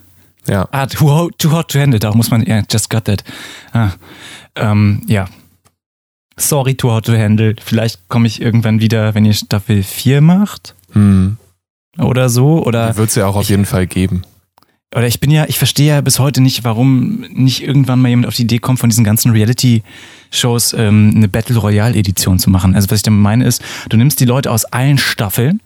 Ja. 0.48 0.68
Ah, 0.72 0.86
too 0.86 1.10
hot, 1.10 1.38
too 1.38 1.50
hot 1.52 1.70
to 1.70 1.78
handle. 1.78 1.98
Da 1.98 2.12
muss 2.14 2.30
man, 2.30 2.44
ja, 2.44 2.62
just 2.70 2.90
got 2.90 3.04
that. 3.06 3.24
Ah, 3.72 3.90
ähm, 4.56 5.02
ja. 5.06 5.26
Sorry, 6.36 6.74
too 6.74 6.90
hot 6.90 7.06
to 7.06 7.12
handle. 7.16 7.54
Vielleicht 7.64 8.08
komme 8.08 8.26
ich 8.26 8.40
irgendwann 8.42 8.80
wieder, 8.80 9.14
wenn 9.14 9.24
ihr 9.24 9.32
Staffel 9.34 9.82
4 9.82 10.20
macht 10.20 10.74
Hm. 10.92 11.36
oder 11.98 12.28
so. 12.28 12.64
Oder, 12.64 12.96
Wird 12.96 13.10
es 13.10 13.14
ja 13.14 13.26
auch 13.26 13.36
auf 13.36 13.42
ich- 13.42 13.48
jeden 13.50 13.66
Fall 13.66 13.86
geben. 13.86 14.22
oder 14.94 15.06
ich 15.06 15.20
bin 15.20 15.30
ja, 15.30 15.44
ich 15.48 15.58
verstehe 15.58 15.88
ja 15.94 16.00
bis 16.00 16.18
heute 16.18 16.40
nicht, 16.40 16.62
warum 16.64 17.20
nicht 17.32 17.62
irgendwann 17.62 18.00
mal 18.00 18.08
jemand 18.08 18.26
auf 18.28 18.34
die 18.34 18.42
Idee 18.42 18.58
kommt, 18.58 18.78
von 18.80 18.90
diesen 18.90 19.04
ganzen 19.04 19.30
Reality-Shows 19.32 20.72
ähm, 20.74 21.12
eine 21.16 21.28
Battle 21.28 21.56
Royale-Edition 21.56 22.38
zu 22.38 22.50
machen. 22.50 22.74
Also 22.74 22.90
was 22.90 22.98
ich 22.98 23.02
damit 23.04 23.20
meine 23.20 23.44
ist, 23.44 23.62
du 23.88 23.96
nimmst 23.96 24.18
die 24.20 24.24
Leute 24.24 24.50
aus 24.50 24.64
allen 24.64 24.98
Staffeln 24.98 25.60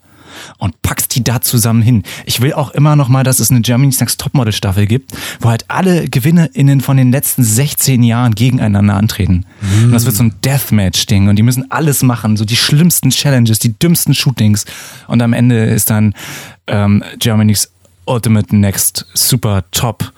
und 0.57 0.81
packst 0.81 1.15
die 1.15 1.23
da 1.23 1.41
zusammen 1.41 1.81
hin. 1.81 2.03
Ich 2.25 2.41
will 2.41 2.53
auch 2.53 2.71
immer 2.71 2.95
noch 2.95 3.09
mal, 3.09 3.23
dass 3.23 3.39
es 3.39 3.51
eine 3.51 3.61
Germany's 3.61 3.99
Next 3.99 4.19
Topmodel 4.19 4.53
Staffel 4.53 4.85
gibt, 4.85 5.11
wo 5.39 5.49
halt 5.49 5.65
alle 5.67 6.07
GewinnerInnen 6.07 6.81
von 6.81 6.97
den 6.97 7.11
letzten 7.11 7.43
16 7.43 8.03
Jahren 8.03 8.35
gegeneinander 8.35 8.95
antreten. 8.95 9.45
Und 9.83 9.91
das 9.91 10.05
wird 10.05 10.15
so 10.15 10.23
ein 10.23 10.35
Deathmatch-Ding 10.43 11.29
und 11.29 11.35
die 11.35 11.43
müssen 11.43 11.69
alles 11.71 12.03
machen, 12.03 12.37
so 12.37 12.45
die 12.45 12.55
schlimmsten 12.55 13.09
Challenges, 13.09 13.59
die 13.59 13.77
dümmsten 13.77 14.13
Shootings 14.13 14.65
und 15.07 15.21
am 15.21 15.33
Ende 15.33 15.65
ist 15.65 15.89
dann 15.89 16.13
ähm, 16.67 17.03
Germany's 17.17 17.71
Ultimate 18.05 18.55
Next 18.55 19.05
Super 19.13 19.65
Top 19.71 20.11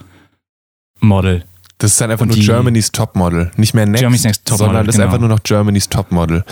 Model. 0.99 1.43
Das 1.81 1.93
ist 1.93 2.01
dann 2.01 2.11
einfach 2.11 2.27
Und 2.27 2.37
nur 2.37 2.45
Germany's 2.45 2.91
Topmodel. 2.91 3.49
Nicht 3.57 3.73
mehr 3.73 3.87
Next, 3.87 4.01
Germany's 4.01 4.23
Next 4.23 4.45
Topmodel, 4.45 4.67
sondern 4.67 4.85
das 4.85 4.93
ist 4.93 4.99
genau. 4.99 5.07
einfach 5.07 5.19
nur 5.19 5.29
noch 5.29 5.41
Germany's 5.41 5.89
Topmodel. 5.89 6.43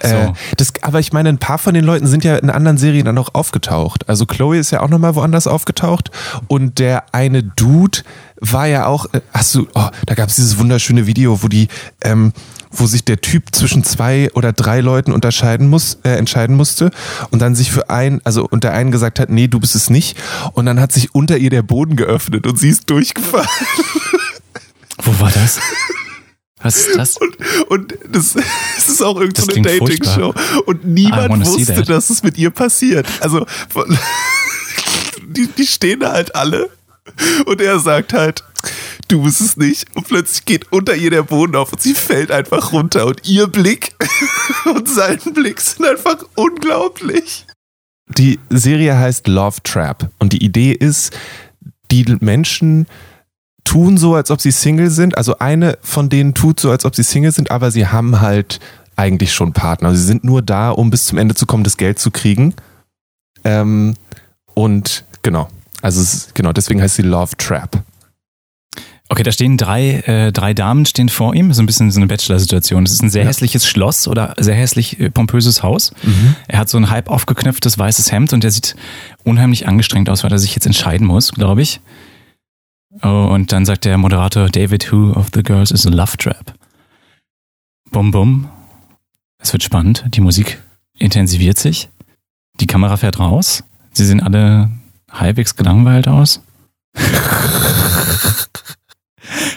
Äh, 0.00 0.08
So. 0.08 0.32
das, 0.56 0.72
aber 0.80 0.98
ich 0.98 1.12
meine, 1.12 1.28
ein 1.28 1.36
paar 1.36 1.58
von 1.58 1.74
den 1.74 1.84
Leuten 1.84 2.06
sind 2.06 2.24
ja 2.24 2.36
in 2.36 2.48
anderen 2.48 2.78
Serien 2.78 3.04
dann 3.04 3.18
auch 3.18 3.34
aufgetaucht. 3.34 4.08
Also 4.08 4.24
Chloe 4.24 4.56
ist 4.56 4.70
ja 4.70 4.80
auch 4.80 4.88
nochmal 4.88 5.14
woanders 5.14 5.46
aufgetaucht. 5.46 6.10
Und 6.46 6.78
der 6.78 7.04
eine 7.12 7.42
Dude 7.42 7.98
war 8.40 8.66
ja 8.66 8.86
auch, 8.86 9.12
äh, 9.12 9.20
hast 9.34 9.54
du, 9.54 9.68
oh, 9.74 9.88
da 10.06 10.14
gab 10.14 10.30
es 10.30 10.36
dieses 10.36 10.58
wunderschöne 10.58 11.06
Video, 11.06 11.42
wo 11.42 11.48
die, 11.48 11.68
ähm, 12.00 12.32
wo 12.70 12.86
sich 12.86 13.04
der 13.04 13.20
Typ 13.20 13.54
zwischen 13.54 13.84
zwei 13.84 14.30
oder 14.32 14.54
drei 14.54 14.80
Leuten 14.80 15.12
unterscheiden 15.12 15.68
muss, 15.68 15.98
äh, 16.02 16.12
entscheiden 16.12 16.56
musste 16.56 16.92
und 17.30 17.42
dann 17.42 17.54
sich 17.54 17.70
für 17.70 17.90
einen, 17.90 18.22
also 18.24 18.48
unter 18.50 18.72
einen 18.72 18.90
gesagt 18.90 19.20
hat, 19.20 19.28
nee, 19.28 19.48
du 19.48 19.60
bist 19.60 19.74
es 19.74 19.90
nicht. 19.90 20.16
Und 20.52 20.64
dann 20.64 20.80
hat 20.80 20.92
sich 20.92 21.14
unter 21.14 21.36
ihr 21.36 21.50
der 21.50 21.62
Boden 21.62 21.94
geöffnet 21.96 22.46
und 22.46 22.58
sie 22.58 22.70
ist 22.70 22.88
durchgefallen. 22.88 23.46
Wo 25.02 25.20
war 25.20 25.30
das? 25.30 25.60
Was 26.60 26.76
ist 26.76 26.96
das? 26.96 27.16
Und, 27.16 27.36
und 27.68 27.98
das, 28.10 28.32
das 28.76 28.88
ist 28.88 29.02
auch 29.02 29.20
irgendeine 29.20 29.62
Dating-Show. 29.62 30.34
Und 30.66 30.84
niemand 30.84 31.46
wusste, 31.46 31.82
dass 31.82 32.10
es 32.10 32.22
mit 32.22 32.36
ihr 32.36 32.50
passiert. 32.50 33.06
Also, 33.20 33.46
die, 35.26 35.46
die 35.46 35.66
stehen 35.66 36.00
da 36.00 36.12
halt 36.12 36.34
alle. 36.34 36.70
Und 37.46 37.60
er 37.60 37.78
sagt 37.78 38.12
halt, 38.12 38.44
du 39.08 39.22
bist 39.22 39.40
es 39.40 39.56
nicht. 39.56 39.86
Und 39.94 40.08
plötzlich 40.08 40.44
geht 40.44 40.72
unter 40.72 40.94
ihr 40.94 41.10
der 41.10 41.22
Boden 41.22 41.56
auf 41.56 41.72
und 41.72 41.80
sie 41.80 41.94
fällt 41.94 42.30
einfach 42.30 42.72
runter. 42.72 43.06
Und 43.06 43.26
ihr 43.26 43.46
Blick 43.46 43.94
und 44.64 44.88
sein 44.88 45.18
Blick 45.32 45.60
sind 45.60 45.86
einfach 45.86 46.18
unglaublich. 46.34 47.46
Die 48.08 48.38
Serie 48.50 48.96
heißt 48.96 49.28
Love 49.28 49.62
Trap. 49.62 50.10
Und 50.18 50.32
die 50.32 50.44
Idee 50.44 50.72
ist, 50.72 51.16
die 51.90 52.04
Menschen 52.20 52.86
tun 53.64 53.96
so, 53.98 54.14
als 54.14 54.30
ob 54.30 54.40
sie 54.40 54.50
Single 54.50 54.90
sind. 54.90 55.16
Also 55.16 55.38
eine 55.38 55.78
von 55.82 56.08
denen 56.08 56.34
tut 56.34 56.60
so, 56.60 56.70
als 56.70 56.84
ob 56.84 56.94
sie 56.96 57.02
Single 57.02 57.32
sind, 57.32 57.50
aber 57.50 57.70
sie 57.70 57.86
haben 57.86 58.20
halt 58.20 58.60
eigentlich 58.96 59.32
schon 59.32 59.52
Partner. 59.52 59.94
Sie 59.94 60.02
sind 60.04 60.24
nur 60.24 60.42
da, 60.42 60.70
um 60.70 60.90
bis 60.90 61.04
zum 61.06 61.18
Ende 61.18 61.34
zu 61.34 61.46
kommen, 61.46 61.64
das 61.64 61.76
Geld 61.76 61.98
zu 61.98 62.10
kriegen. 62.10 62.54
Ähm, 63.44 63.94
und 64.54 65.04
genau. 65.22 65.48
Also 65.82 66.00
es 66.00 66.14
ist, 66.14 66.34
genau, 66.34 66.52
deswegen 66.52 66.82
heißt 66.82 66.96
sie 66.96 67.02
Love 67.02 67.36
Trap. 67.36 67.82
Okay, 69.10 69.22
da 69.22 69.32
stehen 69.32 69.56
drei, 69.56 70.00
äh, 70.00 70.32
drei 70.32 70.52
Damen 70.52 70.84
stehen 70.84 71.08
vor 71.08 71.34
ihm, 71.34 71.52
so 71.54 71.62
ein 71.62 71.66
bisschen 71.66 71.90
so 71.90 71.98
eine 71.98 72.08
Bachelor-Situation. 72.08 72.84
Das 72.84 72.92
ist 72.92 73.02
ein 73.02 73.08
sehr 73.08 73.22
Ja. 73.22 73.28
hässliches 73.28 73.66
Schloss 73.66 74.06
oder 74.06 74.34
sehr 74.38 74.54
hässlich 74.54 75.00
äh, 75.00 75.08
pompöses 75.10 75.62
Haus. 75.62 75.92
Er 76.46 76.58
hat 76.58 76.68
so 76.68 76.76
ein 76.76 76.90
halb 76.90 77.08
aufgeknöpftes 77.08 77.78
weißes 77.78 78.12
Hemd 78.12 78.34
und 78.34 78.44
der 78.44 78.50
sieht 78.50 78.76
unheimlich 79.24 79.66
angestrengt 79.66 80.10
aus, 80.10 80.24
weil 80.24 80.32
er 80.32 80.38
sich 80.38 80.54
jetzt 80.54 80.66
entscheiden 80.66 81.06
muss, 81.06 81.32
glaube 81.32 81.62
ich. 81.62 81.80
Oh, 83.02 83.28
und 83.32 83.52
dann 83.52 83.64
sagt 83.64 83.84
der 83.84 83.96
Moderator, 83.98 84.48
David, 84.48 84.90
who 84.90 85.12
of 85.12 85.28
the 85.32 85.42
girls 85.42 85.70
is 85.70 85.86
a 85.86 85.90
love 85.90 86.16
trap? 86.16 86.54
Bum, 87.90 88.10
bum. 88.10 88.48
Es 89.38 89.52
wird 89.52 89.62
spannend. 89.62 90.04
Die 90.08 90.20
Musik 90.20 90.60
intensiviert 90.98 91.58
sich. 91.58 91.88
Die 92.60 92.66
Kamera 92.66 92.96
fährt 92.96 93.20
raus. 93.20 93.62
Sie 93.92 94.04
sehen 94.04 94.20
alle 94.22 94.70
halbwegs 95.10 95.56
gelangweilt 95.56 96.08
aus. 96.08 96.42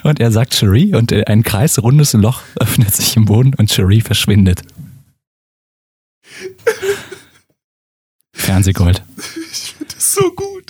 und 0.03 0.19
er 0.19 0.31
sagt 0.31 0.53
Cherie 0.53 0.95
und 0.95 1.11
ein 1.11 1.43
kreisrundes 1.43 2.13
Loch 2.13 2.41
öffnet 2.59 2.93
sich 2.93 3.17
im 3.17 3.25
Boden 3.25 3.53
und 3.55 3.71
Cherie 3.71 4.01
verschwindet. 4.01 4.61
Fernsehgold. 8.33 9.03
Ich 9.51 9.73
finde 9.73 9.95
das 9.95 10.11
so 10.11 10.31
gut. 10.31 10.60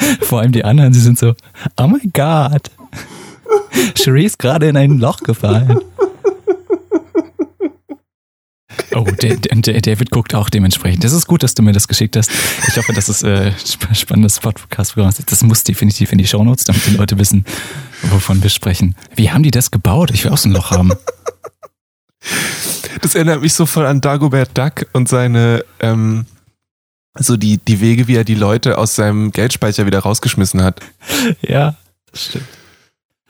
Vor 0.22 0.40
allem 0.40 0.52
die 0.52 0.64
anderen, 0.64 0.92
sie 0.92 1.00
sind 1.00 1.18
so, 1.18 1.34
oh 1.78 1.86
mein 1.86 2.10
Gott. 2.12 2.70
Cherie 3.94 4.24
ist 4.24 4.38
gerade 4.38 4.68
in 4.68 4.76
ein 4.76 4.98
Loch 4.98 5.20
gefallen. 5.20 5.80
Oh, 8.94 9.04
der, 9.04 9.36
der, 9.36 9.80
David 9.80 10.10
guckt 10.10 10.34
auch 10.34 10.50
dementsprechend. 10.50 11.04
Das 11.04 11.12
ist 11.12 11.26
gut, 11.26 11.42
dass 11.42 11.54
du 11.54 11.62
mir 11.62 11.72
das 11.72 11.88
geschickt 11.88 12.16
hast. 12.16 12.30
Ich 12.68 12.76
hoffe, 12.76 12.92
das 12.92 13.08
ist 13.08 13.22
äh, 13.22 13.52
spannendes 13.94 14.40
Podcast-Programm. 14.40 15.12
Das 15.26 15.42
muss 15.42 15.64
definitiv 15.64 16.12
in 16.12 16.18
die 16.18 16.26
Shownotes, 16.26 16.64
damit 16.64 16.86
die 16.86 16.96
Leute 16.96 17.18
wissen, 17.18 17.44
wovon 18.02 18.42
wir 18.42 18.50
sprechen. 18.50 18.94
Wie 19.14 19.30
haben 19.30 19.42
die 19.42 19.50
das 19.50 19.70
gebaut? 19.70 20.10
Ich 20.12 20.24
will 20.24 20.32
auch 20.32 20.38
so 20.38 20.48
ein 20.48 20.52
Loch 20.52 20.70
haben. 20.70 20.92
Das 23.00 23.14
erinnert 23.14 23.40
mich 23.40 23.54
so 23.54 23.66
voll 23.66 23.86
an 23.86 24.00
Dagobert 24.00 24.56
Duck 24.56 24.86
und 24.92 25.08
seine, 25.08 25.64
ähm, 25.80 26.26
so 27.18 27.36
die, 27.36 27.58
die 27.58 27.80
Wege, 27.80 28.08
wie 28.08 28.16
er 28.16 28.24
die 28.24 28.34
Leute 28.34 28.78
aus 28.78 28.94
seinem 28.94 29.32
Geldspeicher 29.32 29.86
wieder 29.86 30.00
rausgeschmissen 30.00 30.62
hat. 30.62 30.80
Ja, 31.42 31.74
das 32.10 32.24
stimmt. 32.24 32.48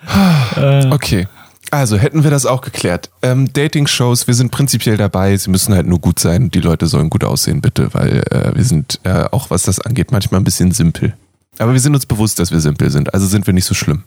Okay. 0.93 1.26
Also 1.70 1.97
hätten 1.97 2.22
wir 2.22 2.30
das 2.30 2.45
auch 2.45 2.61
geklärt. 2.61 3.11
Ähm, 3.22 3.51
Dating-Shows, 3.51 4.26
wir 4.26 4.35
sind 4.35 4.51
prinzipiell 4.51 4.99
dabei. 4.99 5.35
Sie 5.39 5.49
müssen 5.49 5.72
halt 5.74 5.87
nur 5.87 6.01
gut 6.01 6.18
sein. 6.18 6.51
Die 6.51 6.61
Leute 6.61 6.87
sollen 6.87 7.09
gut 7.09 7.24
aussehen, 7.24 7.62
bitte, 7.62 7.95
weil 7.95 8.22
äh, 8.30 8.55
wir 8.55 8.64
sind 8.64 9.01
äh, 9.05 9.24
auch, 9.30 9.49
was 9.49 9.62
das 9.62 9.80
angeht, 9.80 10.12
manchmal 10.12 10.43
ein 10.43 10.45
bisschen 10.45 10.72
simpel. 10.72 11.14
Aber 11.57 11.72
wir 11.72 11.80
sind 11.80 11.95
uns 11.95 12.05
bewusst, 12.05 12.39
dass 12.39 12.51
wir 12.51 12.61
simpel 12.61 12.91
sind. 12.91 13.14
Also 13.14 13.26
sind 13.26 13.47
wir 13.47 13.55
nicht 13.55 13.64
so 13.64 13.72
schlimm. 13.72 14.05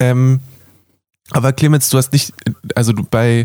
Ähm, 0.00 0.40
aber 1.30 1.52
Clemens, 1.52 1.90
du 1.90 1.98
hast 1.98 2.12
nicht, 2.12 2.32
also 2.74 2.92
du 2.92 3.04
bei 3.04 3.44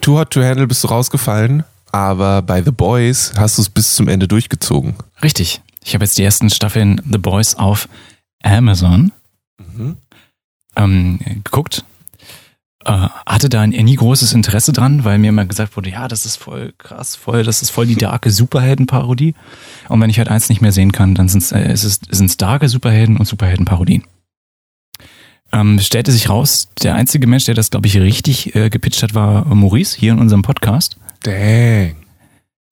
Too 0.00 0.18
Hot 0.18 0.30
to 0.30 0.40
Handle 0.40 0.68
bist 0.68 0.84
du 0.84 0.88
rausgefallen, 0.88 1.64
aber 1.92 2.42
bei 2.42 2.62
The 2.62 2.70
Boys 2.70 3.32
hast 3.36 3.58
du 3.58 3.62
es 3.62 3.68
bis 3.68 3.94
zum 3.96 4.08
Ende 4.08 4.28
durchgezogen. 4.28 4.94
Richtig. 5.22 5.60
Ich 5.84 5.94
habe 5.94 6.04
jetzt 6.04 6.18
die 6.18 6.22
ersten 6.24 6.50
Staffeln 6.50 7.00
The 7.10 7.18
Boys 7.18 7.54
auf 7.54 7.88
Amazon 8.42 9.12
Mhm. 9.76 9.96
ähm, 10.76 11.18
geguckt. 11.44 11.84
Äh, 12.84 13.08
hatte 13.26 13.50
da 13.50 13.66
nie 13.66 13.94
großes 13.94 14.32
Interesse 14.32 14.72
dran, 14.72 15.04
weil 15.04 15.18
mir 15.18 15.28
immer 15.28 15.44
gesagt 15.44 15.76
wurde, 15.76 15.90
ja, 15.90 16.08
das 16.08 16.24
ist 16.24 16.36
voll 16.36 16.72
krass, 16.78 17.14
voll, 17.14 17.42
das 17.42 17.60
ist 17.60 17.68
voll 17.70 17.86
die 17.86 17.96
darke 17.96 18.30
Superhelden-Parodie. 18.30 19.34
Und 19.90 20.00
wenn 20.00 20.08
ich 20.08 20.16
halt 20.18 20.28
eins 20.28 20.48
nicht 20.48 20.62
mehr 20.62 20.72
sehen 20.72 20.90
kann, 20.92 21.14
dann 21.14 21.28
sind 21.28 21.42
es 21.42 21.52
äh, 21.52 21.76
sind's 21.76 22.38
darke 22.38 22.68
Superhelden 22.70 23.18
und 23.18 23.26
Superhelden-Parodien. 23.26 24.04
Ähm, 25.52 25.78
stellte 25.80 26.12
sich 26.12 26.28
raus, 26.30 26.68
der 26.82 26.94
einzige 26.94 27.26
Mensch, 27.26 27.44
der 27.44 27.54
das, 27.54 27.70
glaube 27.70 27.86
ich, 27.86 27.98
richtig 27.98 28.54
äh, 28.54 28.70
gepitcht 28.70 29.02
hat, 29.02 29.14
war 29.14 29.44
Maurice 29.54 29.98
hier 29.98 30.12
in 30.12 30.18
unserem 30.18 30.42
Podcast. 30.42 30.96
Dang. 31.22 31.96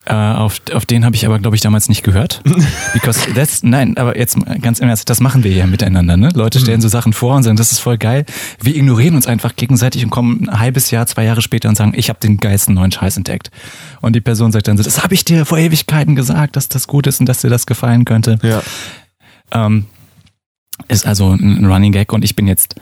Äh, 0.08 0.14
auf, 0.14 0.62
auf 0.72 0.86
den 0.86 1.04
habe 1.04 1.16
ich 1.16 1.26
aber, 1.26 1.38
glaube 1.38 1.54
ich, 1.54 1.60
damals 1.60 1.90
nicht 1.90 2.02
gehört. 2.02 2.40
Because 2.94 3.20
that's, 3.34 3.62
nein, 3.62 3.98
aber 3.98 4.16
jetzt 4.16 4.38
ganz 4.62 4.78
im 4.78 4.88
Ernst, 4.88 5.10
das 5.10 5.20
machen 5.20 5.44
wir 5.44 5.52
ja 5.52 5.66
miteinander. 5.66 6.16
Ne? 6.16 6.30
Leute 6.34 6.60
stellen 6.60 6.80
so 6.80 6.88
Sachen 6.88 7.12
vor 7.12 7.36
und 7.36 7.42
sagen, 7.42 7.58
das 7.58 7.72
ist 7.72 7.80
voll 7.80 7.98
geil. 7.98 8.24
Wir 8.62 8.74
ignorieren 8.74 9.16
uns 9.16 9.26
einfach 9.26 9.54
gegenseitig 9.54 10.04
und 10.04 10.10
kommen 10.10 10.48
ein 10.48 10.60
halbes 10.60 10.90
Jahr, 10.90 11.06
zwei 11.06 11.24
Jahre 11.24 11.42
später 11.42 11.68
und 11.68 11.74
sagen, 11.74 11.92
ich 11.94 12.08
habe 12.08 12.20
den 12.20 12.38
geilsten 12.38 12.74
neuen 12.74 12.90
Scheiß 12.90 13.18
entdeckt. 13.18 13.50
Und 14.00 14.16
die 14.16 14.22
Person 14.22 14.50
sagt 14.50 14.68
dann 14.68 14.78
so, 14.78 14.82
das 14.82 15.02
habe 15.02 15.12
ich 15.12 15.26
dir 15.26 15.44
vor 15.44 15.58
Ewigkeiten 15.58 16.16
gesagt, 16.16 16.56
dass 16.56 16.70
das 16.70 16.86
gut 16.86 17.06
ist 17.06 17.20
und 17.20 17.26
dass 17.26 17.42
dir 17.42 17.50
das 17.50 17.66
gefallen 17.66 18.06
könnte. 18.06 18.38
Ja. 18.42 18.62
Ähm, 19.52 19.86
ist 20.86 21.06
also 21.06 21.32
ein 21.32 21.66
Running 21.66 21.92
Gag 21.92 22.14
und 22.14 22.24
ich 22.24 22.34
bin 22.34 22.46
jetzt 22.46 22.76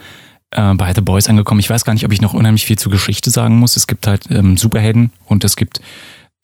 äh, 0.50 0.74
bei 0.74 0.92
The 0.94 1.00
Boys 1.00 1.28
angekommen. 1.28 1.60
Ich 1.60 1.70
weiß 1.70 1.84
gar 1.84 1.92
nicht, 1.92 2.04
ob 2.04 2.12
ich 2.12 2.20
noch 2.20 2.34
unheimlich 2.34 2.66
viel 2.66 2.78
zur 2.78 2.92
Geschichte 2.92 3.30
sagen 3.30 3.58
muss. 3.58 3.76
Es 3.76 3.86
gibt 3.86 4.06
halt 4.06 4.30
ähm, 4.30 4.56
Superhelden 4.56 5.12
und 5.26 5.44
es 5.44 5.56
gibt 5.56 5.80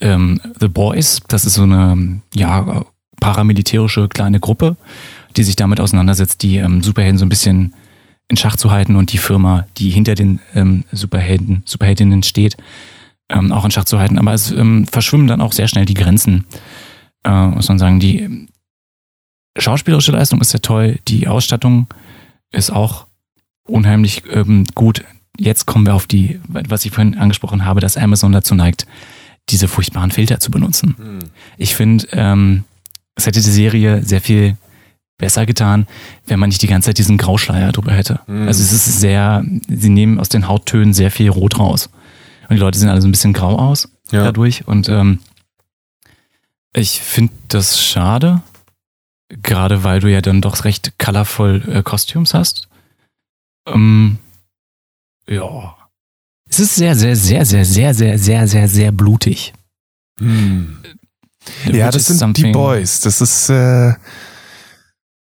ähm, 0.00 0.40
The 0.60 0.68
Boys. 0.68 1.20
Das 1.28 1.44
ist 1.44 1.54
so 1.54 1.62
eine 1.62 2.20
ja 2.34 2.84
paramilitärische 3.20 4.08
kleine 4.08 4.40
Gruppe, 4.40 4.76
die 5.36 5.44
sich 5.44 5.56
damit 5.56 5.80
auseinandersetzt, 5.80 6.42
die 6.42 6.56
ähm, 6.56 6.82
Superhelden 6.82 7.18
so 7.18 7.24
ein 7.24 7.28
bisschen 7.28 7.74
in 8.28 8.36
Schach 8.36 8.56
zu 8.56 8.70
halten 8.70 8.96
und 8.96 9.12
die 9.12 9.18
Firma, 9.18 9.66
die 9.78 9.90
hinter 9.90 10.14
den 10.14 10.40
ähm, 10.54 10.84
Superhelden, 10.90 11.62
Superheldinnen 11.66 12.22
steht, 12.22 12.56
ähm, 13.28 13.52
auch 13.52 13.64
in 13.64 13.70
Schach 13.70 13.84
zu 13.84 13.98
halten. 13.98 14.18
Aber 14.18 14.32
es 14.32 14.50
ähm, 14.50 14.86
verschwimmen 14.86 15.26
dann 15.26 15.40
auch 15.40 15.52
sehr 15.52 15.68
schnell 15.68 15.84
die 15.84 15.94
Grenzen, 15.94 16.46
äh, 17.24 17.46
muss 17.46 17.68
man 17.68 17.78
sagen. 17.78 18.00
Die 18.00 18.48
schauspielerische 19.56 20.12
Leistung 20.12 20.40
ist 20.40 20.50
sehr 20.50 20.62
toll, 20.62 20.98
die 21.08 21.28
Ausstattung 21.28 21.86
ist 22.50 22.70
auch 22.70 23.06
unheimlich 23.66 24.22
ähm, 24.30 24.64
gut. 24.74 25.04
Jetzt 25.38 25.66
kommen 25.66 25.86
wir 25.86 25.94
auf 25.94 26.06
die, 26.06 26.40
was 26.48 26.84
ich 26.84 26.92
vorhin 26.92 27.16
angesprochen 27.16 27.64
habe, 27.64 27.80
dass 27.80 27.96
Amazon 27.96 28.32
dazu 28.32 28.54
neigt, 28.54 28.86
diese 29.48 29.68
furchtbaren 29.68 30.10
Filter 30.10 30.40
zu 30.40 30.50
benutzen. 30.50 30.94
Hm. 30.98 31.18
Ich 31.56 31.74
finde, 31.74 32.06
ähm, 32.12 32.64
es 33.14 33.26
hätte 33.26 33.40
die 33.40 33.50
Serie 33.50 34.02
sehr 34.02 34.20
viel 34.20 34.56
besser 35.18 35.46
getan, 35.46 35.86
wenn 36.26 36.40
man 36.40 36.48
nicht 36.48 36.62
die 36.62 36.66
ganze 36.66 36.86
Zeit 36.86 36.98
diesen 36.98 37.16
Grauschleier 37.16 37.70
drüber 37.72 37.92
hätte. 37.92 38.20
Mhm. 38.26 38.48
Also 38.48 38.62
es 38.62 38.72
ist 38.72 39.00
sehr, 39.00 39.44
sie 39.68 39.88
nehmen 39.88 40.18
aus 40.18 40.28
den 40.28 40.48
Hauttönen 40.48 40.92
sehr 40.92 41.10
viel 41.12 41.28
Rot 41.30 41.58
raus. 41.58 41.90
Und 42.48 42.56
die 42.56 42.60
Leute 42.60 42.78
sehen 42.78 42.88
alle 42.88 43.00
so 43.00 43.06
ein 43.08 43.12
bisschen 43.12 43.32
grau 43.32 43.56
aus 43.56 43.88
Ja. 44.10 44.24
dadurch. 44.24 44.66
Und 44.66 44.88
ähm, 44.88 45.20
ich 46.74 47.00
finde 47.00 47.32
das 47.48 47.80
schade, 47.80 48.42
gerade 49.42 49.84
weil 49.84 50.00
du 50.00 50.10
ja 50.10 50.20
dann 50.20 50.40
doch 50.40 50.64
recht 50.64 50.98
colorvoll 50.98 51.62
äh, 51.68 51.82
Costumes 51.82 52.34
hast. 52.34 52.68
Ähm, 53.66 54.18
ja. 55.28 55.76
Es 56.48 56.60
ist 56.60 56.74
sehr, 56.74 56.94
sehr, 56.94 57.16
sehr, 57.16 57.44
sehr, 57.46 57.64
sehr, 57.64 57.94
sehr, 57.94 58.18
sehr, 58.18 58.48
sehr, 58.48 58.68
sehr 58.68 58.92
blutig. 58.92 59.52
Hm. 60.18 60.78
Ja, 61.66 61.90
das 61.90 62.06
sind 62.06 62.36
die 62.36 62.52
Boys. 62.52 63.00
Das 63.00 63.20
ist, 63.20 63.48
äh, 63.48 63.94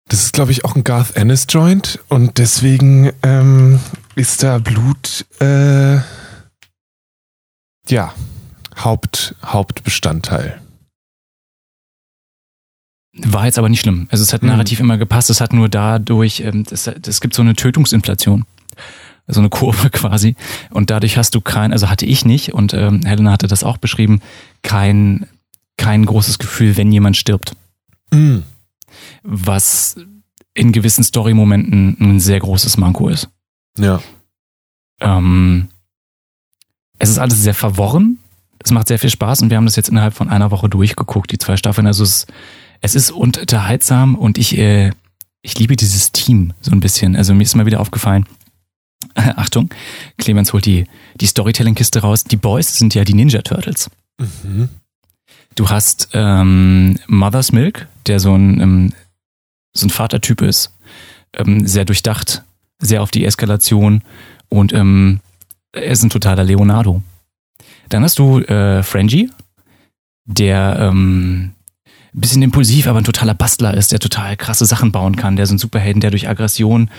das 0.08 0.24
ist, 0.24 0.34
glaube 0.34 0.52
ich, 0.52 0.66
auch 0.66 0.76
ein 0.76 0.84
Garth 0.84 1.16
Ennis 1.16 1.46
Joint 1.50 2.00
und 2.08 2.38
deswegen 2.38 3.12
ähm, 3.24 3.80
ist 4.16 4.42
da 4.42 4.58
Blut, 4.58 5.26
äh, 5.40 5.98
ja, 7.90 8.14
Haupt, 8.84 9.36
Hauptbestandteil. 9.44 10.62
War 13.26 13.46
jetzt 13.46 13.58
aber 13.58 13.70
nicht 13.70 13.82
schlimm. 13.82 14.08
Also 14.12 14.24
es 14.24 14.34
hat 14.34 14.44
Mhm. 14.44 14.50
narrativ 14.50 14.80
immer 14.80 14.98
gepasst. 14.98 15.30
Es 15.30 15.42
hat 15.42 15.54
nur 15.54 15.70
dadurch, 15.70 16.42
ähm, 16.42 16.64
es, 16.70 16.88
es 16.88 17.22
gibt 17.22 17.34
so 17.34 17.42
eine 17.42 17.56
Tötungsinflation. 17.56 18.46
So 19.28 19.40
eine 19.42 19.50
Kurve 19.50 19.90
quasi. 19.92 20.36
Und 20.70 20.90
dadurch 20.90 21.18
hast 21.18 21.36
du 21.36 21.42
kein, 21.42 21.72
also 21.74 21.90
hatte 21.90 22.06
ich 22.06 22.26
nicht, 22.26 22.54
und 22.54 22.74
ähm, 22.74 23.02
Helena 23.04 23.32
hatte 23.32 23.48
das 23.48 23.64
auch 23.64 23.78
beschrieben, 23.78 24.22
kein, 24.62 25.26
kein 25.78 26.06
großes 26.06 26.40
Gefühl, 26.40 26.78
wenn 26.78 26.92
jemand 26.92 27.18
stirbt. 27.18 27.54
Mm. 28.12 28.38
Was 29.24 29.98
in 30.54 30.72
gewissen 30.72 31.04
Story-Momenten 31.04 31.98
ein 32.00 32.20
sehr 32.20 32.40
großes 32.40 32.78
Manko 32.78 33.10
ist. 33.10 33.30
Ja. 33.78 34.02
Ähm, 35.02 35.68
es 37.00 37.10
ist 37.10 37.20
alles 37.20 37.42
sehr 37.42 37.54
verworren. 37.54 38.18
Es 38.64 38.72
macht 38.72 38.88
sehr 38.88 38.98
viel 38.98 39.12
Spaß 39.12 39.42
und 39.44 39.50
wir 39.52 39.58
haben 39.58 39.66
das 39.66 39.76
jetzt 39.76 39.90
innerhalb 39.90 40.16
von 40.16 40.30
einer 40.30 40.50
Woche 40.52 40.68
durchgeguckt, 40.68 41.32
die 41.32 41.38
zwei 41.38 41.58
Staffeln. 41.58 41.86
Also 41.86 42.04
es, 42.04 42.26
es 42.82 42.96
ist 42.96 43.12
unterhaltsam 43.12 44.16
und 44.16 44.38
ich, 44.38 44.58
äh, 44.58 44.92
ich 45.42 45.58
liebe 45.58 45.76
dieses 45.76 46.12
Team 46.12 46.54
so 46.62 46.72
ein 46.72 46.80
bisschen. 46.80 47.16
Also 47.16 47.34
mir 47.34 47.44
ist 47.44 47.56
mal 47.56 47.66
wieder 47.66 47.80
aufgefallen, 47.80 48.26
Achtung, 49.16 49.70
Clemens 50.18 50.54
holt 50.54 50.66
die, 50.66 50.86
die 51.16 51.28
Storytelling-Kiste 51.28 52.02
raus. 52.02 52.24
Die 52.24 52.38
Boys 52.38 52.78
sind 52.78 52.96
ja 52.96 53.04
die 53.04 53.14
Ninja 53.14 53.42
Turtles. 53.42 53.90
Mhm. 54.18 54.70
Du 55.56 55.70
hast 55.70 56.10
ähm, 56.14 57.00
Mother's 57.08 57.52
Milk, 57.52 57.88
der 58.06 58.20
so 58.20 58.36
ein, 58.36 58.60
ähm, 58.60 58.94
so 59.74 59.88
ein 59.88 59.90
Vatertyp 59.90 60.42
ist, 60.42 60.72
ähm, 61.34 61.66
sehr 61.68 61.86
durchdacht, 61.86 62.44
sehr 62.80 63.02
auf 63.02 63.12
die 63.12 63.26
Eskalation 63.26 64.04
und 64.50 64.74
ähm, 64.74 65.20
er 65.72 65.92
ist 65.92 66.04
ein 66.04 66.10
totaler 66.10 66.44
Leonardo. 66.44 67.02
Dann 67.90 68.04
hast 68.04 68.20
du 68.20 68.40
äh, 68.40 68.84
Frengie, 68.84 69.32
der 70.26 70.78
ähm, 70.80 71.54
bisschen 72.22 72.42
impulsiv, 72.42 72.88
aber 72.88 73.00
ein 73.00 73.04
totaler 73.04 73.34
Bastler 73.34 73.74
ist, 73.76 73.92
der 73.92 74.00
total 74.00 74.36
krasse 74.38 74.66
Sachen 74.66 74.92
bauen 74.92 75.16
kann, 75.16 75.36
der 75.36 75.46
so 75.46 75.54
ein 75.54 75.60
Superhelden, 75.60 76.02
der 76.02 76.12
durch 76.12 76.28
Aggression 76.28 76.90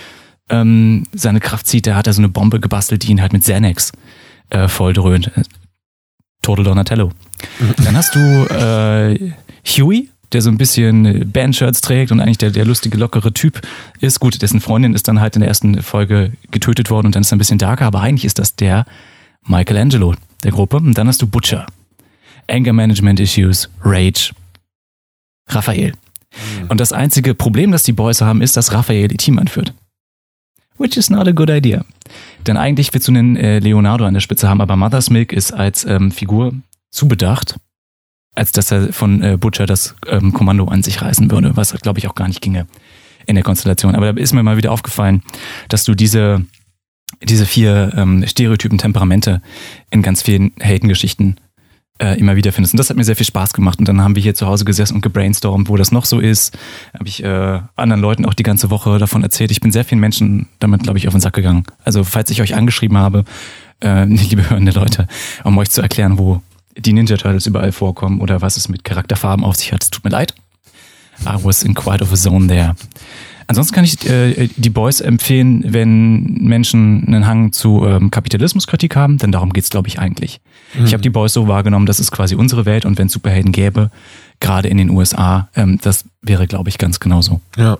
ähm, 0.48 1.04
seine 1.12 1.40
Kraft 1.40 1.66
zieht, 1.66 1.86
der 1.86 1.96
hat 1.96 2.06
da 2.06 2.12
so 2.12 2.20
eine 2.20 2.28
Bombe 2.28 2.60
gebastelt, 2.60 3.02
die 3.02 3.10
ihn 3.10 3.20
halt 3.20 3.32
mit 3.32 3.42
Xanax 3.42 3.92
äh, 4.50 4.68
volldröhnt. 4.68 5.30
Total 6.42 6.64
Donatello. 6.64 7.10
Dann 7.84 7.96
hast 7.96 8.14
du 8.14 8.18
äh, 8.18 9.32
Huey, 9.66 10.08
der 10.32 10.42
so 10.42 10.50
ein 10.50 10.58
bisschen 10.58 11.30
Bandshirts 11.30 11.80
trägt 11.80 12.12
und 12.12 12.20
eigentlich 12.20 12.38
der, 12.38 12.50
der 12.50 12.64
lustige, 12.64 12.96
lockere 12.96 13.32
Typ 13.32 13.60
ist. 14.00 14.20
Gut, 14.20 14.40
dessen 14.40 14.60
Freundin 14.60 14.94
ist 14.94 15.08
dann 15.08 15.20
halt 15.20 15.36
in 15.36 15.40
der 15.40 15.48
ersten 15.48 15.82
Folge 15.82 16.32
getötet 16.50 16.90
worden 16.90 17.06
und 17.06 17.16
dann 17.16 17.22
ist 17.22 17.32
er 17.32 17.36
ein 17.36 17.38
bisschen 17.38 17.58
darker, 17.58 17.86
aber 17.86 18.00
eigentlich 18.00 18.24
ist 18.24 18.38
das 18.38 18.54
der 18.54 18.86
Michelangelo 19.46 20.14
der 20.44 20.52
Gruppe. 20.52 20.76
Und 20.76 20.96
dann 20.96 21.08
hast 21.08 21.20
du 21.22 21.26
Butcher. 21.26 21.66
Anger 22.50 22.72
Management 22.72 23.20
Issues, 23.20 23.68
Rage, 23.82 24.30
Raphael. 25.48 25.92
Und 26.68 26.80
das 26.80 26.92
einzige 26.92 27.34
Problem, 27.34 27.72
das 27.72 27.82
die 27.82 27.92
Boys 27.92 28.20
haben, 28.20 28.42
ist, 28.42 28.56
dass 28.56 28.72
Raphael 28.72 29.10
ihr 29.10 29.18
Team 29.18 29.38
anführt. 29.38 29.72
Which 30.78 30.96
is 30.96 31.10
not 31.10 31.26
a 31.26 31.32
good 31.32 31.50
idea. 31.50 31.84
Denn 32.46 32.56
eigentlich 32.56 32.92
willst 32.94 33.08
du 33.08 33.12
einen 33.12 33.36
äh, 33.36 33.58
Leonardo 33.58 34.04
an 34.04 34.14
der 34.14 34.20
Spitze 34.20 34.48
haben, 34.48 34.60
aber 34.60 34.76
Mother's 34.76 35.10
Milk 35.10 35.32
ist 35.32 35.52
als 35.52 35.84
ähm, 35.84 36.12
Figur 36.12 36.54
zu 36.90 37.08
bedacht, 37.08 37.56
als 38.34 38.52
dass 38.52 38.70
er 38.70 38.92
von 38.92 39.22
äh, 39.22 39.36
Butcher 39.36 39.66
das 39.66 39.96
ähm, 40.06 40.32
Kommando 40.32 40.66
an 40.66 40.82
sich 40.82 41.02
reißen 41.02 41.30
würde, 41.30 41.56
was 41.56 41.72
glaube 41.72 41.98
ich 41.98 42.06
auch 42.06 42.14
gar 42.14 42.28
nicht 42.28 42.40
ginge 42.40 42.66
in 43.26 43.34
der 43.34 43.44
Konstellation. 43.44 43.94
Aber 43.94 44.12
da 44.12 44.20
ist 44.20 44.32
mir 44.32 44.42
mal 44.42 44.56
wieder 44.56 44.72
aufgefallen, 44.72 45.22
dass 45.68 45.84
du 45.84 45.94
diese, 45.94 46.46
diese 47.22 47.44
vier 47.44 47.92
ähm, 47.96 48.24
Stereotypen 48.26 48.78
Temperamente 48.78 49.42
in 49.90 50.02
ganz 50.02 50.22
vielen 50.22 50.52
Heldengeschichten 50.60 51.40
äh, 51.98 52.18
immer 52.18 52.36
wieder 52.36 52.52
findest. 52.52 52.74
Und 52.74 52.78
das 52.78 52.90
hat 52.90 52.96
mir 52.96 53.04
sehr 53.04 53.16
viel 53.16 53.26
Spaß 53.26 53.52
gemacht. 53.52 53.78
Und 53.78 53.88
dann 53.88 54.00
haben 54.02 54.14
wir 54.14 54.22
hier 54.22 54.34
zu 54.34 54.46
Hause 54.46 54.64
gesessen 54.64 54.94
und 54.96 55.00
gebrainstormt, 55.00 55.68
wo 55.68 55.76
das 55.76 55.92
noch 55.92 56.04
so 56.04 56.20
ist. 56.20 56.56
Habe 56.94 57.08
ich 57.08 57.22
äh, 57.22 57.60
anderen 57.76 58.00
Leuten 58.00 58.24
auch 58.24 58.34
die 58.34 58.42
ganze 58.42 58.70
Woche 58.70 58.98
davon 58.98 59.22
erzählt. 59.22 59.50
Ich 59.50 59.60
bin 59.60 59.72
sehr 59.72 59.84
vielen 59.84 60.00
Menschen 60.00 60.46
damit, 60.58 60.82
glaube 60.82 60.98
ich, 60.98 61.08
auf 61.08 61.14
den 61.14 61.20
Sack 61.20 61.34
gegangen. 61.34 61.64
Also 61.84 62.04
falls 62.04 62.30
ich 62.30 62.40
euch 62.40 62.54
angeschrieben 62.54 62.96
habe, 62.96 63.24
äh, 63.82 64.04
liebe 64.06 64.48
hörende 64.48 64.72
Leute, 64.72 65.06
um 65.44 65.58
euch 65.58 65.70
zu 65.70 65.82
erklären, 65.82 66.18
wo 66.18 66.42
die 66.76 66.92
Ninja 66.92 67.16
Turtles 67.16 67.46
überall 67.46 67.72
vorkommen 67.72 68.20
oder 68.20 68.40
was 68.40 68.56
es 68.56 68.68
mit 68.68 68.84
Charakterfarben 68.84 69.44
auf 69.44 69.56
sich 69.56 69.72
hat, 69.72 69.82
es 69.82 69.90
tut 69.90 70.04
mir 70.04 70.10
leid. 70.10 70.34
I 71.22 71.34
was 71.42 71.64
in 71.64 71.74
quite 71.74 72.02
of 72.02 72.12
a 72.12 72.16
zone 72.16 72.46
there. 72.46 72.76
Ansonsten 73.48 73.74
kann 73.74 73.84
ich 73.84 74.06
äh, 74.06 74.50
die 74.56 74.68
Boys 74.68 75.00
empfehlen, 75.00 75.64
wenn 75.66 76.34
Menschen 76.34 77.06
einen 77.06 77.26
Hang 77.26 77.52
zu 77.52 77.84
ähm, 77.86 78.10
Kapitalismuskritik 78.10 78.94
haben, 78.94 79.16
denn 79.16 79.32
darum 79.32 79.54
geht's, 79.54 79.70
glaube 79.70 79.88
ich, 79.88 79.98
eigentlich. 79.98 80.40
Mhm. 80.74 80.84
Ich 80.84 80.92
habe 80.92 81.02
die 81.02 81.08
Boys 81.08 81.32
so 81.32 81.48
wahrgenommen, 81.48 81.86
das 81.86 81.98
ist 81.98 82.12
quasi 82.12 82.34
unsere 82.34 82.66
Welt 82.66 82.84
und 82.84 82.98
wenn 82.98 83.06
es 83.06 83.14
Superhelden 83.14 83.50
gäbe, 83.50 83.90
gerade 84.40 84.68
in 84.68 84.76
den 84.76 84.90
USA, 84.90 85.48
ähm, 85.56 85.78
das 85.80 86.04
wäre, 86.20 86.46
glaube 86.46 86.68
ich, 86.68 86.76
ganz 86.76 87.00
genauso. 87.00 87.40
Ja. 87.56 87.78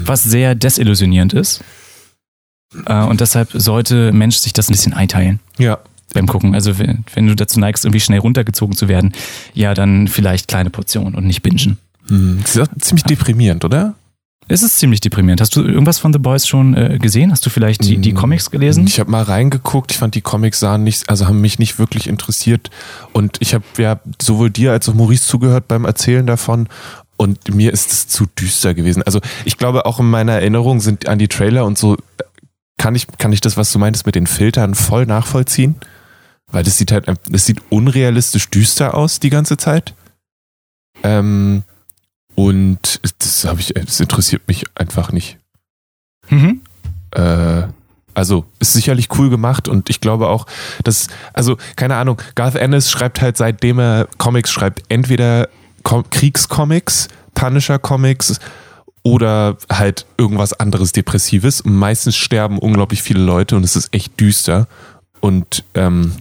Was 0.00 0.24
sehr 0.24 0.56
desillusionierend 0.56 1.32
ist. 1.32 1.62
Äh, 2.86 3.04
und 3.04 3.20
deshalb 3.20 3.50
sollte 3.52 4.10
Mensch 4.12 4.38
sich 4.38 4.52
das 4.52 4.68
ein 4.68 4.72
bisschen 4.72 4.92
einteilen. 4.92 5.38
Ja. 5.56 5.78
Beim 6.12 6.26
Gucken. 6.26 6.56
Also 6.56 6.80
wenn, 6.80 7.04
wenn 7.14 7.28
du 7.28 7.36
dazu 7.36 7.60
neigst, 7.60 7.84
irgendwie 7.84 8.00
schnell 8.00 8.18
runtergezogen 8.18 8.74
zu 8.76 8.88
werden, 8.88 9.12
ja, 9.54 9.74
dann 9.74 10.08
vielleicht 10.08 10.48
kleine 10.48 10.70
Portionen 10.70 11.14
und 11.14 11.24
nicht 11.24 11.42
bingen. 11.42 11.78
Hm. 12.10 12.40
Das 12.42 12.56
ist 12.56 12.62
auch 12.62 12.68
ziemlich 12.78 13.04
deprimierend, 13.04 13.64
oder? 13.64 13.94
Es 14.48 14.62
ist 14.62 14.78
ziemlich 14.80 15.00
deprimierend. 15.00 15.40
Hast 15.40 15.54
du 15.54 15.62
irgendwas 15.62 16.00
von 16.00 16.12
The 16.12 16.18
Boys 16.18 16.46
schon 16.46 16.74
äh, 16.74 16.98
gesehen? 17.00 17.30
Hast 17.30 17.46
du 17.46 17.50
vielleicht 17.50 17.84
die, 17.84 17.98
die 17.98 18.12
Comics 18.12 18.50
gelesen? 18.50 18.84
Ich 18.84 18.98
habe 18.98 19.08
mal 19.08 19.22
reingeguckt. 19.22 19.92
Ich 19.92 19.98
fand 19.98 20.16
die 20.16 20.22
Comics 20.22 20.58
sahen 20.58 20.82
nicht, 20.82 21.08
also 21.08 21.28
haben 21.28 21.40
mich 21.40 21.60
nicht 21.60 21.78
wirklich 21.78 22.08
interessiert. 22.08 22.68
Und 23.12 23.36
ich 23.38 23.54
habe 23.54 23.64
ja 23.78 24.00
sowohl 24.20 24.50
dir 24.50 24.72
als 24.72 24.88
auch 24.88 24.94
Maurice 24.94 25.24
zugehört 25.24 25.68
beim 25.68 25.84
Erzählen 25.84 26.26
davon. 26.26 26.68
Und 27.16 27.54
mir 27.54 27.72
ist 27.72 27.92
es 27.92 28.08
zu 28.08 28.26
düster 28.26 28.74
gewesen. 28.74 29.04
Also 29.04 29.20
ich 29.44 29.56
glaube 29.56 29.86
auch 29.86 30.00
in 30.00 30.10
meiner 30.10 30.32
Erinnerung 30.32 30.80
sind 30.80 31.06
an 31.06 31.20
die 31.20 31.28
Trailer 31.28 31.64
und 31.64 31.78
so 31.78 31.96
kann 32.76 32.96
ich 32.96 33.06
kann 33.18 33.32
ich 33.32 33.40
das, 33.40 33.56
was 33.56 33.70
du 33.70 33.78
meintest 33.78 34.06
mit 34.06 34.16
den 34.16 34.26
Filtern, 34.26 34.74
voll 34.74 35.06
nachvollziehen, 35.06 35.76
weil 36.50 36.64
das 36.64 36.78
sieht 36.78 36.90
halt, 36.92 37.06
das 37.28 37.46
sieht 37.46 37.60
unrealistisch 37.68 38.48
düster 38.48 38.94
aus 38.94 39.20
die 39.20 39.30
ganze 39.30 39.58
Zeit. 39.58 39.94
Ähm, 41.02 41.62
und 42.34 43.00
das 43.18 43.44
habe 43.44 43.60
ich, 43.60 43.74
das 43.74 44.00
interessiert 44.00 44.46
mich 44.48 44.64
einfach 44.74 45.12
nicht. 45.12 45.38
Mhm. 46.28 46.62
Äh, 47.12 47.62
also 48.14 48.44
ist 48.58 48.72
sicherlich 48.72 49.08
cool 49.18 49.30
gemacht 49.30 49.68
und 49.68 49.88
ich 49.88 50.00
glaube 50.00 50.28
auch, 50.28 50.46
dass, 50.84 51.08
also 51.32 51.56
keine 51.76 51.96
Ahnung, 51.96 52.20
Garth 52.34 52.56
Ennis 52.56 52.90
schreibt 52.90 53.20
halt 53.20 53.36
seitdem 53.36 53.78
er 53.78 54.08
Comics 54.18 54.50
schreibt, 54.50 54.82
entweder 54.88 55.48
Kom 55.82 56.08
Kriegscomics, 56.10 57.08
Punisher-Comics 57.34 58.38
oder 59.02 59.56
halt 59.72 60.06
irgendwas 60.18 60.52
anderes 60.52 60.92
Depressives. 60.92 61.60
Und 61.60 61.74
meistens 61.74 62.16
sterben 62.16 62.58
unglaublich 62.58 63.02
viele 63.02 63.22
Leute 63.22 63.56
und 63.56 63.64
es 63.64 63.76
ist 63.76 63.94
echt 63.94 64.18
düster. 64.20 64.66
Und 65.20 65.64
ähm, 65.74 66.12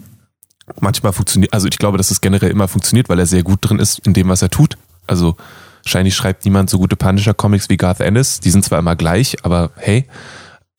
manchmal 0.79 1.13
funktioniert, 1.13 1.53
also 1.53 1.67
ich 1.67 1.77
glaube, 1.77 1.97
dass 1.97 2.11
es 2.11 2.21
generell 2.21 2.51
immer 2.51 2.67
funktioniert, 2.67 3.09
weil 3.09 3.19
er 3.19 3.25
sehr 3.25 3.43
gut 3.43 3.59
drin 3.61 3.79
ist 3.79 3.99
in 4.05 4.13
dem, 4.13 4.29
was 4.29 4.41
er 4.41 4.49
tut. 4.49 4.77
Also 5.07 5.35
Wahrscheinlich 5.83 6.15
schreibt 6.15 6.45
niemand 6.45 6.69
so 6.69 6.77
gute 6.77 6.95
Punisher-Comics 6.95 7.69
wie 7.69 7.77
Garth 7.77 7.99
Ennis. 7.99 8.39
Die 8.39 8.51
sind 8.51 8.65
zwar 8.65 8.79
immer 8.79 8.95
gleich, 8.95 9.43
aber 9.43 9.71
hey. 9.75 10.05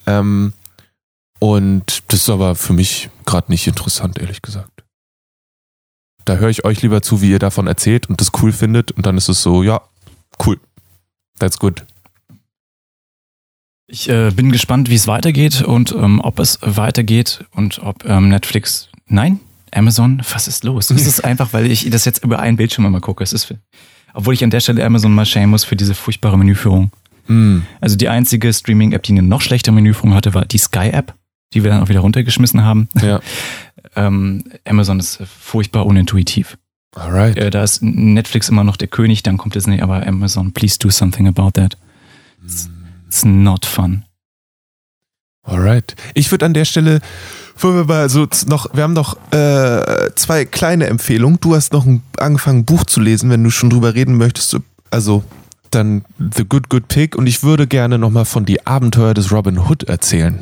Ähm, 0.07 0.53
und 1.39 2.03
das 2.09 2.21
ist 2.21 2.31
aber 2.31 2.55
für 2.55 2.73
mich 2.73 3.11
gerade 3.25 3.51
nicht 3.51 3.67
interessant, 3.67 4.19
ehrlich 4.19 4.43
gesagt. 4.43 4.85
Da 6.25 6.37
höre 6.37 6.51
ich 6.51 6.65
euch 6.65 6.83
lieber 6.83 7.03
zu, 7.03 7.23
wie 7.23 7.31
ihr 7.31 7.39
davon 7.39 7.67
erzählt 7.67 8.09
und 8.09 8.21
das 8.21 8.31
cool 8.41 8.53
findet. 8.53 8.93
Und 8.93 9.07
dann 9.07 9.17
ist 9.17 9.29
es 9.29 9.43
so, 9.43 9.63
ja, 9.63 9.81
cool. 10.45 10.61
That's 11.39 11.59
good. 11.59 11.85
Ich 13.87 14.09
äh, 14.09 14.31
bin 14.31 14.53
gespannt, 14.53 14.89
wie 14.89 14.95
es 14.95 15.09
weitergeht 15.09 15.63
und 15.63 15.93
ähm, 15.93 16.21
ob 16.21 16.39
es 16.39 16.59
weitergeht 16.61 17.45
und 17.53 17.81
ob 17.81 18.05
ähm, 18.05 18.29
Netflix. 18.29 18.89
Nein, 19.07 19.41
Amazon, 19.73 20.23
was 20.33 20.47
ist 20.47 20.63
los? 20.63 20.91
Es 20.91 21.07
ist 21.07 21.25
einfach, 21.25 21.53
weil 21.53 21.71
ich 21.71 21.89
das 21.91 22.05
jetzt 22.05 22.23
über 22.23 22.39
einen 22.39 22.57
Bildschirm 22.57 22.85
immer 22.87 23.01
gucke. 23.01 23.25
Es 23.25 23.33
ist 23.33 23.53
obwohl 24.15 24.35
ich 24.35 24.45
an 24.45 24.51
der 24.51 24.61
Stelle 24.61 24.85
Amazon 24.85 25.15
mal 25.15 25.27
schämen 25.27 25.51
muss 25.51 25.65
für 25.65 25.77
diese 25.77 25.95
furchtbare 25.95 26.39
Menüführung. 26.39 26.91
Mm. 27.27 27.61
Also 27.81 27.97
die 27.97 28.09
einzige 28.09 28.53
Streaming-App, 28.53 29.03
die 29.03 29.13
eine 29.13 29.23
noch 29.23 29.41
schlechtere 29.41 29.75
Menüführung 29.75 30.15
hatte, 30.15 30.35
war 30.35 30.45
die 30.45 30.59
Sky-App, 30.59 31.15
die 31.55 31.63
wir 31.63 31.71
dann 31.71 31.83
auch 31.83 31.89
wieder 31.89 32.01
runtergeschmissen 32.01 32.63
haben. 32.63 32.89
Ja. 33.01 33.21
ähm, 33.97 34.45
Amazon 34.65 34.99
ist 34.99 35.23
furchtbar 35.41 35.87
unintuitiv. 35.87 36.59
Alright. 36.95 37.37
Äh, 37.37 37.51
da 37.51 37.63
ist 37.63 37.83
Netflix 37.83 38.49
immer 38.49 38.65
noch 38.65 38.77
der 38.77 38.89
König, 38.89 39.23
dann 39.23 39.37
kommt 39.37 39.55
Disney, 39.55 39.81
aber 39.81 40.07
Amazon, 40.07 40.53
please 40.53 40.79
do 40.79 40.91
something 40.91 41.29
about 41.29 41.53
that. 41.53 41.77
It's, 42.45 42.69
it's 43.07 43.25
not 43.25 43.65
fun. 43.65 44.05
Alright. 45.43 45.97
Ich 46.15 46.31
würde 46.31 46.47
an 46.47 46.55
der 46.55 46.65
Stelle, 46.65 47.01
wir 47.63 47.85
mal 47.85 48.09
so 48.09 48.27
noch, 48.47 48.75
wir 48.75 48.83
haben 48.83 48.93
noch 48.93 49.17
äh, 49.33 50.11
zwei 50.15 50.45
kleine 50.45 50.87
Empfehlungen. 50.87 51.39
Du 51.41 51.55
hast 51.55 51.73
noch 51.73 51.87
ein, 51.87 52.03
angefangen, 52.19 52.61
ein 52.61 52.65
Buch 52.65 52.85
zu 52.85 53.01
lesen, 53.01 53.31
wenn 53.31 53.43
du 53.43 53.51
schon 53.51 53.71
drüber 53.71 53.95
reden 53.95 54.17
möchtest. 54.17 54.57
Also 54.91 55.25
dann 55.71 56.05
The 56.19 56.45
Good 56.45 56.69
Good 56.69 56.89
Pig 56.89 57.17
und 57.17 57.27
ich 57.27 57.43
würde 57.43 57.67
gerne 57.67 57.99
nochmal 57.99 58.25
von 58.25 58.45
die 58.45 58.67
Abenteuer 58.67 59.15
des 59.15 59.33
Robin 59.33 59.59
Hood 59.59 59.85
erzählen. 59.85 60.39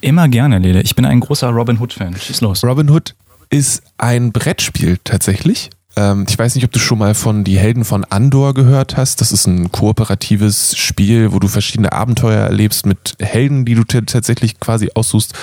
Immer 0.00 0.28
gerne, 0.28 0.58
Lele. 0.58 0.82
Ich 0.82 0.94
bin 0.94 1.04
ein 1.04 1.20
großer 1.20 1.48
Robin 1.48 1.78
Hood-Fan. 1.78 2.16
Schieß 2.16 2.40
los. 2.40 2.64
Robin 2.64 2.90
Hood 2.90 3.14
ist 3.48 3.82
ein 3.96 4.32
Brettspiel 4.32 4.98
tatsächlich. 5.02 5.70
Ähm, 5.96 6.26
ich 6.28 6.38
weiß 6.38 6.54
nicht, 6.54 6.64
ob 6.64 6.72
du 6.72 6.78
schon 6.78 6.98
mal 6.98 7.14
von 7.14 7.44
Die 7.44 7.58
Helden 7.58 7.84
von 7.84 8.04
Andor 8.04 8.54
gehört 8.54 8.96
hast. 8.96 9.20
Das 9.20 9.32
ist 9.32 9.46
ein 9.46 9.70
kooperatives 9.70 10.76
Spiel, 10.76 11.32
wo 11.32 11.38
du 11.38 11.48
verschiedene 11.48 11.92
Abenteuer 11.92 12.40
erlebst 12.40 12.86
mit 12.86 13.14
Helden, 13.20 13.64
die 13.64 13.74
du 13.74 13.84
tatsächlich 13.84 14.58
quasi 14.60 14.90
aussuchst. 14.94 15.34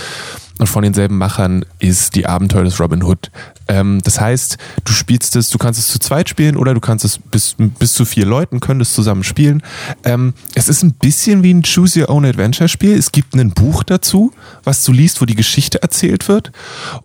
Und 0.60 0.68
von 0.68 0.84
denselben 0.84 1.18
Machern 1.18 1.66
ist 1.80 2.16
die 2.16 2.28
Abenteuer 2.28 2.64
des 2.64 2.80
Robin 2.80 3.04
Hood. 3.04 3.32
Ähm, 3.72 4.02
das 4.04 4.20
heißt, 4.20 4.58
du 4.84 4.92
spielst 4.92 5.38
es, 5.38 5.50
du 5.50 5.58
kannst 5.58 5.80
es 5.80 5.88
zu 5.88 5.98
zweit 5.98 6.28
spielen 6.28 6.58
oder 6.58 6.74
du 6.74 6.82
kannst 6.82 7.06
es 7.06 7.18
bis, 7.18 7.56
bis 7.58 7.94
zu 7.94 8.04
vier 8.04 8.26
Leuten 8.26 8.60
können 8.60 8.84
zusammen 8.84 9.24
spielen. 9.24 9.64
Ähm, 10.04 10.34
es 10.56 10.68
ist 10.68 10.84
ein 10.84 10.92
bisschen 10.94 11.42
wie 11.42 11.54
ein 11.54 11.64
Choose 11.64 12.02
Your 12.02 12.10
Own 12.10 12.26
Adventure 12.26 12.68
Spiel. 12.68 12.98
Es 12.98 13.14
gibt 13.14 13.34
ein 13.34 13.52
Buch 13.52 13.84
dazu, 13.84 14.34
was 14.66 14.84
du 14.84 14.92
liest, 14.92 15.22
wo 15.22 15.26
die 15.26 15.36
Geschichte 15.36 15.82
erzählt 15.82 16.28
wird 16.28 16.52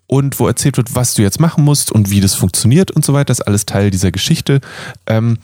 und 0.08 0.40
wo 0.40 0.48
erzählt 0.48 0.76
wird, 0.76 0.96
was 0.96 1.14
du 1.14 1.22
jetzt 1.22 1.38
machen 1.38 1.62
musst 1.62 1.92
und 1.92 2.10
wie 2.10 2.20
das 2.20 2.34
funktioniert 2.34 2.90
und 2.90 3.04
so 3.04 3.12
weiter. 3.12 3.26
Das 3.26 3.38
ist 3.38 3.46
alles 3.46 3.66
Teil 3.66 3.92
dieser 3.92 4.10
Geschichte. 4.10 4.60
Ähm, 5.06 5.38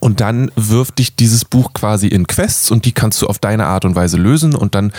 und 0.00 0.20
dann 0.20 0.50
wirft 0.56 0.98
dich 0.98 1.14
dieses 1.14 1.44
Buch 1.44 1.72
quasi 1.74 2.08
in 2.08 2.26
Quests 2.26 2.70
und 2.70 2.84
die 2.84 2.92
kannst 2.92 3.22
du 3.22 3.28
auf 3.28 3.38
deine 3.38 3.66
Art 3.66 3.84
und 3.84 3.94
Weise 3.94 4.16
lösen 4.16 4.54
und 4.54 4.74
dann 4.74 4.92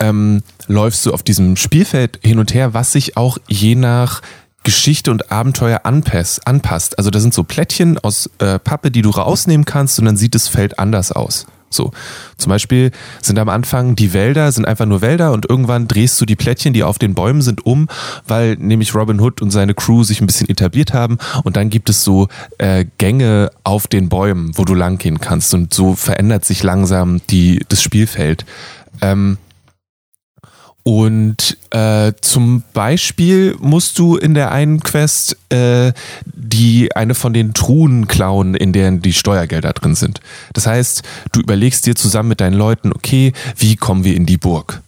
ähm, 0.00 0.42
läufst 0.66 1.06
du 1.06 1.12
auf 1.12 1.22
diesem 1.22 1.56
Spielfeld 1.56 2.18
hin 2.22 2.38
und 2.38 2.54
her, 2.54 2.74
was 2.74 2.92
sich 2.92 3.16
auch 3.16 3.38
je 3.46 3.74
nach 3.74 4.22
Geschichte 4.62 5.10
und 5.10 5.32
Abenteuer 5.32 5.80
anpass, 5.84 6.40
anpasst. 6.44 6.98
Also 6.98 7.10
da 7.10 7.20
sind 7.20 7.34
so 7.34 7.44
Plättchen 7.44 7.98
aus 7.98 8.30
äh, 8.38 8.58
Pappe, 8.58 8.90
die 8.90 9.02
du 9.02 9.10
rausnehmen 9.10 9.64
kannst 9.64 9.98
und 9.98 10.04
dann 10.04 10.16
sieht 10.16 10.34
das 10.34 10.48
Feld 10.48 10.78
anders 10.78 11.12
aus. 11.12 11.46
So, 11.72 11.92
zum 12.36 12.50
Beispiel 12.50 12.90
sind 13.22 13.38
am 13.38 13.48
Anfang 13.48 13.94
die 13.94 14.12
Wälder, 14.12 14.50
sind 14.50 14.66
einfach 14.66 14.86
nur 14.86 15.02
Wälder 15.02 15.32
und 15.32 15.48
irgendwann 15.48 15.86
drehst 15.86 16.20
du 16.20 16.26
die 16.26 16.34
Plättchen, 16.34 16.72
die 16.72 16.82
auf 16.82 16.98
den 16.98 17.14
Bäumen 17.14 17.42
sind, 17.42 17.64
um, 17.64 17.86
weil 18.26 18.56
nämlich 18.56 18.92
Robin 18.92 19.20
Hood 19.20 19.40
und 19.40 19.52
seine 19.52 19.74
Crew 19.74 20.02
sich 20.02 20.20
ein 20.20 20.26
bisschen 20.26 20.48
etabliert 20.48 20.92
haben 20.92 21.18
und 21.44 21.56
dann 21.56 21.70
gibt 21.70 21.88
es 21.88 22.02
so 22.02 22.26
äh, 22.58 22.86
Gänge 22.98 23.52
auf 23.62 23.86
den 23.86 24.08
Bäumen, 24.08 24.50
wo 24.58 24.64
du 24.64 24.74
langgehen 24.74 25.20
kannst 25.20 25.54
und 25.54 25.72
so 25.72 25.94
verändert 25.94 26.44
sich 26.44 26.64
langsam 26.64 27.20
die, 27.30 27.64
das 27.68 27.82
Spielfeld. 27.82 28.44
Ähm, 29.00 29.38
und 30.90 31.56
äh, 31.70 32.14
zum 32.20 32.64
Beispiel 32.72 33.54
musst 33.60 33.96
du 34.00 34.16
in 34.16 34.34
der 34.34 34.50
einen 34.50 34.80
Quest 34.80 35.36
äh, 35.50 35.92
die 36.24 36.96
eine 36.96 37.14
von 37.14 37.32
den 37.32 37.54
Truhen 37.54 38.08
klauen, 38.08 38.56
in 38.56 38.72
denen 38.72 39.00
die 39.00 39.12
Steuergelder 39.12 39.72
drin 39.72 39.94
sind. 39.94 40.20
Das 40.52 40.66
heißt, 40.66 41.04
du 41.30 41.42
überlegst 41.42 41.86
dir 41.86 41.94
zusammen 41.94 42.30
mit 42.30 42.40
deinen 42.40 42.54
Leuten, 42.56 42.92
okay, 42.92 43.32
wie 43.56 43.76
kommen 43.76 44.02
wir 44.02 44.16
in 44.16 44.26
die 44.26 44.36
Burg? 44.36 44.82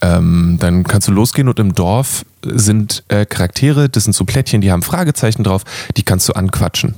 Ähm, 0.00 0.58
dann 0.60 0.84
kannst 0.84 1.08
du 1.08 1.12
losgehen 1.12 1.48
und 1.48 1.58
im 1.58 1.74
Dorf 1.74 2.24
sind 2.44 3.02
äh, 3.08 3.26
Charaktere, 3.26 3.88
das 3.88 4.04
sind 4.04 4.12
so 4.12 4.24
Plättchen, 4.24 4.60
die 4.60 4.70
haben 4.70 4.82
Fragezeichen 4.82 5.42
drauf, 5.42 5.64
die 5.96 6.04
kannst 6.04 6.28
du 6.28 6.34
anquatschen. 6.34 6.94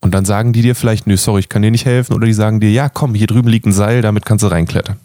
Und 0.00 0.14
dann 0.14 0.24
sagen 0.24 0.54
die 0.54 0.62
dir 0.62 0.74
vielleicht, 0.74 1.06
nö, 1.06 1.18
sorry, 1.18 1.40
ich 1.40 1.50
kann 1.50 1.60
dir 1.60 1.70
nicht 1.70 1.84
helfen. 1.84 2.14
Oder 2.14 2.26
die 2.26 2.32
sagen 2.32 2.60
dir, 2.60 2.70
ja, 2.70 2.88
komm, 2.88 3.14
hier 3.14 3.26
drüben 3.26 3.48
liegt 3.48 3.66
ein 3.66 3.72
Seil, 3.72 4.00
damit 4.00 4.24
kannst 4.24 4.42
du 4.42 4.48
reinklettern. 4.48 4.96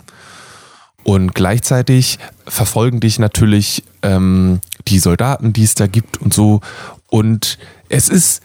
Und 1.03 1.33
gleichzeitig 1.33 2.19
verfolgen 2.47 2.99
dich 2.99 3.19
natürlich 3.19 3.83
ähm, 4.01 4.59
die 4.87 4.99
Soldaten, 4.99 5.53
die 5.53 5.63
es 5.63 5.75
da 5.75 5.87
gibt 5.87 6.17
und 6.17 6.33
so. 6.33 6.61
Und 7.07 7.57
es 7.89 8.09
ist 8.09 8.41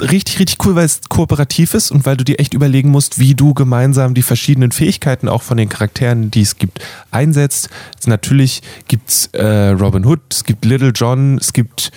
richtig, 0.00 0.38
richtig 0.38 0.64
cool, 0.64 0.74
weil 0.74 0.86
es 0.86 1.00
kooperativ 1.08 1.74
ist 1.74 1.90
und 1.90 2.04
weil 2.04 2.16
du 2.16 2.24
dir 2.24 2.40
echt 2.40 2.54
überlegen 2.54 2.90
musst, 2.90 3.18
wie 3.18 3.34
du 3.34 3.54
gemeinsam 3.54 4.14
die 4.14 4.22
verschiedenen 4.22 4.72
Fähigkeiten 4.72 5.28
auch 5.28 5.42
von 5.42 5.56
den 5.56 5.68
Charakteren, 5.68 6.30
die 6.30 6.42
es 6.42 6.58
gibt, 6.58 6.80
einsetzt. 7.10 7.68
Also 7.96 8.10
natürlich 8.10 8.62
gibt's 8.88 9.26
äh, 9.32 9.68
Robin 9.70 10.04
Hood, 10.04 10.20
es 10.30 10.44
gibt 10.44 10.64
Little 10.64 10.92
John, 10.94 11.38
es 11.38 11.52
gibt 11.52 11.92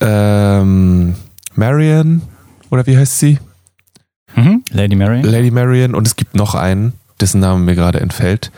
ähm, 0.00 1.14
Marion, 1.54 2.22
oder 2.70 2.86
wie 2.86 2.96
heißt 2.96 3.18
sie? 3.18 3.38
Mhm. 4.34 4.64
Lady 4.70 4.96
Marion. 4.96 5.24
Lady 5.24 5.50
Marion 5.50 5.94
und 5.94 6.06
es 6.06 6.16
gibt 6.16 6.34
noch 6.34 6.54
einen, 6.54 6.92
dessen 7.20 7.40
Name 7.40 7.60
mir 7.60 7.74
gerade 7.74 8.00
entfällt. 8.00 8.50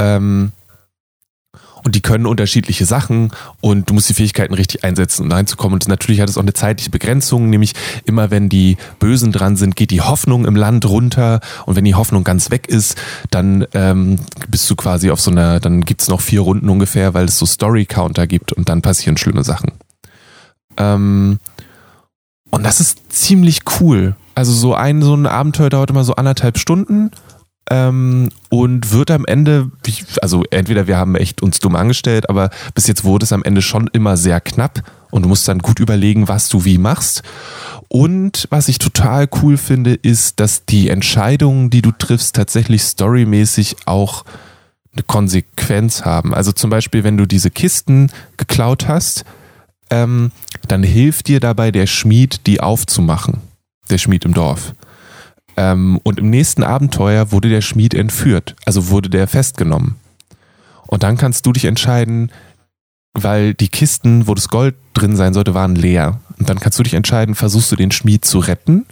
Ähm, 0.00 0.52
und 1.82 1.94
die 1.94 2.02
können 2.02 2.26
unterschiedliche 2.26 2.84
Sachen 2.84 3.32
und 3.60 3.88
du 3.88 3.94
musst 3.94 4.08
die 4.08 4.14
Fähigkeiten 4.14 4.54
richtig 4.54 4.84
einsetzen, 4.84 5.24
um 5.24 5.32
reinzukommen. 5.32 5.74
Und 5.74 5.88
natürlich 5.88 6.20
hat 6.20 6.28
es 6.28 6.36
auch 6.36 6.42
eine 6.42 6.52
zeitliche 6.52 6.90
Begrenzung, 6.90 7.48
nämlich 7.48 7.72
immer 8.04 8.30
wenn 8.30 8.48
die 8.48 8.76
Bösen 8.98 9.32
dran 9.32 9.56
sind, 9.56 9.76
geht 9.76 9.90
die 9.90 10.02
Hoffnung 10.02 10.44
im 10.44 10.56
Land 10.56 10.86
runter 10.86 11.40
und 11.66 11.76
wenn 11.76 11.84
die 11.84 11.94
Hoffnung 11.94 12.22
ganz 12.22 12.50
weg 12.50 12.68
ist, 12.68 12.96
dann 13.30 13.66
ähm, 13.72 14.18
bist 14.48 14.68
du 14.68 14.76
quasi 14.76 15.10
auf 15.10 15.20
so 15.20 15.30
einer, 15.30 15.58
dann 15.60 15.82
gibt's 15.82 16.08
noch 16.08 16.20
vier 16.20 16.42
Runden 16.42 16.68
ungefähr, 16.68 17.14
weil 17.14 17.24
es 17.24 17.38
so 17.38 17.46
Story-Counter 17.46 18.26
gibt 18.26 18.52
und 18.52 18.68
dann 18.68 18.82
passieren 18.82 19.16
schlimme 19.16 19.44
Sachen. 19.44 19.72
Ähm, 20.76 21.38
und 22.50 22.64
das 22.64 22.80
ist 22.80 23.12
ziemlich 23.12 23.60
cool. 23.80 24.16
Also 24.34 24.52
so 24.52 24.74
ein, 24.74 25.02
so 25.02 25.14
ein 25.14 25.26
Abenteuer 25.26 25.70
dauert 25.70 25.90
immer 25.90 26.04
so 26.04 26.14
anderthalb 26.16 26.58
Stunden 26.58 27.10
ähm, 27.68 28.30
und 28.48 28.92
wird 28.92 29.10
am 29.10 29.24
Ende, 29.26 29.70
also 30.22 30.44
entweder 30.50 30.86
wir 30.86 30.96
haben 30.96 31.14
echt 31.14 31.42
uns 31.42 31.58
dumm 31.58 31.76
angestellt, 31.76 32.28
aber 32.28 32.50
bis 32.74 32.86
jetzt 32.86 33.04
wurde 33.04 33.24
es 33.24 33.32
am 33.32 33.42
Ende 33.42 33.62
schon 33.62 33.88
immer 33.92 34.16
sehr 34.16 34.40
knapp 34.40 34.82
und 35.10 35.22
du 35.22 35.28
musst 35.28 35.46
dann 35.48 35.58
gut 35.58 35.80
überlegen, 35.80 36.28
was 36.28 36.48
du 36.48 36.64
wie 36.64 36.78
machst. 36.78 37.22
Und 37.88 38.46
was 38.50 38.68
ich 38.68 38.78
total 38.78 39.28
cool 39.42 39.56
finde, 39.56 39.94
ist, 39.94 40.40
dass 40.40 40.64
die 40.64 40.88
Entscheidungen, 40.88 41.70
die 41.70 41.82
du 41.82 41.90
triffst, 41.90 42.36
tatsächlich 42.36 42.82
storymäßig 42.82 43.76
auch 43.86 44.24
eine 44.92 45.02
Konsequenz 45.02 46.04
haben. 46.04 46.34
Also 46.34 46.52
zum 46.52 46.70
Beispiel, 46.70 47.04
wenn 47.04 47.16
du 47.16 47.26
diese 47.26 47.50
Kisten 47.50 48.10
geklaut 48.36 48.88
hast, 48.88 49.24
ähm, 49.90 50.30
dann 50.68 50.82
hilft 50.82 51.28
dir 51.28 51.40
dabei 51.40 51.70
der 51.70 51.86
Schmied, 51.86 52.46
die 52.46 52.60
aufzumachen. 52.60 53.38
Der 53.88 53.98
Schmied 53.98 54.24
im 54.24 54.34
Dorf. 54.34 54.72
Ähm, 55.60 56.00
und 56.04 56.18
im 56.18 56.30
nächsten 56.30 56.62
Abenteuer 56.62 57.32
wurde 57.32 57.50
der 57.50 57.60
Schmied 57.60 57.92
entführt, 57.92 58.56
also 58.64 58.88
wurde 58.88 59.10
der 59.10 59.26
festgenommen. 59.26 59.96
Und 60.86 61.02
dann 61.02 61.18
kannst 61.18 61.44
du 61.44 61.52
dich 61.52 61.66
entscheiden, 61.66 62.32
weil 63.12 63.52
die 63.52 63.68
Kisten, 63.68 64.26
wo 64.26 64.34
das 64.34 64.48
Gold 64.48 64.74
drin 64.94 65.16
sein 65.16 65.34
sollte, 65.34 65.52
waren 65.52 65.74
leer. 65.74 66.20
Und 66.38 66.48
dann 66.48 66.58
kannst 66.58 66.78
du 66.78 66.82
dich 66.82 66.94
entscheiden, 66.94 67.34
versuchst 67.34 67.70
du 67.70 67.76
den 67.76 67.90
Schmied 67.90 68.24
zu 68.24 68.38
retten 68.38 68.86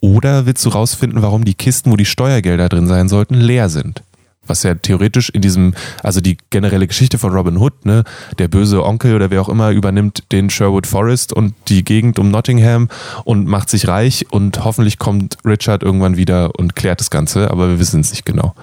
oder 0.00 0.46
willst 0.46 0.64
du 0.64 0.70
rausfinden, 0.70 1.22
warum 1.22 1.44
die 1.44 1.54
Kisten, 1.54 1.92
wo 1.92 1.96
die 1.96 2.04
Steuergelder 2.04 2.68
drin 2.68 2.88
sein 2.88 3.08
sollten, 3.08 3.34
leer 3.34 3.68
sind 3.68 4.02
was 4.50 4.62
ja 4.62 4.74
theoretisch 4.74 5.30
in 5.30 5.40
diesem, 5.40 5.74
also 6.02 6.20
die 6.20 6.36
generelle 6.50 6.86
Geschichte 6.86 7.16
von 7.16 7.32
Robin 7.32 7.56
Hood, 7.56 7.86
ne, 7.86 8.04
der 8.38 8.48
böse 8.48 8.84
Onkel 8.84 9.14
oder 9.14 9.30
wer 9.30 9.40
auch 9.40 9.48
immer 9.48 9.70
übernimmt 9.70 10.24
den 10.32 10.50
Sherwood 10.50 10.86
Forest 10.86 11.32
und 11.32 11.54
die 11.68 11.82
Gegend 11.84 12.18
um 12.18 12.30
Nottingham 12.30 12.88
und 13.24 13.46
macht 13.46 13.70
sich 13.70 13.88
reich 13.88 14.26
und 14.30 14.62
hoffentlich 14.62 14.98
kommt 14.98 15.38
Richard 15.46 15.82
irgendwann 15.82 16.18
wieder 16.18 16.50
und 16.58 16.76
klärt 16.76 17.00
das 17.00 17.08
Ganze, 17.08 17.50
aber 17.50 17.70
wir 17.70 17.78
wissen 17.78 18.00
es 18.00 18.10
nicht 18.10 18.26
genau. 18.26 18.54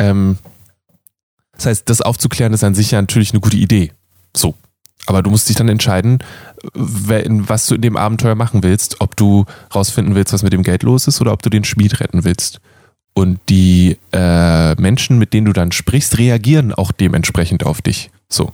Ähm, 0.00 0.38
das 1.52 1.66
heißt, 1.66 1.90
das 1.90 2.00
aufzuklären 2.00 2.52
ist 2.52 2.64
an 2.64 2.74
sich 2.74 2.90
ja 2.90 3.00
natürlich 3.00 3.30
eine 3.32 3.40
gute 3.40 3.56
Idee. 3.56 3.92
So. 4.36 4.56
Aber 5.06 5.22
du 5.22 5.30
musst 5.30 5.48
dich 5.48 5.56
dann 5.56 5.68
entscheiden, 5.68 6.18
was 6.74 7.66
du 7.66 7.74
in 7.74 7.82
dem 7.82 7.96
Abenteuer 7.96 8.36
machen 8.36 8.62
willst, 8.62 9.00
ob 9.00 9.16
du 9.16 9.44
rausfinden 9.74 10.14
willst, 10.14 10.32
was 10.32 10.44
mit 10.44 10.52
dem 10.52 10.62
Geld 10.62 10.84
los 10.84 11.08
ist 11.08 11.20
oder 11.20 11.32
ob 11.32 11.42
du 11.42 11.50
den 11.50 11.64
Schmied 11.64 12.00
retten 12.00 12.24
willst. 12.24 12.60
Und 13.14 13.40
die 13.48 13.98
äh, 14.12 14.74
Menschen, 14.80 15.18
mit 15.18 15.34
denen 15.34 15.46
du 15.46 15.52
dann 15.52 15.72
sprichst, 15.72 16.18
reagieren 16.18 16.72
auch 16.72 16.92
dementsprechend 16.92 17.64
auf 17.64 17.82
dich. 17.82 18.10
So. 18.28 18.52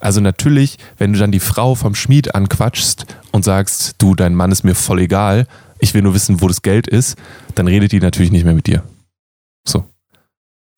Also 0.00 0.20
natürlich, 0.20 0.76
wenn 0.98 1.12
du 1.12 1.18
dann 1.18 1.32
die 1.32 1.40
Frau 1.40 1.74
vom 1.74 1.94
Schmied 1.94 2.34
anquatschst 2.34 3.06
und 3.32 3.44
sagst, 3.44 3.96
du, 3.98 4.14
dein 4.14 4.34
Mann 4.34 4.52
ist 4.52 4.62
mir 4.62 4.74
voll 4.74 5.00
egal, 5.00 5.46
ich 5.80 5.94
will 5.94 6.02
nur 6.02 6.14
wissen, 6.14 6.40
wo 6.40 6.48
das 6.48 6.62
Geld 6.62 6.86
ist, 6.86 7.16
dann 7.54 7.66
redet 7.66 7.92
die 7.92 8.00
natürlich 8.00 8.30
nicht 8.30 8.44
mehr 8.44 8.54
mit 8.54 8.66
dir. 8.66 8.82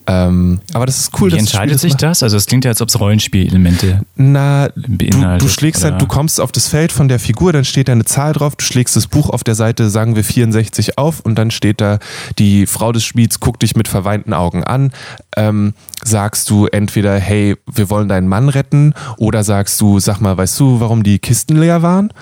Ähm, 0.07 0.61
aber 0.73 0.87
das 0.87 0.99
ist 0.99 1.21
cool. 1.21 1.31
Wie 1.31 1.37
entscheidet 1.37 1.75
das 1.75 1.83
sich 1.83 1.93
macht. 1.93 2.03
das? 2.03 2.23
Also 2.23 2.37
es 2.37 2.47
klingt 2.47 2.65
ja, 2.65 2.71
als 2.71 2.81
ob 2.81 2.89
es 2.89 2.99
Rollenspielelemente 2.99 4.01
Na, 4.17 4.69
beinhaltet. 4.75 5.43
Du, 5.43 5.47
du 5.47 5.49
schlägst 5.49 5.83
oder? 5.83 5.93
halt, 5.93 6.03
du 6.03 6.07
kommst 6.07 6.41
auf 6.41 6.53
das 6.53 6.69
Feld 6.69 6.91
von 6.91 7.09
der 7.09 7.21
Figur, 7.21 7.53
dann 7.53 7.65
steht 7.65 7.89
da 7.89 7.93
eine 7.93 8.05
Zahl 8.05 8.33
drauf, 8.33 8.57
du 8.57 8.65
schlägst 8.65 8.97
das 8.97 9.07
Buch 9.07 9.29
auf 9.29 9.45
der 9.45 9.55
Seite, 9.55 9.91
sagen 9.91 10.17
wir 10.17 10.25
64 10.25 10.99
auf 10.99 11.21
und 11.21 11.37
dann 11.37 11.51
steht 11.51 11.81
da, 11.81 11.99
die 12.39 12.67
Frau 12.67 12.93
des 12.93 13.05
Schmieds 13.05 13.41
guckt 13.41 13.63
dich 13.63 13.77
mit 13.77 13.89
verweinten 13.89 14.33
Augen 14.33 14.65
an. 14.65 14.93
Ähm, 15.37 15.75
sagst 16.03 16.49
du 16.49 16.67
entweder, 16.67 17.19
hey, 17.19 17.57
wir 17.71 17.91
wollen 17.91 18.09
deinen 18.09 18.27
Mann 18.27 18.49
retten 18.49 18.95
oder 19.19 19.45
sagst 19.45 19.81
du, 19.81 20.01
sag 20.01 20.21
mal, 20.21 20.37
weißt 20.37 20.59
du, 20.59 20.81
warum 20.81 21.03
die 21.03 21.19
Kisten 21.19 21.57
leer 21.57 21.83
waren? 21.83 22.13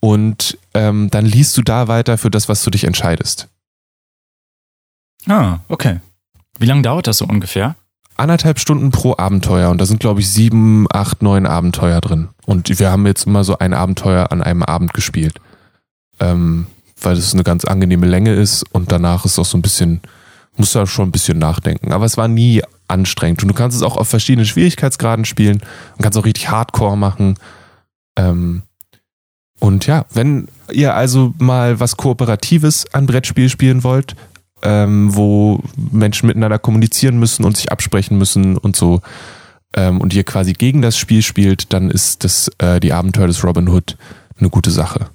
Und 0.00 0.58
ähm, 0.74 1.08
dann 1.10 1.24
liest 1.24 1.56
du 1.56 1.62
da 1.62 1.88
weiter 1.88 2.18
für 2.18 2.30
das, 2.30 2.48
was 2.50 2.62
du 2.62 2.70
dich 2.70 2.84
entscheidest. 2.84 3.48
Ah, 5.26 5.60
okay. 5.68 6.00
Wie 6.58 6.66
lange 6.66 6.82
dauert 6.82 7.06
das 7.06 7.18
so 7.18 7.26
ungefähr? 7.26 7.76
Anderthalb 8.16 8.60
Stunden 8.60 8.90
pro 8.90 9.16
Abenteuer 9.16 9.70
und 9.70 9.80
da 9.80 9.86
sind, 9.86 9.98
glaube 9.98 10.20
ich, 10.20 10.30
sieben, 10.30 10.86
acht, 10.92 11.22
neun 11.22 11.46
Abenteuer 11.46 12.00
drin. 12.00 12.28
Und 12.46 12.78
wir 12.78 12.90
haben 12.90 13.06
jetzt 13.06 13.26
immer 13.26 13.42
so 13.42 13.58
ein 13.58 13.74
Abenteuer 13.74 14.30
an 14.30 14.40
einem 14.40 14.62
Abend 14.62 14.94
gespielt. 14.94 15.40
Ähm, 16.20 16.66
weil 17.00 17.16
es 17.16 17.34
eine 17.34 17.42
ganz 17.42 17.64
angenehme 17.64 18.06
Länge 18.06 18.34
ist 18.34 18.64
und 18.72 18.92
danach 18.92 19.24
ist 19.24 19.38
auch 19.38 19.44
so 19.44 19.58
ein 19.58 19.62
bisschen, 19.62 20.00
musst 20.56 20.74
du 20.74 20.78
da 20.78 20.86
schon 20.86 21.08
ein 21.08 21.12
bisschen 21.12 21.38
nachdenken. 21.38 21.92
Aber 21.92 22.04
es 22.04 22.16
war 22.16 22.28
nie 22.28 22.62
anstrengend. 22.88 23.42
Und 23.42 23.48
du 23.48 23.54
kannst 23.54 23.76
es 23.76 23.82
auch 23.82 23.96
auf 23.96 24.08
verschiedenen 24.08 24.46
Schwierigkeitsgraden 24.46 25.24
spielen 25.24 25.60
und 25.96 26.02
kannst 26.02 26.18
auch 26.18 26.24
richtig 26.24 26.50
Hardcore 26.50 26.96
machen. 26.96 27.36
Ähm, 28.16 28.62
und 29.60 29.86
ja, 29.86 30.04
wenn 30.12 30.48
ihr 30.72 30.94
also 30.94 31.34
mal 31.38 31.80
was 31.80 31.96
Kooperatives 31.96 32.92
an 32.92 33.06
Brettspiel 33.06 33.48
spielen 33.48 33.84
wollt, 33.84 34.14
ähm, 34.64 35.14
wo 35.14 35.60
Menschen 35.76 36.26
miteinander 36.26 36.58
kommunizieren 36.58 37.18
müssen 37.18 37.44
und 37.44 37.56
sich 37.56 37.70
absprechen 37.70 38.18
müssen 38.18 38.56
und 38.56 38.74
so 38.74 39.02
ähm, 39.74 40.00
und 40.00 40.14
ihr 40.14 40.24
quasi 40.24 40.54
gegen 40.54 40.82
das 40.82 40.96
Spiel 40.96 41.22
spielt, 41.22 41.72
dann 41.72 41.90
ist 41.90 42.24
das 42.24 42.50
äh, 42.58 42.80
die 42.80 42.92
Abenteuer 42.92 43.26
des 43.26 43.44
Robin 43.44 43.68
Hood 43.68 43.96
eine 44.38 44.50
gute 44.50 44.70
Sache. 44.70 45.10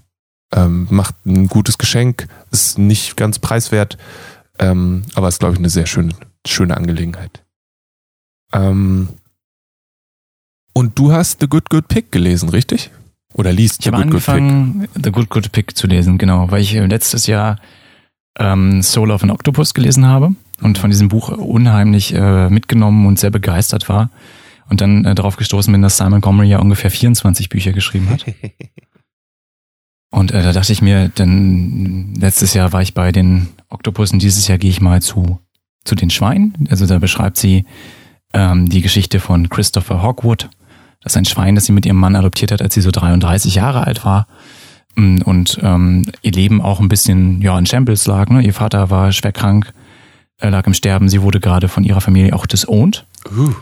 Ähm, 0.54 0.88
macht 0.90 1.26
ein 1.26 1.48
gutes 1.48 1.78
Geschenk, 1.78 2.28
ist 2.52 2.78
nicht 2.78 3.18
ganz 3.18 3.40
preiswert, 3.40 3.98
ähm, 4.60 5.04
aber 5.16 5.28
ist, 5.28 5.40
glaube 5.40 5.54
ich, 5.54 5.60
eine 5.60 5.70
sehr 5.70 5.86
schöne, 5.86 6.14
schöne 6.46 6.78
Angelegenheit. 6.78 7.44
Ähm, 8.54 9.10
und 10.74 10.98
du 10.98 11.12
hast 11.12 11.42
The 11.42 11.48
Good 11.48 11.70
Good 11.70 11.88
Pick 11.88 12.12
gelesen, 12.12 12.50
richtig? 12.50 12.92
Oder 13.34 13.52
liest 13.52 13.80
ich 13.80 13.86
The 13.86 13.92
Good 13.92 14.02
angefangen, 14.02 14.74
Good 14.80 14.94
Pick? 14.94 15.04
The 15.06 15.12
Good 15.12 15.30
Good 15.30 15.52
Pick 15.52 15.78
zu 15.78 15.88
lesen, 15.88 16.18
genau, 16.18 16.50
weil 16.52 16.62
ich 16.62 16.74
letztes 16.74 17.28
Jahr 17.28 17.60
ähm, 18.40 18.82
Soul 18.82 19.12
of 19.12 19.24
an 19.24 19.32
Octopus 19.32 19.74
gelesen 19.74 20.06
habe 20.06 20.34
und 20.62 20.78
von 20.78 20.90
diesem 20.90 21.10
Buch 21.10 21.30
unheimlich 21.30 22.14
äh, 22.14 22.50
mitgenommen 22.50 23.06
und 23.06 23.20
sehr 23.20 23.32
begeistert 23.32 23.90
war 23.90 24.10
und 24.70 24.82
dann 24.82 25.06
äh, 25.06 25.16
darauf 25.16 25.36
gestoßen 25.36 25.72
bin, 25.72 25.82
dass 25.82 25.98
Simon 25.98 26.22
Gomery 26.22 26.50
ja 26.50 26.60
ungefähr 26.60 26.92
24 26.92 27.50
Bücher 27.50 27.74
geschrieben 27.74 28.10
hat. 28.10 28.26
Und 30.12 30.32
äh, 30.32 30.42
da 30.42 30.54
dachte 30.54 30.72
ich 30.72 30.82
mir, 30.82 31.10
denn 31.10 32.16
letztes 32.16 32.54
Jahr 32.54 32.74
war 32.74 32.82
ich 32.82 32.94
bei 32.94 33.12
den 33.12 33.50
Oktopussen, 33.70 34.20
dieses 34.20 34.48
Jahr 34.48 34.58
gehe 34.58 34.72
ich 34.72 34.82
mal 34.82 35.02
zu, 35.02 35.40
zu 35.84 35.96
den 35.96 36.10
Schweinen. 36.10 36.68
Also 36.72 36.88
da 36.88 36.98
beschreibt 36.98 37.38
sie 37.38 37.66
ähm, 38.34 38.68
die 38.70 38.82
Geschichte 38.82 39.20
von 39.20 39.50
Christopher 39.50 40.02
Hawkwood. 40.02 40.50
Das 41.02 41.14
ist 41.14 41.18
ein 41.18 41.26
Schwein, 41.26 41.56
das 41.56 41.66
sie 41.66 41.72
mit 41.72 41.86
ihrem 41.86 41.98
Mann 41.98 42.16
adoptiert 42.16 42.52
hat, 42.52 42.62
als 42.62 42.74
sie 42.74 42.82
so 42.82 42.92
33 42.92 43.56
Jahre 43.56 43.86
alt 43.86 44.04
war. 44.04 44.28
Mm, 44.96 45.22
und 45.24 45.60
ähm, 45.62 46.06
ihr 46.22 46.32
Leben 46.32 46.62
auch 46.62 46.80
ein 46.80 46.90
bisschen 46.90 47.42
ja 47.42 47.58
in 47.58 47.66
Shambles 47.66 48.06
lag. 48.08 48.30
Ne? 48.30 48.42
Ihr 48.42 48.54
Vater 48.54 48.90
war 48.90 49.12
schwer 49.12 49.32
krank, 49.32 49.74
er 50.38 50.52
lag 50.52 50.66
im 50.68 50.74
Sterben. 50.74 51.10
Sie 51.10 51.22
wurde 51.22 51.40
gerade 51.40 51.68
von 51.68 51.84
ihrer 51.84 52.02
Familie 52.02 52.36
auch 52.36 52.46
disowned, 52.46 53.06
uh. 53.32 53.54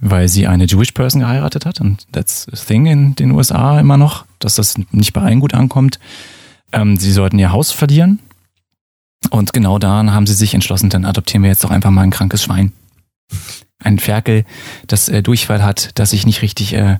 weil 0.00 0.28
sie 0.28 0.46
eine 0.46 0.64
Jewish 0.64 0.92
Person 0.92 1.20
geheiratet 1.20 1.66
hat. 1.66 1.80
Und 1.80 2.06
that's 2.12 2.46
a 2.52 2.56
thing 2.56 2.86
in 2.86 3.14
den 3.16 3.32
USA 3.32 3.80
immer 3.80 3.96
noch, 3.96 4.24
dass 4.38 4.56
das 4.56 4.76
nicht 4.92 5.12
bei 5.12 5.22
allen 5.22 5.40
gut 5.40 5.54
ankommt. 5.54 5.98
Ähm, 6.72 6.96
sie 6.96 7.12
sollten 7.12 7.38
ihr 7.38 7.52
Haus 7.52 7.70
verlieren. 7.70 8.20
Und 9.30 9.52
genau 9.52 9.78
daran 9.78 10.12
haben 10.12 10.26
sie 10.26 10.34
sich 10.34 10.54
entschlossen, 10.54 10.90
dann 10.90 11.04
adoptieren 11.04 11.42
wir 11.42 11.50
jetzt 11.50 11.64
doch 11.64 11.70
einfach 11.70 11.90
mal 11.90 12.02
ein 12.02 12.10
krankes 12.10 12.42
Schwein. 12.42 12.72
Ein 13.78 13.98
Ferkel, 13.98 14.44
das 14.86 15.08
äh, 15.08 15.22
Durchfall 15.22 15.62
hat, 15.62 15.90
das 15.94 16.10
sich 16.10 16.26
nicht 16.26 16.42
richtig 16.42 16.74
äh, 16.74 16.98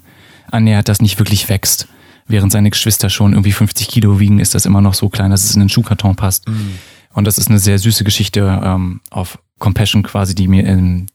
annähert, 0.51 0.89
das 0.89 1.03
nicht 1.03 1.19
wirklich 1.19 1.49
wächst. 1.49 1.89
Während 2.27 2.53
seine 2.53 2.71
Geschwister 2.71 3.11
schon 3.11 3.33
irgendwie 3.33 3.53
50 3.53 3.89
Kilo 3.89 4.19
wiegen, 4.19 4.39
ist 4.41 4.55
das 4.55 4.65
immer 4.67 4.81
noch 4.81 4.95
so 4.95 5.09
klein, 5.09 5.31
dass 5.31 5.45
es 5.45 5.55
in 5.55 5.61
den 5.61 5.69
Schuhkarton 5.69 6.17
passt. 6.17 6.49
Mhm. 6.49 6.79
Und 7.13 7.27
das 7.27 7.39
ist 7.39 7.49
eine 7.49 7.59
sehr 7.59 7.79
süße 7.79 8.03
Geschichte 8.05 8.61
ähm, 8.65 9.01
auf 9.11 9.39
Compassion 9.59 10.03
quasi, 10.03 10.35
die 10.35 10.49
mir 10.49 10.67
ähm, 10.67 11.07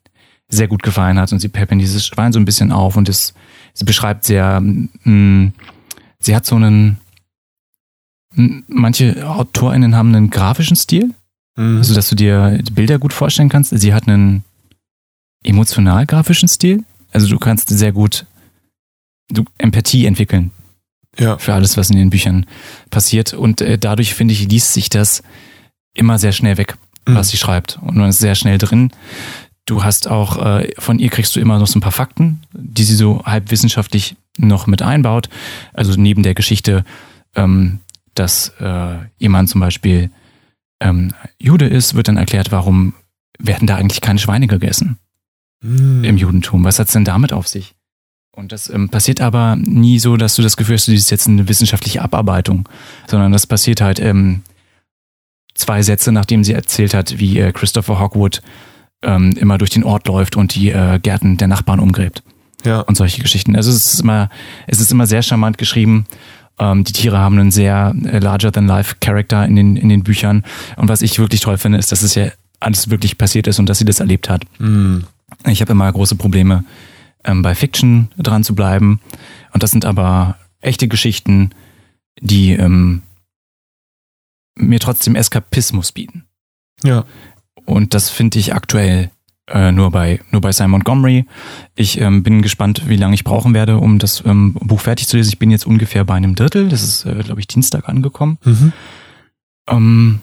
sehr 0.50 0.68
gut 0.68 0.84
gefallen 0.84 1.18
hat. 1.20 1.32
Und 1.34 1.40
sie 1.40 1.50
peppern 1.50 1.80
dieses 1.80 2.06
Schwein 2.06 2.32
so 2.32 2.40
ein 2.40 2.46
bisschen 2.46 2.72
auf 2.72 2.96
und 2.96 3.10
es, 3.10 3.34
sie 3.74 3.86
beschreibt 3.86 4.24
sehr, 4.26 4.62
mh, 4.62 5.52
sie 6.20 6.36
hat 6.36 6.46
so 6.46 6.56
einen, 6.56 6.98
manche 8.68 9.28
AutorInnen 9.28 9.96
haben 9.96 10.16
einen 10.16 10.30
grafischen 10.30 10.76
Stil, 10.76 11.14
Mhm. 11.58 11.78
also 11.78 11.94
dass 11.94 12.08
du 12.10 12.16
dir 12.16 12.60
die 12.60 12.72
Bilder 12.72 13.00
gut 13.00 13.12
vorstellen 13.12 13.50
kannst. 13.50 13.78
Sie 13.78 13.94
hat 13.94 14.08
einen 14.08 14.44
emotional-grafischen 15.44 16.48
Stil. 16.48 16.84
Also 17.12 17.28
du 17.28 17.38
kannst 17.38 17.70
sehr 17.70 17.92
gut 17.92 18.26
du, 19.30 19.44
Empathie 19.58 20.06
entwickeln 20.06 20.52
ja. 21.20 21.38
für 21.38 21.54
alles, 21.54 21.78
was 21.78 21.90
in 21.90 21.98
den 21.98 22.10
Büchern 22.10 22.46
passiert. 22.90 23.34
Und 23.34 23.62
äh, 23.62 23.78
dadurch, 23.78 24.14
finde 24.14 24.34
ich, 24.34 24.48
liest 24.50 24.74
sich 24.74 24.90
das 24.90 25.22
immer 25.94 26.18
sehr 26.20 26.32
schnell 26.32 26.58
weg, 26.58 26.78
was 27.06 27.28
Mhm. 27.28 27.32
sie 27.32 27.38
schreibt. 27.38 27.80
Und 27.82 27.96
man 27.98 28.10
ist 28.10 28.20
sehr 28.20 28.36
schnell 28.36 28.58
drin. 28.58 28.92
Du 29.66 29.84
hast 29.84 30.08
auch, 30.08 30.44
äh, 30.44 30.72
von 30.80 30.98
ihr 31.00 31.10
kriegst 31.10 31.36
du 31.36 31.40
immer 31.40 31.60
noch 31.60 31.68
so 31.68 31.78
ein 31.78 31.82
paar 31.82 31.92
Fakten, 31.92 32.42
die 32.54 32.84
sie 32.84 32.96
so 32.96 33.24
halb 33.26 33.52
wissenschaftlich 33.52 34.16
noch 34.38 34.66
mit 34.68 34.82
einbaut. 34.82 35.30
Also 35.74 35.94
neben 36.00 36.24
der 36.24 36.34
Geschichte, 36.34 36.84
ähm, 37.36 37.80
dass 38.16 38.50
äh, 38.60 38.96
jemand 39.18 39.50
zum 39.50 39.62
Beispiel 39.62 40.10
ähm, 40.82 41.14
Jude 41.40 41.68
ist, 41.68 41.94
wird 41.94 42.08
dann 42.08 42.18
erklärt, 42.18 42.52
warum 42.52 42.94
werden 43.38 43.68
da 43.68 43.76
eigentlich 43.76 44.02
keine 44.02 44.20
Schweine 44.20 44.48
gegessen 44.48 44.98
Mhm. 45.62 46.04
im 46.06 46.18
Judentum. 46.18 46.64
Was 46.64 46.80
hat's 46.80 46.94
denn 46.94 47.04
damit 47.06 47.34
auf 47.34 47.48
sich? 47.48 47.76
Und 48.40 48.54
das 48.54 48.70
ähm, 48.70 48.88
passiert 48.88 49.20
aber 49.20 49.58
nie 49.58 50.00
so, 50.00 50.16
dass 50.16 50.36
du 50.36 50.42
das 50.42 50.56
Gefühl 50.56 50.76
hast, 50.76 50.88
du 50.88 50.94
ist 50.94 51.12
jetzt 51.12 51.28
eine 51.28 51.50
wissenschaftliche 51.50 52.02
Abarbeitung, 52.02 52.70
sondern 53.08 53.34
das 53.34 53.46
passiert 53.46 53.82
halt 53.82 54.00
ähm, 54.00 54.44
zwei 55.56 55.82
Sätze, 55.82 56.14
nachdem 56.14 56.46
sie 56.46 56.54
erzählt 56.54 56.94
hat, 56.94 57.20
wie 57.20 57.38
äh, 57.40 57.52
Christopher 57.52 58.00
Hogwood 58.00 58.42
ähm, 59.02 59.32
immer 59.38 59.58
durch 59.58 59.72
den 59.72 59.84
Ort 59.84 60.08
läuft 60.08 60.38
und 60.38 60.56
die 60.56 60.70
äh, 60.70 61.00
Gärten 61.00 61.36
der 61.36 61.50
Nachbarn 61.50 61.82
umgräbt 61.82 62.24
Ja. 62.64 62.80
und 62.82 62.96
solche 62.96 63.22
Geschichten. 63.22 63.58
Also 63.58 63.72
es 63.72 63.94
ist 63.94 64.00
immer, 64.00 64.30
es 64.68 64.80
ist 64.80 64.92
immer 64.92 65.06
sehr 65.06 65.22
charmant 65.22 65.58
geschrieben. 65.58 66.06
Ähm, 66.60 66.86
die 66.86 66.94
Tiere 66.94 67.18
haben 67.18 67.38
einen 67.40 67.52
sehr 67.52 67.94
äh, 68.06 68.20
larger 68.20 68.54
than 68.54 68.68
life 68.68 68.96
Charakter 69.02 69.46
in 69.46 69.58
den, 69.58 69.76
in 69.76 69.90
den 69.90 70.04
Büchern. 70.04 70.44
Und 70.78 70.88
was 70.88 71.02
ich 71.02 71.20
wirklich 71.20 71.42
toll 71.42 71.58
finde, 71.58 71.78
ist, 71.78 71.92
dass 71.92 72.04
es 72.04 72.16
ja 72.16 72.28
alles 72.62 72.90
wirklich 72.90 73.18
passiert 73.18 73.48
ist 73.48 73.60
und 73.60 73.68
dass 73.68 73.80
sie 73.80 73.86
das 73.86 74.00
erlebt 74.00 74.30
hat. 74.30 74.44
Mhm. 74.60 75.04
Ich 75.46 75.60
habe 75.60 75.74
immer 75.74 75.92
große 75.92 76.16
Probleme, 76.16 76.64
ähm, 77.24 77.42
bei 77.42 77.56
Fiction 77.56 78.10
dran 78.18 78.44
zu 78.44 78.56
bleiben. 78.56 79.00
Und 79.54 79.64
das 79.64 79.72
sind 79.72 79.86
aber 79.86 80.38
echte 80.62 80.88
Geschichten, 80.88 81.52
die 82.20 82.54
ähm, 82.54 83.02
mir 84.56 84.80
trotzdem 84.80 85.16
Eskapismus 85.16 85.92
bieten. 85.92 86.26
Ja. 86.84 87.06
Und 87.66 87.94
das 87.94 88.10
finde 88.10 88.40
ich 88.40 88.54
aktuell 88.54 89.12
äh, 89.48 89.72
nur 89.72 89.92
bei 89.92 90.20
nur 90.32 90.42
bei 90.42 90.52
Simon 90.52 90.72
Montgomery. 90.72 91.26
Ich 91.76 92.00
ähm, 92.00 92.24
bin 92.24 92.42
gespannt, 92.42 92.84
wie 92.88 92.96
lange 92.96 93.16
ich 93.16 93.24
brauchen 93.24 93.54
werde, 93.54 93.78
um 93.78 94.00
das 94.00 94.24
ähm, 94.26 94.54
Buch 94.54 94.82
fertig 94.82 95.08
zu 95.08 95.18
lesen. 95.18 95.30
Ich 95.30 95.40
bin 95.40 95.52
jetzt 95.52 95.66
ungefähr 95.66 96.06
bei 96.06 96.16
einem 96.16 96.36
Drittel. 96.36 96.70
Das 96.70 96.84
ist, 96.84 97.06
äh, 97.06 97.24
glaube 97.24 97.40
ich, 97.40 97.48
Dienstag 97.48 97.90
angekommen. 97.90 98.38
Mhm. 98.44 98.74
Ähm, 99.68 100.20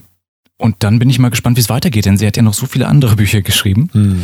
und 0.58 0.76
dann 0.80 0.98
bin 0.98 1.10
ich 1.10 1.18
mal 1.18 1.30
gespannt, 1.30 1.56
wie 1.56 1.60
es 1.60 1.68
weitergeht, 1.68 2.06
denn 2.06 2.16
sie 2.16 2.26
hat 2.26 2.36
ja 2.36 2.42
noch 2.42 2.54
so 2.54 2.66
viele 2.66 2.88
andere 2.88 3.16
Bücher 3.16 3.42
geschrieben. 3.42 3.90
Mhm. 3.92 4.22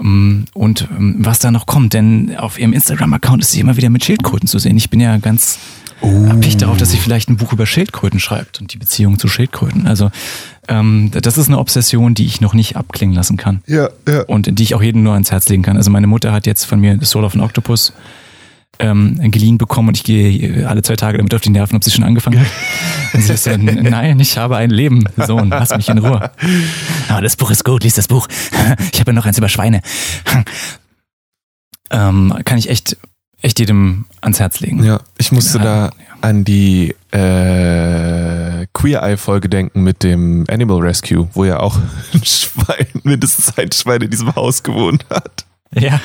Ähm, 0.00 0.44
und 0.54 0.88
ähm, 0.96 1.16
was 1.18 1.38
da 1.38 1.50
noch 1.50 1.66
kommt, 1.66 1.94
denn 1.94 2.36
auf 2.36 2.58
ihrem 2.58 2.72
Instagram-Account 2.72 3.42
ist 3.42 3.52
sie 3.52 3.60
immer 3.60 3.76
wieder 3.76 3.90
mit 3.90 4.04
Schildkröten 4.04 4.48
zu 4.48 4.58
sehen. 4.58 4.76
Ich 4.76 4.90
bin 4.90 5.00
ja 5.00 5.16
ganz 5.18 5.58
Oh. 6.00 6.26
erpicht 6.26 6.62
darauf, 6.62 6.76
dass 6.76 6.92
sie 6.92 6.96
vielleicht 6.96 7.28
ein 7.28 7.38
Buch 7.38 7.52
über 7.52 7.66
Schildkröten 7.66 8.20
schreibt 8.20 8.60
und 8.60 8.72
die 8.72 8.76
Beziehung 8.76 9.18
zu 9.18 9.26
Schildkröten. 9.26 9.88
Also 9.88 10.12
ähm, 10.68 11.10
das 11.10 11.36
ist 11.38 11.48
eine 11.48 11.58
Obsession, 11.58 12.14
die 12.14 12.24
ich 12.24 12.40
noch 12.40 12.54
nicht 12.54 12.76
abklingen 12.76 13.16
lassen 13.16 13.36
kann 13.36 13.62
Ja, 13.66 13.88
ja. 14.06 14.20
und 14.22 14.60
die 14.60 14.62
ich 14.62 14.76
auch 14.76 14.82
jedem 14.82 15.02
nur 15.02 15.14
ans 15.14 15.32
Herz 15.32 15.48
legen 15.48 15.64
kann. 15.64 15.76
Also 15.76 15.90
meine 15.90 16.06
Mutter 16.06 16.30
hat 16.32 16.46
jetzt 16.46 16.66
von 16.66 16.78
mir 16.78 16.96
The 17.00 17.04
Soul 17.04 17.24
of 17.24 17.34
an 17.34 17.40
Octopus 17.40 17.92
ähm, 18.78 19.18
geliehen 19.30 19.58
bekommen 19.58 19.88
und 19.88 19.96
ich 19.96 20.04
gehe 20.04 20.68
alle 20.68 20.82
zwei 20.82 20.96
Tage 20.96 21.18
damit 21.18 21.34
auf 21.34 21.40
die 21.40 21.50
Nerven, 21.50 21.76
ob 21.76 21.84
sie 21.84 21.90
schon 21.90 22.04
angefangen 22.04 22.40
hat. 22.40 22.46
Und 23.14 23.22
sie 23.22 23.36
sagt, 23.36 23.62
nein, 23.62 24.20
ich 24.20 24.36
habe 24.36 24.56
ein 24.56 24.70
Leben, 24.70 25.04
Sohn, 25.16 25.48
lass 25.48 25.74
mich 25.74 25.88
in 25.88 25.98
Ruhe. 25.98 26.30
Aber 27.08 27.20
das 27.22 27.36
Buch 27.36 27.50
ist 27.50 27.64
gut, 27.64 27.82
lies 27.82 27.94
das 27.94 28.08
Buch. 28.08 28.28
Ich 28.92 29.00
habe 29.00 29.12
ja 29.12 29.14
noch 29.14 29.24
eins 29.26 29.38
über 29.38 29.48
Schweine. 29.48 29.80
Ähm, 31.90 32.34
kann 32.44 32.58
ich 32.58 32.68
echt, 32.68 32.96
echt 33.40 33.58
jedem 33.58 34.04
ans 34.20 34.40
Herz 34.40 34.60
legen. 34.60 34.84
Ja, 34.84 35.00
ich 35.16 35.32
musste 35.32 35.58
da 35.58 35.90
an 36.20 36.44
die 36.44 36.94
äh, 37.12 38.66
Queer 38.72 39.02
Eye 39.02 39.16
Folge 39.16 39.48
denken 39.48 39.82
mit 39.82 40.02
dem 40.02 40.44
Animal 40.48 40.80
Rescue, 40.80 41.28
wo 41.32 41.44
ja 41.44 41.60
auch 41.60 41.78
ein 42.12 42.24
Schwein, 42.24 42.88
mindestens 43.04 43.56
ein 43.56 43.72
Schwein 43.72 44.02
in 44.02 44.10
diesem 44.10 44.34
Haus 44.34 44.62
gewohnt 44.62 45.06
hat. 45.08 45.46
ja. 45.72 46.00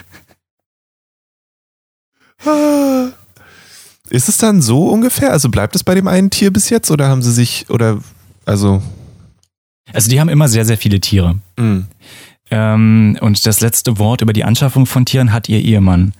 Ist 4.10 4.30
es 4.30 4.38
dann 4.38 4.62
so 4.62 4.88
ungefähr? 4.90 5.32
Also 5.32 5.50
bleibt 5.50 5.76
es 5.76 5.84
bei 5.84 5.96
dem 5.96 6.08
einen 6.08 6.30
Tier 6.30 6.52
bis 6.52 6.70
jetzt 6.70 6.92
oder 6.92 7.08
haben 7.08 7.22
sie 7.22 7.32
sich 7.32 7.66
oder 7.70 8.00
also 8.46 8.82
Also 9.92 10.10
die 10.10 10.20
haben 10.20 10.30
immer 10.30 10.48
sehr, 10.48 10.66
sehr 10.66 10.78
viele 10.78 11.00
Tiere. 11.00 11.36
mh, 11.58 11.84
Ähm, 12.52 13.18
und 13.22 13.46
das 13.46 13.62
letzte 13.62 13.98
Wort 13.98 14.22
über 14.22 14.34
die 14.34 14.44
Anschaffung 14.44 14.86
von 14.86 15.06
Tieren 15.06 15.32
hat 15.34 15.50
ihr 15.50 15.60
Ehemann. 15.60 16.14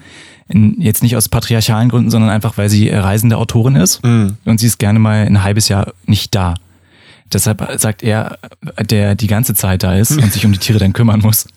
In, 0.48 0.80
jetzt 0.82 1.04
nicht 1.04 1.16
aus 1.16 1.30
patriarchalen 1.30 1.90
Gründen, 1.90 2.10
sondern 2.10 2.30
einfach, 2.32 2.58
weil 2.58 2.70
sie 2.70 2.90
reisende 2.90 3.38
Autorin 3.38 3.76
ist 3.76 4.04
mh, 4.04 4.34
und 4.46 4.60
sie 4.60 4.68
ist 4.68 4.80
gerne 4.80 5.00
mal 5.00 5.26
ein 5.26 5.44
halbes 5.44 5.68
Jahr 5.70 5.94
nicht 6.06 6.34
da. 6.36 6.56
Deshalb 7.32 7.68
sagt 7.80 8.04
er, 8.04 8.38
der 8.80 9.16
die 9.16 9.28
ganze 9.28 9.54
Zeit 9.56 9.84
da 9.84 9.96
ist 9.96 10.12
und 10.18 10.32
sich 10.34 10.46
um 10.46 10.52
die 10.54 10.60
Tiere 10.60 10.80
dann 10.80 10.94
kümmern 10.94 11.20
muss. 11.22 11.48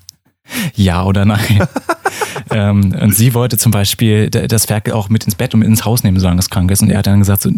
Ja 0.75 1.05
oder 1.05 1.25
nein? 1.25 1.67
ähm, 2.51 2.95
und 3.01 3.15
sie 3.15 3.35
wollte 3.35 3.59
zum 3.59 3.73
Beispiel 3.73 4.31
das 4.31 4.67
Ferkel 4.67 4.93
auch 4.93 5.09
mit 5.09 5.25
ins 5.25 5.35
Bett 5.35 5.55
und 5.55 5.61
mit 5.61 5.69
ins 5.69 5.85
Haus 5.85 6.03
nehmen, 6.03 6.19
solange 6.19 6.41
es 6.41 6.51
krank 6.51 6.71
ist. 6.71 6.83
Und 6.83 6.91
er 6.91 6.99
hat 6.99 7.07
dann 7.07 7.19
gesagt 7.19 7.43
so, 7.43 7.51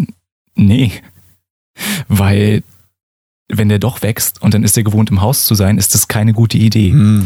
nee, 0.54 0.92
weil 2.08 2.62
wenn 3.50 3.68
der 3.68 3.78
doch 3.78 4.02
wächst 4.02 4.42
und 4.42 4.54
dann 4.54 4.64
ist 4.64 4.76
er 4.76 4.82
gewohnt 4.82 5.10
im 5.10 5.20
Haus 5.20 5.46
zu 5.46 5.54
sein, 5.54 5.78
ist 5.78 5.94
das 5.94 6.08
keine 6.08 6.32
gute 6.32 6.58
Idee. 6.58 6.92
mh. 6.92 7.24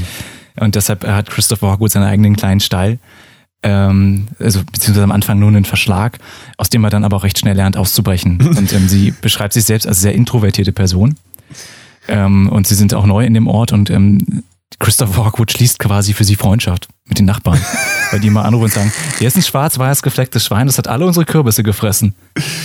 Und 0.56 0.74
deshalb 0.74 1.06
hat 1.06 1.30
Christopher 1.30 1.72
Hogwood 1.72 1.90
seinen 1.90 2.06
eigenen 2.06 2.36
kleinen 2.36 2.60
Stall, 2.60 2.98
ähm, 3.62 4.26
also 4.38 4.60
beziehungsweise 4.64 5.04
am 5.04 5.12
Anfang 5.12 5.38
nur 5.38 5.48
einen 5.48 5.64
Verschlag, 5.64 6.18
aus 6.56 6.68
dem 6.68 6.84
er 6.84 6.90
dann 6.90 7.04
aber 7.04 7.16
auch 7.16 7.24
recht 7.24 7.38
schnell 7.38 7.56
lernt 7.56 7.76
auszubrechen. 7.76 8.40
Und 8.56 8.72
ähm, 8.72 8.88
sie 8.88 9.12
beschreibt 9.12 9.54
sich 9.54 9.64
selbst 9.64 9.86
als 9.86 10.00
sehr 10.00 10.14
introvertierte 10.14 10.72
Person. 10.72 11.14
Ähm, 12.08 12.48
und 12.48 12.66
sie 12.66 12.74
sind 12.74 12.94
auch 12.94 13.06
neu 13.06 13.24
in 13.24 13.32
dem 13.32 13.46
Ort 13.46 13.70
und 13.70 13.88
ähm, 13.88 14.42
Christopher 14.78 15.26
Hogwood 15.26 15.52
schließt 15.52 15.78
quasi 15.78 16.12
für 16.12 16.24
sie 16.24 16.36
Freundschaft 16.36 16.88
mit 17.06 17.18
den 17.18 17.26
Nachbarn. 17.26 17.60
Weil 18.10 18.20
die 18.20 18.28
immer 18.28 18.44
anrufen 18.44 18.64
und 18.64 18.72
sagen, 18.72 18.92
hier 19.18 19.28
ist 19.28 19.36
ein 19.36 19.42
schwarz-weiß 19.42 20.02
geflecktes 20.02 20.44
Schwein, 20.44 20.66
das 20.66 20.78
hat 20.78 20.86
alle 20.86 21.06
unsere 21.06 21.24
Kürbisse 21.24 21.62
gefressen. 21.62 22.14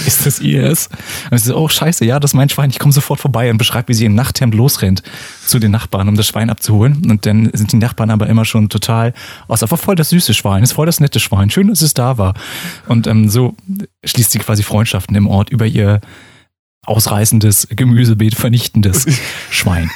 Ist 0.06 0.26
das 0.26 0.40
ihrs? 0.40 0.90
Und 1.32 1.38
sie 1.38 1.50
so, 1.50 1.58
oh 1.58 1.70
scheiße, 1.70 2.04
ja, 2.06 2.20
das 2.20 2.32
ist 2.32 2.36
mein 2.36 2.50
Schwein, 2.50 2.70
ich 2.70 2.80
komme 2.80 2.92
sofort 2.92 3.20
vorbei 3.20 3.50
und 3.50 3.58
beschreibt, 3.58 3.88
wie 3.90 3.94
sie 3.94 4.06
im 4.06 4.16
Nachthemd 4.16 4.54
losrennt 4.56 5.04
zu 5.46 5.60
den 5.60 5.72
Nachbarn, 5.72 6.10
um 6.10 6.16
das 6.16 6.28
Schwein 6.28 6.50
abzuholen. 6.50 7.10
Und 7.10 7.26
dann 7.26 7.50
sind 7.54 7.72
die 7.72 7.78
Nachbarn 7.78 8.10
aber 8.10 8.28
immer 8.28 8.46
schon 8.46 8.70
total, 8.70 9.14
oh, 9.48 9.54
ist 9.54 9.64
einfach 9.64 9.80
voll 9.80 9.96
das 9.96 10.10
süße 10.10 10.34
Schwein, 10.34 10.64
ist 10.64 10.74
voll 10.74 10.86
das 10.86 11.00
nette 11.00 11.20
Schwein, 11.20 11.50
schön, 11.50 11.68
dass 11.68 11.82
es 11.82 11.94
da 11.94 12.18
war. 12.18 12.34
Und 12.88 13.08
ähm, 13.08 13.30
so 13.30 13.56
schließt 14.04 14.32
sie 14.32 14.40
quasi 14.40 14.64
Freundschaften 14.64 15.16
im 15.16 15.28
Ort 15.28 15.50
über 15.50 15.66
ihr 15.66 16.02
ausreißendes 16.86 17.70
Gemüsebeet 17.72 18.36
vernichtendes 18.36 19.06
Schwein. 19.50 19.90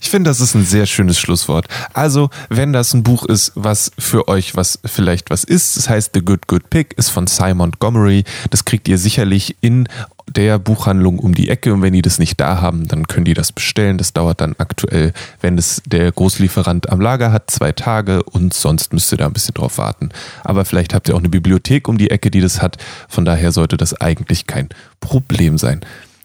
Ich 0.00 0.10
finde, 0.10 0.30
das 0.30 0.40
ist 0.40 0.54
ein 0.54 0.64
sehr 0.64 0.86
schönes 0.86 1.18
Schlusswort. 1.18 1.66
Also, 1.92 2.30
wenn 2.48 2.72
das 2.72 2.94
ein 2.94 3.02
Buch 3.02 3.24
ist, 3.24 3.52
was 3.54 3.92
für 3.98 4.28
euch 4.28 4.56
was 4.56 4.78
vielleicht 4.84 5.30
was 5.30 5.44
ist, 5.44 5.76
das 5.76 5.88
heißt 5.88 6.12
The 6.14 6.20
Good 6.20 6.46
Good 6.46 6.70
Pig, 6.70 6.94
ist 6.96 7.10
von 7.10 7.26
Simon 7.26 7.70
Montgomery. 7.70 8.24
Das 8.48 8.64
kriegt 8.64 8.88
ihr 8.88 8.98
sicherlich 8.98 9.56
in 9.60 9.88
der 10.26 10.58
Buchhandlung 10.58 11.18
um 11.18 11.34
die 11.34 11.48
Ecke 11.48 11.74
und 11.74 11.82
wenn 11.82 11.92
die 11.92 12.02
das 12.02 12.18
nicht 12.18 12.40
da 12.40 12.60
haben, 12.60 12.86
dann 12.88 13.08
können 13.08 13.24
die 13.24 13.34
das 13.34 13.52
bestellen. 13.52 13.98
Das 13.98 14.12
dauert 14.12 14.40
dann 14.40 14.54
aktuell, 14.58 15.12
wenn 15.40 15.58
es 15.58 15.82
der 15.84 16.10
Großlieferant 16.12 16.88
am 16.90 17.00
Lager 17.00 17.32
hat, 17.32 17.50
zwei 17.50 17.72
Tage 17.72 18.22
und 18.22 18.54
sonst 18.54 18.92
müsst 18.92 19.12
ihr 19.12 19.18
da 19.18 19.26
ein 19.26 19.32
bisschen 19.32 19.54
drauf 19.54 19.78
warten. 19.78 20.10
Aber 20.44 20.64
vielleicht 20.64 20.94
habt 20.94 21.08
ihr 21.08 21.14
auch 21.14 21.20
eine 21.20 21.28
Bibliothek 21.28 21.88
um 21.88 21.98
die 21.98 22.10
Ecke, 22.10 22.30
die 22.30 22.40
das 22.40 22.62
hat. 22.62 22.76
Von 23.08 23.24
daher 23.24 23.52
sollte 23.52 23.76
das 23.76 24.00
eigentlich 24.00 24.46
kein 24.46 24.68
Problem 25.00 25.58
sein. 25.58 25.80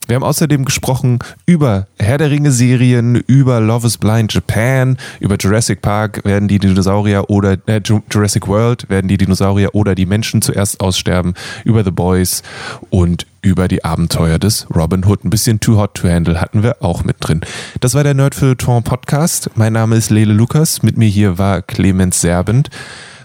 Wir 0.08 0.16
haben 0.16 0.24
außerdem 0.24 0.66
gesprochen 0.66 1.20
über 1.46 1.88
Herr 1.98 2.18
der 2.18 2.30
Ringe 2.30 2.52
Serien, 2.52 3.16
über 3.16 3.60
Love 3.60 3.88
is 3.88 3.98
Blind 3.98 4.34
Japan, 4.34 4.98
über 5.20 5.36
Jurassic 5.36 5.82
Park 5.82 6.24
werden 6.26 6.48
die 6.48 6.60
Dinosaurier 6.60 7.30
oder 7.30 7.58
äh, 7.66 7.82
Jurassic 8.12 8.48
World 8.48 8.88
werden 8.90 9.08
die 9.08 9.18
Dinosaurier 9.18 9.74
oder 9.74 9.96
die 9.96 10.06
Menschen 10.06 10.42
zuerst 10.42 10.80
aussterben, 10.80 11.34
über 11.64 11.84
The 11.84 11.92
Boys 11.92 12.44
und 12.92 13.26
über 13.42 13.68
die 13.68 13.84
Abenteuer 13.84 14.38
des 14.38 14.68
Robin 14.76 15.06
Hood. 15.06 15.24
Ein 15.24 15.30
bisschen 15.32 15.60
Too 15.60 15.78
Hot 15.78 15.96
to 15.96 16.08
Handle 16.08 16.40
hatten 16.40 16.62
wir 16.62 16.84
auch 16.84 17.04
mit 17.04 17.18
drin. 17.20 17.42
Das 17.80 17.96
war 17.96 18.04
der 18.04 18.14
Nerd 18.14 18.36
für 18.36 18.56
Ton 18.58 18.84
Podcast. 18.84 19.50
Mein 19.56 19.74
Name 19.74 19.96
ist 19.96 20.12
Lele 20.12 20.34
Lukas. 20.34 20.84
Mit 20.84 20.98
mir 20.98 21.10
hier 21.10 21.38
war 21.38 21.62
Clemens 21.62 22.22
Serbent. 22.22 22.70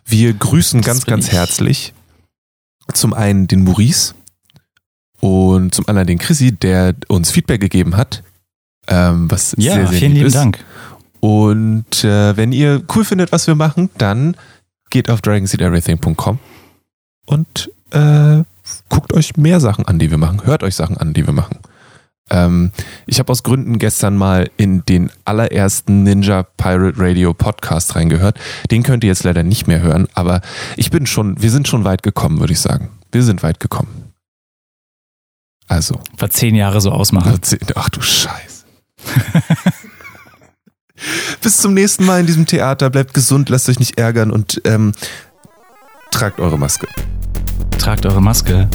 Wir 0.06 0.32
grüßen 0.32 0.80
ganz, 0.80 1.04
ganz 1.04 1.28
ich. 1.28 1.32
herzlich 1.32 1.94
zum 2.92 3.14
einen 3.14 3.46
den 3.46 3.64
Maurice 3.64 4.14
und 5.20 5.74
zum 5.74 5.86
anderen 5.88 6.06
den 6.06 6.18
Chrissy, 6.18 6.52
der 6.52 6.94
uns 7.08 7.30
Feedback 7.30 7.60
gegeben 7.60 7.96
hat. 7.96 8.22
Ähm, 8.88 9.30
was 9.30 9.54
ja, 9.58 9.74
sehr, 9.74 9.86
sehr 9.86 9.98
vielen 9.98 10.12
lieben 10.12 10.26
ist. 10.26 10.34
Dank. 10.34 10.64
Und 11.20 12.02
äh, 12.02 12.36
wenn 12.36 12.52
ihr 12.52 12.82
cool 12.94 13.04
findet, 13.04 13.30
was 13.30 13.46
wir 13.46 13.54
machen, 13.54 13.90
dann 13.98 14.36
geht 14.88 15.10
auf 15.10 15.20
dragonseedeverything.com 15.20 16.38
und 17.26 17.70
äh, 17.92 18.42
guckt 18.88 19.12
euch 19.12 19.36
mehr 19.36 19.60
Sachen 19.60 19.86
an, 19.86 19.98
die 19.98 20.10
wir 20.10 20.18
machen. 20.18 20.44
Hört 20.44 20.62
euch 20.62 20.74
Sachen 20.74 20.96
an, 20.96 21.12
die 21.12 21.26
wir 21.26 21.34
machen. 21.34 21.58
Ähm, 22.30 22.70
ich 23.06 23.18
habe 23.18 23.30
aus 23.30 23.42
Gründen 23.42 23.78
gestern 23.78 24.16
mal 24.16 24.50
in 24.56 24.84
den 24.86 25.10
allerersten 25.24 26.04
Ninja 26.04 26.42
Pirate 26.42 26.98
Radio 26.98 27.34
Podcast 27.34 27.96
reingehört. 27.96 28.38
Den 28.70 28.82
könnt 28.82 29.04
ihr 29.04 29.08
jetzt 29.08 29.24
leider 29.24 29.42
nicht 29.42 29.66
mehr 29.66 29.80
hören, 29.80 30.08
aber 30.14 30.40
ich 30.76 30.90
bin 30.90 31.06
schon, 31.06 31.40
wir 31.42 31.50
sind 31.50 31.68
schon 31.68 31.84
weit 31.84 32.02
gekommen, 32.02 32.40
würde 32.40 32.52
ich 32.52 32.60
sagen. 32.60 32.90
Wir 33.12 33.22
sind 33.22 33.42
weit 33.42 33.60
gekommen. 33.60 34.09
Also. 35.70 36.00
War 36.18 36.30
zehn 36.30 36.56
Jahre 36.56 36.80
so 36.80 36.90
ausmachen. 36.90 37.38
Ach 37.76 37.88
du 37.90 38.02
Scheiß. 38.02 38.64
Bis 41.42 41.58
zum 41.58 41.74
nächsten 41.74 42.04
Mal 42.04 42.20
in 42.20 42.26
diesem 42.26 42.44
Theater. 42.44 42.90
Bleibt 42.90 43.14
gesund, 43.14 43.48
lasst 43.50 43.68
euch 43.68 43.78
nicht 43.78 43.96
ärgern 43.96 44.32
und 44.32 44.60
ähm, 44.64 44.92
tragt 46.10 46.40
eure 46.40 46.58
Maske. 46.58 46.88
Tragt 47.78 48.04
eure 48.04 48.20
Maske. 48.20 48.68